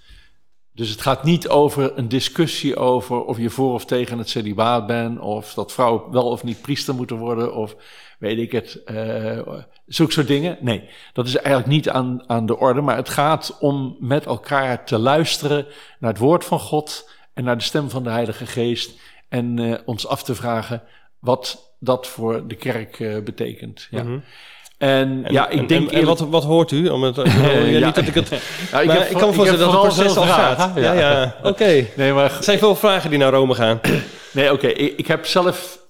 Dus 0.73 0.89
het 0.89 1.01
gaat 1.01 1.25
niet 1.25 1.49
over 1.49 1.99
een 1.99 2.09
discussie 2.09 2.77
over 2.77 3.25
of 3.25 3.39
je 3.39 3.51
voor 3.51 3.73
of 3.73 3.85
tegen 3.85 4.19
het 4.19 4.29
celibaat 4.29 4.87
bent, 4.87 5.21
of 5.21 5.55
dat 5.55 5.73
vrouwen 5.73 6.11
wel 6.11 6.31
of 6.31 6.45
niet 6.45 6.61
priester 6.61 6.95
moeten 6.95 7.17
worden, 7.17 7.55
of 7.55 7.77
weet 8.23 8.39
ik 8.39 8.53
het, 8.53 8.79
uh, 8.87 9.41
zulke 9.87 10.13
soort 10.13 10.27
dingen. 10.27 10.59
Nee, 10.61 10.89
dat 11.13 11.27
is 11.27 11.37
eigenlijk 11.37 11.67
niet 11.67 11.89
aan, 11.89 12.23
aan 12.27 12.47
de 12.47 12.59
orde, 12.59 12.81
maar 12.81 12.97
het 12.97 13.09
gaat 13.09 13.57
om 13.61 13.97
met 14.01 14.27
elkaar 14.27 14.85
te 14.85 14.99
luisteren 14.99 15.67
naar 15.99 16.11
het 16.11 16.19
woord 16.19 16.45
van 16.45 16.61
God 16.61 17.11
en 17.35 17.45
naar 17.45 17.57
de 17.59 17.65
stem 17.65 17.91
van 17.91 18.03
de 18.03 18.11
Heilige 18.11 18.47
Geest 18.47 19.01
en 19.29 19.57
uh, 19.57 19.75
ons 19.85 20.07
af 20.07 20.23
te 20.23 20.35
vragen 20.35 20.83
wat 21.19 21.75
dat 21.79 22.07
voor 22.07 22.47
de 22.47 22.55
kerk 22.55 22.99
uh, 22.99 23.23
betekent. 23.23 23.87
Ja. 23.91 24.03
Mm 24.03 24.09
-hmm. 24.09 24.23
En, 24.79 25.25
en, 25.25 25.33
ja, 25.33 25.49
ik 25.49 25.59
en, 25.59 25.67
denk. 25.67 25.91
En, 25.91 26.05
wat, 26.05 26.21
wat 26.21 26.45
hoort 26.45 26.71
u? 26.71 26.89
Om 26.89 27.03
het, 27.03 27.17
ja, 27.71 27.87
niet 27.87 27.95
dat 27.95 28.07
ik 28.07 28.15
het. 28.15 28.29
Ja, 28.71 28.81
ik, 28.81 28.91
heb, 28.91 29.11
ik 29.11 29.17
kan 29.17 29.29
me 29.29 29.35
voorstellen 29.35 29.65
dat 29.65 29.73
het 29.73 29.95
proces 29.95 30.17
al 30.17 30.25
gaat. 30.25 30.71
Ja, 30.75 30.93
ja. 30.93 31.35
oké. 31.39 31.49
Okay. 31.49 31.91
Nee, 31.97 32.13
maar 32.13 32.25
er 32.25 32.43
zijn 32.43 32.59
veel 32.59 32.75
vragen 32.75 33.11
die 33.11 33.19
naar 33.19 33.33
Rome 33.33 33.55
gaan. 33.55 33.81
Nee, 34.33 34.53
oké. 34.53 34.55
Okay. 34.55 34.71
Ik, 34.71 34.99
ik, 34.99 35.07
heb 35.07 35.27
zelf 35.27 35.82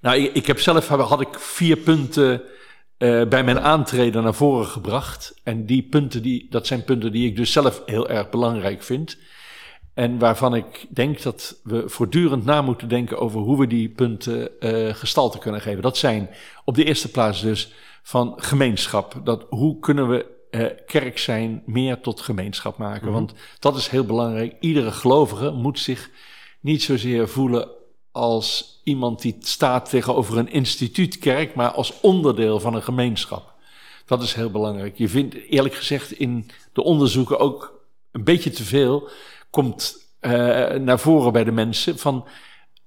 nou, 0.00 0.16
ik, 0.16 0.34
ik 0.34 0.46
heb 0.46 0.60
zelf 0.60 0.88
had 0.88 1.20
ik 1.20 1.38
vier 1.38 1.76
punten 1.76 2.42
uh, 2.98 3.28
bij 3.28 3.44
mijn 3.44 3.60
aantreden 3.60 4.22
naar 4.22 4.34
voren 4.34 4.66
gebracht. 4.66 5.40
En 5.42 5.66
die 5.66 5.82
punten, 5.82 6.22
die, 6.22 6.46
dat 6.50 6.66
zijn 6.66 6.84
punten 6.84 7.12
die 7.12 7.26
ik 7.26 7.36
dus 7.36 7.52
zelf 7.52 7.82
heel 7.86 8.08
erg 8.08 8.30
belangrijk 8.30 8.82
vind. 8.82 9.18
En 9.94 10.18
waarvan 10.18 10.54
ik 10.54 10.86
denk 10.90 11.22
dat 11.22 11.60
we 11.62 11.88
voortdurend 11.88 12.44
na 12.44 12.62
moeten 12.62 12.88
denken 12.88 13.18
over 13.18 13.40
hoe 13.40 13.58
we 13.58 13.66
die 13.66 13.88
punten 13.88 14.50
uh, 14.60 14.94
gestalte 14.94 15.38
kunnen 15.38 15.60
geven. 15.60 15.82
Dat 15.82 15.96
zijn 15.96 16.30
op 16.64 16.74
de 16.74 16.84
eerste 16.84 17.10
plaats 17.10 17.40
dus 17.40 17.72
van 18.02 18.34
gemeenschap. 18.36 19.20
Dat, 19.24 19.46
hoe 19.48 19.78
kunnen 19.78 20.08
we 20.08 20.26
uh, 20.50 20.66
kerk 20.86 21.18
zijn 21.18 21.62
meer 21.66 22.00
tot 22.00 22.20
gemeenschap 22.20 22.78
maken? 22.78 23.08
Mm 23.08 23.14
-hmm. 23.14 23.26
Want 23.26 23.34
dat 23.58 23.76
is 23.76 23.88
heel 23.88 24.04
belangrijk. 24.04 24.56
Iedere 24.60 24.90
gelovige 24.90 25.50
moet 25.50 25.78
zich 25.78 26.10
niet 26.60 26.82
zozeer 26.82 27.28
voelen 27.28 27.68
als 28.18 28.80
iemand 28.84 29.22
die 29.22 29.36
staat 29.40 29.90
tegenover 29.90 30.38
een 30.38 30.52
instituutkerk, 30.52 31.54
maar 31.54 31.70
als 31.70 31.92
onderdeel 32.00 32.60
van 32.60 32.74
een 32.74 32.82
gemeenschap. 32.82 33.52
Dat 34.06 34.22
is 34.22 34.34
heel 34.34 34.50
belangrijk. 34.50 34.98
Je 34.98 35.08
vindt 35.08 35.34
eerlijk 35.48 35.74
gezegd 35.74 36.12
in 36.12 36.50
de 36.72 36.82
onderzoeken 36.82 37.38
ook 37.38 37.80
een 38.12 38.24
beetje 38.24 38.50
te 38.50 38.64
veel, 38.64 39.08
komt 39.50 39.96
uh, 40.20 40.32
naar 40.70 40.98
voren 40.98 41.32
bij 41.32 41.44
de 41.44 41.52
mensen, 41.52 41.98
van 41.98 42.26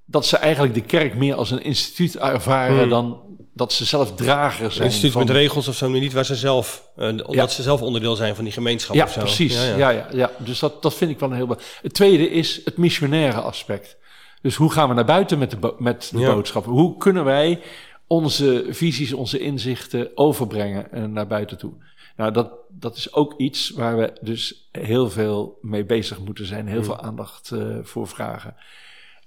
dat 0.05 0.25
ze 0.25 0.38
eigenlijk 0.38 0.73
de 0.73 0.82
kerk 0.82 1.15
meer 1.15 1.36
als 1.36 1.51
een 1.51 1.63
instituut 1.63 2.17
ervaren 2.17 2.79
hmm. 2.79 2.89
dan 2.89 3.21
dat 3.53 3.73
ze 3.73 3.86
zelf 3.86 4.15
drager 4.15 4.71
zijn. 4.71 4.84
Een 4.84 4.91
instituut 4.91 5.11
van... 5.11 5.21
met 5.21 5.32
regels 5.32 5.67
of 5.67 5.75
zo, 5.75 5.89
niet 5.89 6.13
waar 6.13 6.25
ze 6.25 6.36
zelf, 6.36 6.84
uh, 6.97 7.07
omdat 7.07 7.34
ja. 7.34 7.47
ze 7.47 7.61
zelf 7.61 7.82
onderdeel 7.82 8.15
zijn 8.15 8.36
van 8.36 8.43
die 8.43 8.53
gemeenschap 8.53 8.95
ja, 8.95 9.03
of 9.03 9.11
zo. 9.11 9.19
Precies. 9.19 9.53
Ja, 9.53 9.63
ja. 9.63 9.77
Ja, 9.77 9.89
ja, 9.89 10.07
ja. 10.11 10.32
Dus 10.38 10.59
dat, 10.59 10.82
dat 10.82 10.93
vind 10.93 11.11
ik 11.11 11.19
wel 11.19 11.29
een 11.29 11.36
heel 11.36 11.45
belangrijk. 11.45 11.79
Het 11.82 11.93
tweede 11.93 12.29
is 12.29 12.61
het 12.65 12.77
missionaire 12.77 13.41
aspect. 13.41 13.97
Dus 14.41 14.55
hoe 14.55 14.71
gaan 14.71 14.89
we 14.89 14.95
naar 14.95 15.05
buiten 15.05 15.39
met 15.39 15.51
de, 15.51 15.75
met 15.77 16.09
de 16.11 16.19
ja. 16.19 16.33
boodschap? 16.33 16.65
Hoe 16.65 16.97
kunnen 16.97 17.23
wij 17.23 17.61
onze 18.07 18.65
visies, 18.69 19.13
onze 19.13 19.39
inzichten 19.39 20.11
overbrengen 20.15 20.87
uh, 20.93 21.05
naar 21.05 21.27
buiten 21.27 21.57
toe? 21.57 21.73
Nou, 22.15 22.31
dat, 22.31 22.51
dat 22.69 22.97
is 22.97 23.13
ook 23.13 23.33
iets 23.37 23.69
waar 23.69 23.97
we 23.97 24.13
dus 24.21 24.69
heel 24.71 25.09
veel 25.09 25.57
mee 25.61 25.85
bezig 25.85 26.19
moeten 26.19 26.45
zijn, 26.45 26.67
heel 26.67 26.83
veel 26.83 27.01
aandacht 27.01 27.51
uh, 27.53 27.77
voor 27.81 28.07
vragen. 28.07 28.55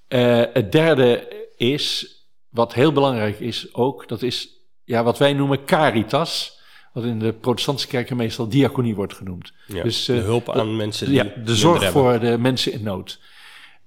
Uh, 0.09 0.43
het 0.53 0.73
derde 0.73 1.29
is, 1.57 2.17
wat 2.49 2.75
heel 2.75 2.93
belangrijk 2.93 3.41
is 3.41 3.75
ook, 3.75 4.09
dat 4.09 4.23
is 4.23 4.49
ja, 4.85 5.03
wat 5.03 5.19
wij 5.19 5.33
noemen 5.33 5.65
caritas. 5.65 6.63
Wat 6.93 7.05
in 7.05 7.19
de 7.19 7.33
protestantse 7.33 7.87
kerken 7.87 8.17
meestal 8.17 8.49
diaconie 8.49 8.95
wordt 8.95 9.15
genoemd. 9.15 9.53
Ja, 9.67 9.83
dus, 9.83 10.05
de 10.05 10.13
hulp 10.13 10.51
aan 10.51 10.77
mensen 10.77 11.07
die 11.07 11.15
Ja, 11.15 11.33
de 11.45 11.55
zorg 11.55 11.91
voor 11.91 12.21
de 12.21 12.39
mensen 12.39 12.73
in 12.73 12.83
nood. 12.83 13.21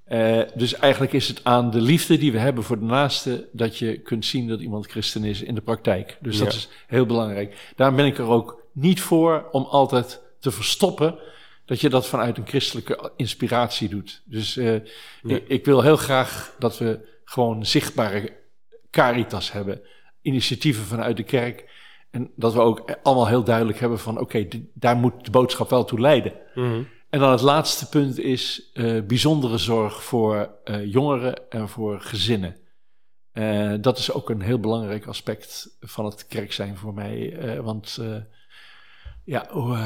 Uh, 0.10 0.42
dus 0.56 0.74
eigenlijk 0.74 1.14
is 1.14 1.28
het 1.28 1.40
aan 1.44 1.72
de 1.72 1.82
liefde 1.82 2.18
die 2.18 2.32
we 2.32 2.38
hebben 2.38 2.64
voor 2.64 2.80
de 2.80 2.86
naaste 2.86 3.48
dat 3.52 3.78
je 3.78 3.98
kunt 3.98 4.26
zien 4.26 4.48
dat 4.48 4.60
iemand 4.60 4.88
christen 4.88 5.24
is 5.24 5.42
in 5.42 5.56
de 5.56 5.62
praktijk. 5.62 6.18
Dus 6.22 6.38
dat 6.38 6.54
is 6.54 6.70
heel 6.88 7.06
belangrijk. 7.06 7.72
Daarom 7.76 7.96
ben 7.96 8.06
ik 8.06 8.18
er 8.18 8.28
ook 8.28 8.64
niet 8.72 9.02
voor 9.02 9.48
om 9.52 9.64
altijd 9.64 10.22
te 10.40 10.52
verstoppen 10.52 11.16
dat 11.66 11.82
je 11.82 11.90
dat 11.90 12.08
vanuit 12.08 12.38
een 12.38 12.48
christelijke 12.48 13.12
inspiratie 13.16 13.90
doet. 13.90 14.22
Dus 14.26 14.58
uh, 14.58 14.76
ik, 15.24 15.44
ik, 15.48 15.66
wil 15.66 15.82
heel 15.82 15.98
graag 15.98 16.56
dat 16.60 16.78
we 16.78 17.20
gewoon 17.24 17.66
zichtbare 17.66 18.34
caritas 18.92 19.52
hebben, 19.52 19.82
initiatieven 20.22 20.84
vanuit 20.84 21.18
de 21.18 21.24
kerk. 21.24 21.70
En 22.12 22.32
dat 22.36 22.54
we 22.54 22.60
ook 22.60 22.98
allemaal 23.04 23.28
heel 23.28 23.44
duidelijk 23.44 23.80
hebben 23.80 24.00
van 24.00 24.20
oké, 24.20 24.38
okay, 24.38 24.70
daar 24.74 24.96
moet 24.96 25.26
de 25.26 25.32
boodschap 25.32 25.70
wel 25.70 25.86
toe 25.86 26.00
leiden. 26.00 26.34
Mm 26.56 26.64
-hmm. 26.64 26.88
En 27.18 27.24
dan 27.24 27.32
het 27.32 27.42
laatste 27.42 27.90
punt 27.90 28.20
is 28.20 28.70
uh, 28.74 29.02
bijzondere 29.02 29.58
zorg 29.58 30.04
voor 30.04 30.50
uh, 30.66 30.92
jongeren 30.92 31.50
en 31.50 31.70
voor 31.70 32.02
gezinnen. 32.02 32.56
Uh, 33.34 33.74
dat 33.82 33.98
is 33.98 34.12
ook 34.12 34.30
een 34.30 34.42
heel 34.42 34.60
belangrijk 34.60 35.06
aspect 35.06 35.78
van 35.80 36.06
het 36.06 36.28
kerk 36.28 36.54
zijn 36.54 36.78
voor 36.78 36.94
mij. 36.94 37.38
want 37.62 38.00
ja, 39.24 39.48
hoe, 39.50 39.78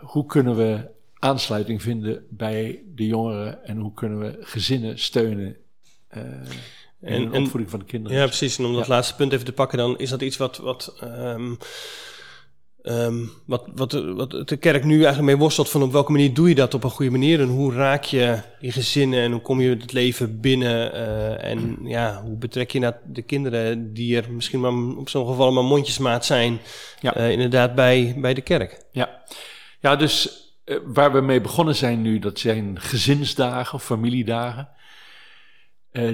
hoe 0.00 0.26
kunnen 0.26 0.56
we 0.56 0.90
aansluiting 1.18 1.82
vinden 1.82 2.26
bij 2.30 2.82
de 2.94 3.06
jongeren 3.06 3.64
en 3.64 3.78
hoe 3.78 3.94
kunnen 3.94 4.18
we 4.18 4.36
gezinnen 4.40 4.98
steunen? 4.98 5.56
en, 6.08 7.30
de 7.30 7.38
opvoeding 7.38 7.70
van 7.70 7.78
de 7.78 7.84
kinderen. 7.84 8.18
Ja, 8.18 8.26
precies. 8.26 8.58
En 8.58 8.64
om 8.64 8.74
dat 8.74 8.86
ja. 8.86 8.94
laatste 8.94 9.14
punt 9.14 9.32
even 9.32 9.44
te 9.44 9.52
pakken, 9.52 9.78
dan 9.78 9.98
is 9.98 10.10
dat 10.10 10.22
iets 10.22 10.36
wat, 10.36 10.56
wat 10.56 10.98
um, 11.02 11.58
Um, 12.90 13.30
wat, 13.46 13.64
wat, 13.74 13.92
wat 13.92 14.48
de 14.48 14.56
kerk 14.56 14.84
nu 14.84 14.94
eigenlijk 14.94 15.24
mee 15.24 15.36
worstelt 15.36 15.68
van 15.68 15.82
op 15.82 15.92
welke 15.92 16.12
manier 16.12 16.34
doe 16.34 16.48
je 16.48 16.54
dat 16.54 16.74
op 16.74 16.84
een 16.84 16.90
goede 16.90 17.10
manier 17.10 17.40
en 17.40 17.48
hoe 17.48 17.72
raak 17.72 18.04
je 18.04 18.38
die 18.60 18.72
gezinnen 18.72 19.22
en 19.22 19.32
hoe 19.32 19.40
kom 19.40 19.60
je 19.60 19.70
het 19.70 19.92
leven 19.92 20.40
binnen 20.40 20.94
uh, 20.94 21.44
en 21.44 21.78
ja, 21.82 22.22
hoe 22.22 22.36
betrek 22.36 22.70
je 22.70 22.78
naar 22.78 23.00
de 23.06 23.22
kinderen 23.22 23.92
die 23.94 24.16
er 24.16 24.32
misschien 24.32 24.60
maar 24.60 24.96
op 24.96 25.08
zo'n 25.08 25.26
geval 25.26 25.52
maar 25.52 25.64
mondjesmaat 25.64 26.24
zijn, 26.24 26.58
ja. 27.00 27.18
uh, 27.18 27.30
inderdaad 27.30 27.74
bij, 27.74 28.14
bij 28.18 28.34
de 28.34 28.42
kerk. 28.42 28.84
Ja, 28.92 29.22
ja 29.80 29.96
dus 29.96 30.42
uh, 30.64 30.78
waar 30.84 31.12
we 31.12 31.20
mee 31.20 31.40
begonnen 31.40 31.76
zijn 31.76 32.02
nu, 32.02 32.18
dat 32.18 32.38
zijn 32.38 32.80
gezinsdagen 32.80 33.74
of 33.74 33.84
familiedagen. 33.84 34.68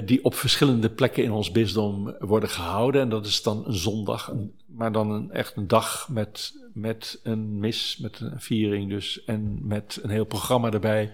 Die 0.05 0.23
op 0.23 0.35
verschillende 0.35 0.89
plekken 0.89 1.23
in 1.23 1.31
ons 1.31 1.51
bisdom 1.51 2.15
worden 2.19 2.49
gehouden. 2.49 3.01
En 3.01 3.09
dat 3.09 3.25
is 3.25 3.43
dan 3.43 3.63
een 3.65 3.73
zondag, 3.73 4.27
een, 4.27 4.53
maar 4.75 4.91
dan 4.91 5.31
echt 5.31 5.55
een 5.55 5.67
dag 5.67 6.09
met, 6.09 6.53
met 6.73 7.19
een 7.23 7.59
mis, 7.59 7.97
met 7.97 8.19
een 8.19 8.41
viering 8.41 8.89
dus. 8.89 9.23
En 9.23 9.67
met 9.67 9.99
een 10.01 10.09
heel 10.09 10.25
programma 10.25 10.71
erbij. 10.71 11.11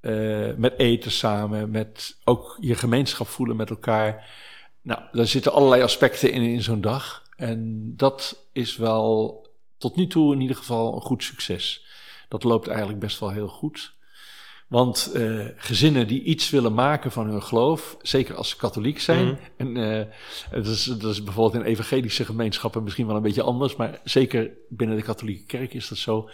Uh, 0.00 0.54
met 0.56 0.78
eten 0.78 1.10
samen, 1.10 1.70
met 1.70 2.18
ook 2.24 2.56
je 2.60 2.74
gemeenschap 2.74 3.26
voelen 3.26 3.56
met 3.56 3.70
elkaar. 3.70 4.30
Nou, 4.82 5.00
daar 5.12 5.26
zitten 5.26 5.52
allerlei 5.52 5.82
aspecten 5.82 6.32
in 6.32 6.42
in 6.42 6.62
zo'n 6.62 6.80
dag. 6.80 7.26
En 7.36 7.92
dat 7.96 8.48
is 8.52 8.76
wel 8.76 9.46
tot 9.78 9.96
nu 9.96 10.06
toe 10.06 10.34
in 10.34 10.40
ieder 10.40 10.56
geval 10.56 10.94
een 10.94 11.00
goed 11.00 11.22
succes. 11.22 11.86
Dat 12.28 12.44
loopt 12.44 12.68
eigenlijk 12.68 12.98
best 12.98 13.18
wel 13.18 13.30
heel 13.30 13.48
goed. 13.48 13.96
Want 14.68 15.10
uh, 15.14 15.46
gezinnen 15.56 16.06
die 16.06 16.22
iets 16.22 16.50
willen 16.50 16.74
maken 16.74 17.12
van 17.12 17.26
hun 17.26 17.42
geloof, 17.42 17.96
zeker 18.02 18.34
als 18.34 18.48
ze 18.48 18.56
katholiek 18.56 19.00
zijn, 19.00 19.26
mm. 19.26 19.38
en 19.56 19.76
uh, 19.76 20.04
dat, 20.50 20.66
is, 20.66 20.84
dat 20.84 21.10
is 21.10 21.22
bijvoorbeeld 21.22 21.64
in 21.64 21.70
evangelische 21.70 22.24
gemeenschappen 22.24 22.82
misschien 22.82 23.06
wel 23.06 23.16
een 23.16 23.22
beetje 23.22 23.42
anders, 23.42 23.76
maar 23.76 24.00
zeker 24.04 24.50
binnen 24.68 24.96
de 24.96 25.02
katholieke 25.02 25.44
kerk 25.44 25.74
is 25.74 25.88
dat 25.88 25.98
zo. 25.98 26.28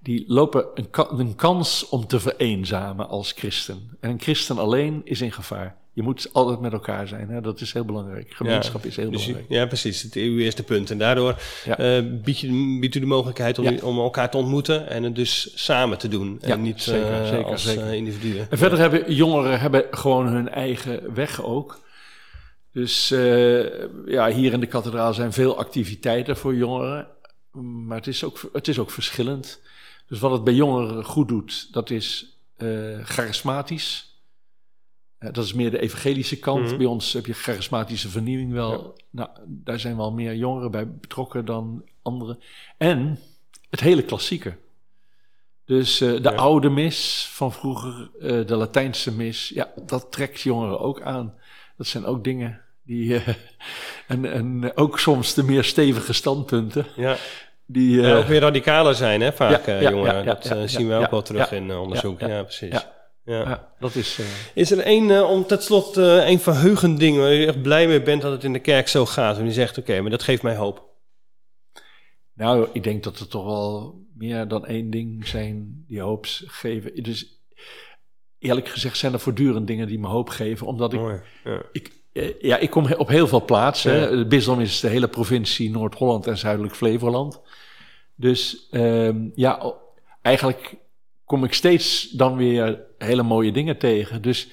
die 0.00 0.24
lopen 0.26 0.66
een, 0.74 0.88
een, 1.18 1.34
kans 1.34 1.88
om 1.88 2.06
te 2.06 2.20
vereenzamen 2.20 3.08
als 3.08 3.32
christen. 3.32 3.96
En 4.00 4.10
een 4.10 4.20
christen 4.20 4.58
alleen 4.58 5.00
is 5.04 5.20
in 5.20 5.32
gevaar. 5.32 5.76
Je 5.98 6.04
moet 6.04 6.28
altijd 6.32 6.60
met 6.60 6.72
elkaar 6.72 7.08
zijn. 7.08 7.28
Hè? 7.28 7.40
Dat 7.40 7.60
is 7.60 7.72
heel 7.72 7.84
belangrijk. 7.84 8.32
Gemeenschap 8.32 8.84
is 8.84 8.96
heel 8.96 9.10
dus 9.10 9.26
belangrijk. 9.26 9.52
Ja, 9.52 9.66
precies. 9.66 10.02
Het 10.02 10.14
uw 10.14 10.38
eerste 10.38 10.62
punt. 10.62 10.90
En 10.90 10.98
daardoor 10.98 11.40
ja. 11.64 11.98
uh, 11.98 12.22
biedt, 12.22 12.38
je, 12.38 12.78
biedt 12.80 12.94
u 12.94 13.00
de 13.00 13.06
mogelijkheid 13.06 13.58
om, 13.58 13.78
om, 13.78 13.98
elkaar 13.98 14.30
te 14.30 14.36
ontmoeten 14.36 14.88
en 14.88 15.02
het 15.02 15.14
dus 15.14 15.52
samen 15.54 15.98
te 15.98 16.08
doen. 16.08 16.38
En 16.40 16.62
niet 16.62 16.82
zeker, 16.82 17.20
uh, 17.20 17.28
zeker, 17.28 17.44
als 17.44 17.64
zeker. 17.64 17.86
Uh, 17.86 17.92
individuen. 17.92 18.46
En 18.50 18.58
verder 18.58 18.78
hebben 18.78 19.14
jongeren 19.14 19.60
hebben 19.60 19.84
gewoon 19.90 20.26
hun 20.26 20.48
eigen 20.48 21.14
weg 21.14 21.42
ook. 21.42 21.80
Dus 22.72 23.08
ja, 24.06 24.30
hier 24.30 24.52
in 24.52 24.60
de 24.60 24.66
kathedraal 24.66 25.14
zijn 25.14 25.32
veel 25.32 25.58
activiteiten 25.58 26.36
voor 26.36 26.54
jongeren. 26.54 27.06
Maar 27.86 27.96
het 27.96 28.06
is 28.06 28.24
ook, 28.24 28.40
het 28.52 28.68
is 28.68 28.78
ook 28.78 28.90
verschillend. 28.90 29.60
Dus 30.08 30.18
wat 30.18 30.30
het 30.30 30.44
bij 30.44 30.54
jongeren 30.54 31.04
goed 31.04 31.28
doet, 31.28 31.72
dat 31.72 31.90
is 31.90 32.38
charismatisch 33.02 34.07
dat 35.18 35.44
is 35.44 35.52
meer 35.52 35.70
de 35.70 35.80
evangelische 35.80 36.38
kant. 36.38 36.66
Mhm. 36.66 36.76
Bij 36.76 36.86
ons 36.86 37.12
heb 37.12 37.26
je 37.26 37.32
charismatische 37.32 38.08
vernieuwing 38.08 38.52
wel. 38.52 38.96
Nou, 39.10 39.28
daar 39.46 39.80
zijn 39.80 39.96
wel 39.96 40.12
meer 40.12 40.34
jongeren 40.34 40.70
bij 40.70 40.88
betrokken 40.88 41.44
dan 41.44 41.82
anderen. 42.02 42.38
En 42.76 43.18
het 43.70 43.80
hele 43.80 44.02
klassieke. 44.02 44.56
Dus 45.64 46.00
uh, 46.00 46.22
de 46.22 46.34
oude 46.34 46.68
mis 46.68 47.28
van 47.32 47.52
vroeger, 47.52 48.10
uh, 48.20 48.46
de 48.46 48.56
Latijnse 48.56 49.12
mis, 49.12 49.48
ja, 49.54 49.68
dat 49.86 50.12
trekt 50.12 50.40
jongeren 50.40 50.80
ook 50.80 51.00
aan. 51.00 51.34
Dat 51.76 51.86
zijn 51.86 52.04
ook 52.04 52.24
dingen 52.24 52.60
die. 52.82 53.08
Uh, 53.08 53.28
en, 54.06 54.32
en 54.32 54.76
ook 54.76 54.98
soms 54.98 55.34
de 55.34 55.42
meer 55.42 55.64
stevige 55.64 56.12
standpunten. 56.12 56.86
Ja. 56.96 57.16
Die 57.66 58.14
ook 58.14 58.26
weer 58.26 58.40
radicaler 58.40 58.94
zijn, 58.94 59.20
hè, 59.20 59.32
vaak 59.32 59.66
jongeren. 59.66 60.24
dat 60.24 60.52
zien 60.64 60.88
we 60.88 60.94
ook 60.94 61.10
wel 61.10 61.22
terug 61.22 61.52
in 61.52 61.72
onderzoek. 61.72 62.20
Ja, 62.20 62.42
precies. 62.42 62.86
Ja. 63.28 63.72
dat 63.78 63.94
is... 63.94 64.18
Uh... 64.18 64.26
Is 64.54 64.70
er 64.70 64.78
één, 64.78 65.08
uh, 65.08 65.30
om 65.30 65.46
tot 65.46 65.62
slot, 65.62 65.98
uh, 65.98 66.18
één 66.18 66.38
verheugend 66.38 66.98
ding 66.98 67.16
waar 67.16 67.32
je 67.32 67.46
echt 67.46 67.62
blij 67.62 67.86
mee 67.86 68.02
bent 68.02 68.22
dat 68.22 68.32
het 68.32 68.44
in 68.44 68.52
de 68.52 68.58
kerk 68.58 68.88
zo 68.88 69.06
gaat? 69.06 69.38
En 69.38 69.44
je 69.44 69.52
zegt, 69.52 69.78
oké, 69.78 70.00
maar 70.00 70.10
dat 70.10 70.22
geeft 70.22 70.42
mij 70.42 70.56
hoop. 70.56 70.86
Nou, 72.34 72.68
ik 72.72 72.82
denk 72.82 73.04
dat 73.04 73.18
er 73.18 73.28
toch 73.28 73.44
wel 73.44 74.00
meer 74.14 74.48
dan 74.48 74.66
één 74.66 74.90
ding 74.90 75.26
zijn 75.26 75.84
die 75.86 76.00
hoop 76.00 76.26
geven. 76.46 77.02
Dus 77.02 77.40
eerlijk 78.38 78.68
gezegd 78.68 78.96
zijn 78.96 79.12
er 79.12 79.20
voortdurend 79.20 79.66
dingen 79.66 79.86
die 79.86 79.98
me 79.98 80.06
hoop 80.06 80.28
geven. 80.28 80.66
Omdat 80.66 80.92
ik... 80.92 81.00
Mooi, 81.00 81.20
ja. 81.44 81.62
ik 81.72 81.96
ja, 82.40 82.56
ik 82.56 82.70
kom 82.70 82.92
op 82.92 83.08
heel 83.08 83.26
veel 83.26 83.44
plaatsen. 83.44 83.94
Ja. 83.94 84.16
Het 84.16 84.28
bisdom 84.28 84.60
is 84.60 84.80
de 84.80 84.88
hele 84.88 85.08
provincie 85.08 85.70
Noord-Holland 85.70 86.26
en 86.26 86.38
Zuidelijk 86.38 86.74
Flevoland. 86.74 87.40
Dus 88.14 88.68
um, 88.70 89.32
ja, 89.34 89.74
eigenlijk 90.22 90.76
kom 91.28 91.44
ik 91.44 91.52
steeds 91.52 92.10
dan 92.10 92.36
weer 92.36 92.80
hele 92.98 93.22
mooie 93.22 93.52
dingen 93.52 93.78
tegen. 93.78 94.22
Dus 94.22 94.48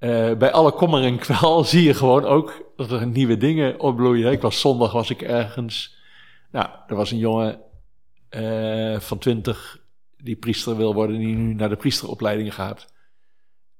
uh, 0.00 0.32
bij 0.32 0.52
alle 0.52 0.72
kommer 0.72 1.02
en 1.02 1.18
kwel 1.18 1.64
zie 1.74 1.82
je 1.82 1.94
gewoon 1.94 2.24
ook 2.24 2.72
dat 2.76 2.90
er 2.90 3.06
nieuwe 3.06 3.36
dingen 3.36 3.80
opbloeien. 3.80 4.32
Ik 4.32 4.40
was 4.40 4.60
zondag 4.60 4.92
was 4.92 5.10
ik 5.10 5.22
ergens. 5.22 5.96
Nou, 6.50 6.68
er 6.86 6.96
was 6.96 7.10
een 7.10 7.18
jongen 7.18 7.60
uh, 8.30 9.00
van 9.00 9.18
twintig 9.18 9.80
die 10.16 10.36
priester 10.36 10.76
wil 10.76 10.94
worden, 10.94 11.18
die 11.18 11.34
nu 11.34 11.54
naar 11.54 11.68
de 11.68 11.76
priesteropleiding 11.76 12.54
gaat. 12.54 12.92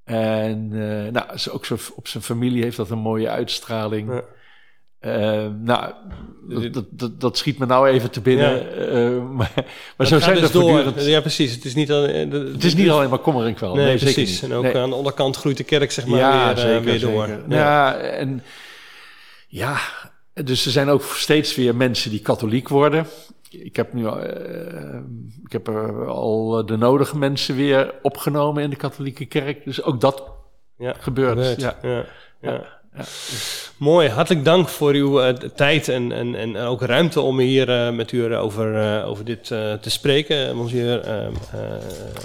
En 0.04 0.70
uh, 0.72 1.08
nou, 1.10 1.26
ook 1.50 1.66
op 1.94 2.08
zijn 2.08 2.22
familie 2.22 2.62
heeft 2.62 2.76
dat 2.76 2.90
een 2.90 2.98
mooie 2.98 3.28
uitstraling. 3.28 4.22
Uh, 5.06 5.46
nou, 5.62 5.92
dat, 6.70 6.84
dat, 6.90 7.20
dat, 7.20 7.38
schiet 7.38 7.58
me 7.58 7.66
nou 7.66 7.88
even 7.88 8.10
te 8.10 8.20
binnen. 8.20 8.50
Ja. 8.50 9.10
Uh, 9.10 9.22
maar 9.38 9.52
maar 9.96 10.06
zo 10.06 10.18
zijn 10.18 10.34
dus 10.34 10.44
er 10.44 10.50
voortdurend... 10.50 11.04
Ja, 11.04 11.20
precies. 11.20 11.54
Het 11.54 11.64
is 11.64 11.74
niet, 11.74 11.90
alleen, 11.90 12.30
het 12.30 12.64
is 12.64 12.74
niet 12.74 12.90
alleen 12.90 13.08
maar 13.08 13.18
kommer 13.18 13.46
en 13.46 13.54
kwel. 13.54 13.74
Nee, 13.74 13.84
nee 13.84 13.98
precies. 13.98 14.42
En 14.42 14.52
ook 14.52 14.62
nee. 14.62 14.76
aan 14.76 14.90
de 14.90 14.96
onderkant 14.96 15.36
groeit 15.36 15.56
de 15.56 15.64
kerk 15.64 15.92
zeg 15.92 16.06
maar 16.06 16.18
ja, 16.18 16.46
weer, 16.46 16.56
zeker, 16.56 16.76
uh, 16.76 16.84
weer 16.84 17.00
door. 17.00 17.28
Ja. 17.28 17.44
ja, 17.48 17.96
en 17.96 18.42
ja, 19.48 19.78
dus 20.34 20.64
er 20.64 20.72
zijn 20.72 20.88
ook 20.88 21.02
steeds 21.02 21.54
weer 21.54 21.76
mensen 21.76 22.10
die 22.10 22.20
katholiek 22.20 22.68
worden. 22.68 23.06
Ik 23.50 23.76
heb 23.76 23.92
nu 23.92 24.08
ik 25.44 25.52
heb 25.52 25.68
al 26.08 26.66
de 26.66 26.76
nodige 26.76 27.18
mensen 27.18 27.56
weer 27.56 27.94
opgenomen 28.02 28.62
in 28.62 28.70
de 28.70 28.76
katholieke 28.76 29.24
kerk. 29.24 29.64
Dus 29.64 29.82
ook 29.82 30.00
dat 30.00 30.22
ja, 30.78 30.94
gebeurt. 30.98 31.38
gebeurt. 31.38 31.60
Ja. 31.82 32.04
Ja. 32.40 32.82
Ja. 32.96 33.04
Mooi, 33.76 34.08
hartelijk 34.08 34.44
dank 34.44 34.68
voor 34.68 34.92
uw 34.92 35.22
uh, 35.22 35.28
tijd 35.56 35.88
en, 35.88 36.12
en, 36.12 36.34
en 36.34 36.56
ook 36.56 36.82
ruimte 36.82 37.20
om 37.20 37.38
hier 37.38 37.68
uh, 37.68 37.90
met 37.90 38.12
u 38.12 38.36
over, 38.36 38.98
uh, 38.98 39.08
over 39.08 39.24
dit 39.24 39.46
te 39.46 39.78
spreken. 39.90 40.56
Monsieur 40.56 41.00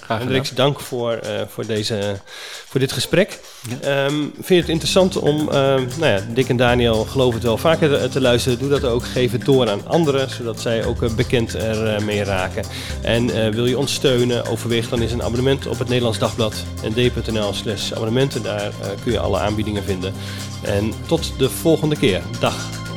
Hendricks, 0.08 0.54
dank 0.54 0.80
voor, 0.80 1.20
voor, 1.48 1.66
deze, 1.66 2.20
voor 2.66 2.80
dit 2.80 2.92
gesprek. 2.92 3.40
Ja. 3.82 4.06
Um, 4.06 4.32
vind 4.34 4.48
je 4.48 4.56
het 4.56 4.70
interessant 4.70 5.18
om, 5.18 5.46
nou 5.46 6.06
ja, 6.06 6.20
Dick 6.34 6.50
en 6.50 6.58
Daniel 6.58 7.04
geloof 7.06 7.34
het 7.34 7.44
wel 7.44 7.58
vaker 7.58 8.10
te 8.10 8.22
luisteren. 8.22 8.60
Doe 8.60 8.70
dat 8.70 8.84
ook, 8.84 9.06
geef 9.06 9.32
het 9.32 9.46
door 9.46 9.70
aan 9.70 9.88
anderen, 9.88 10.30
zodat 10.30 10.60
zij 10.60 10.86
ook 10.86 11.16
bekend 11.16 11.56
ermee 11.56 12.24
raken. 12.24 12.64
En 13.02 13.52
wil 13.52 13.66
je 13.66 13.78
ons 13.78 13.94
steunen, 13.94 14.46
overweeg 14.46 14.90
dan 14.90 15.02
is 15.02 15.12
een 15.12 15.24
abonnement 15.24 15.68
op 15.68 15.80
het 15.80 15.88
Nederlands 15.88 16.20
Dagblad 16.20 16.54
nd.nl 16.84 17.54
slash 17.54 17.92
abonnementen. 17.92 18.44
Daar 18.44 18.72
kun 19.04 19.12
je 19.12 19.20
alle 19.20 19.40
aanbiedingen 19.40 19.84
vinden. 19.84 20.14
En 20.62 20.94
tot 21.08 21.34
de 21.38 21.50
volgende 21.50 21.96
keer. 21.96 22.22
Dag. 22.40 22.89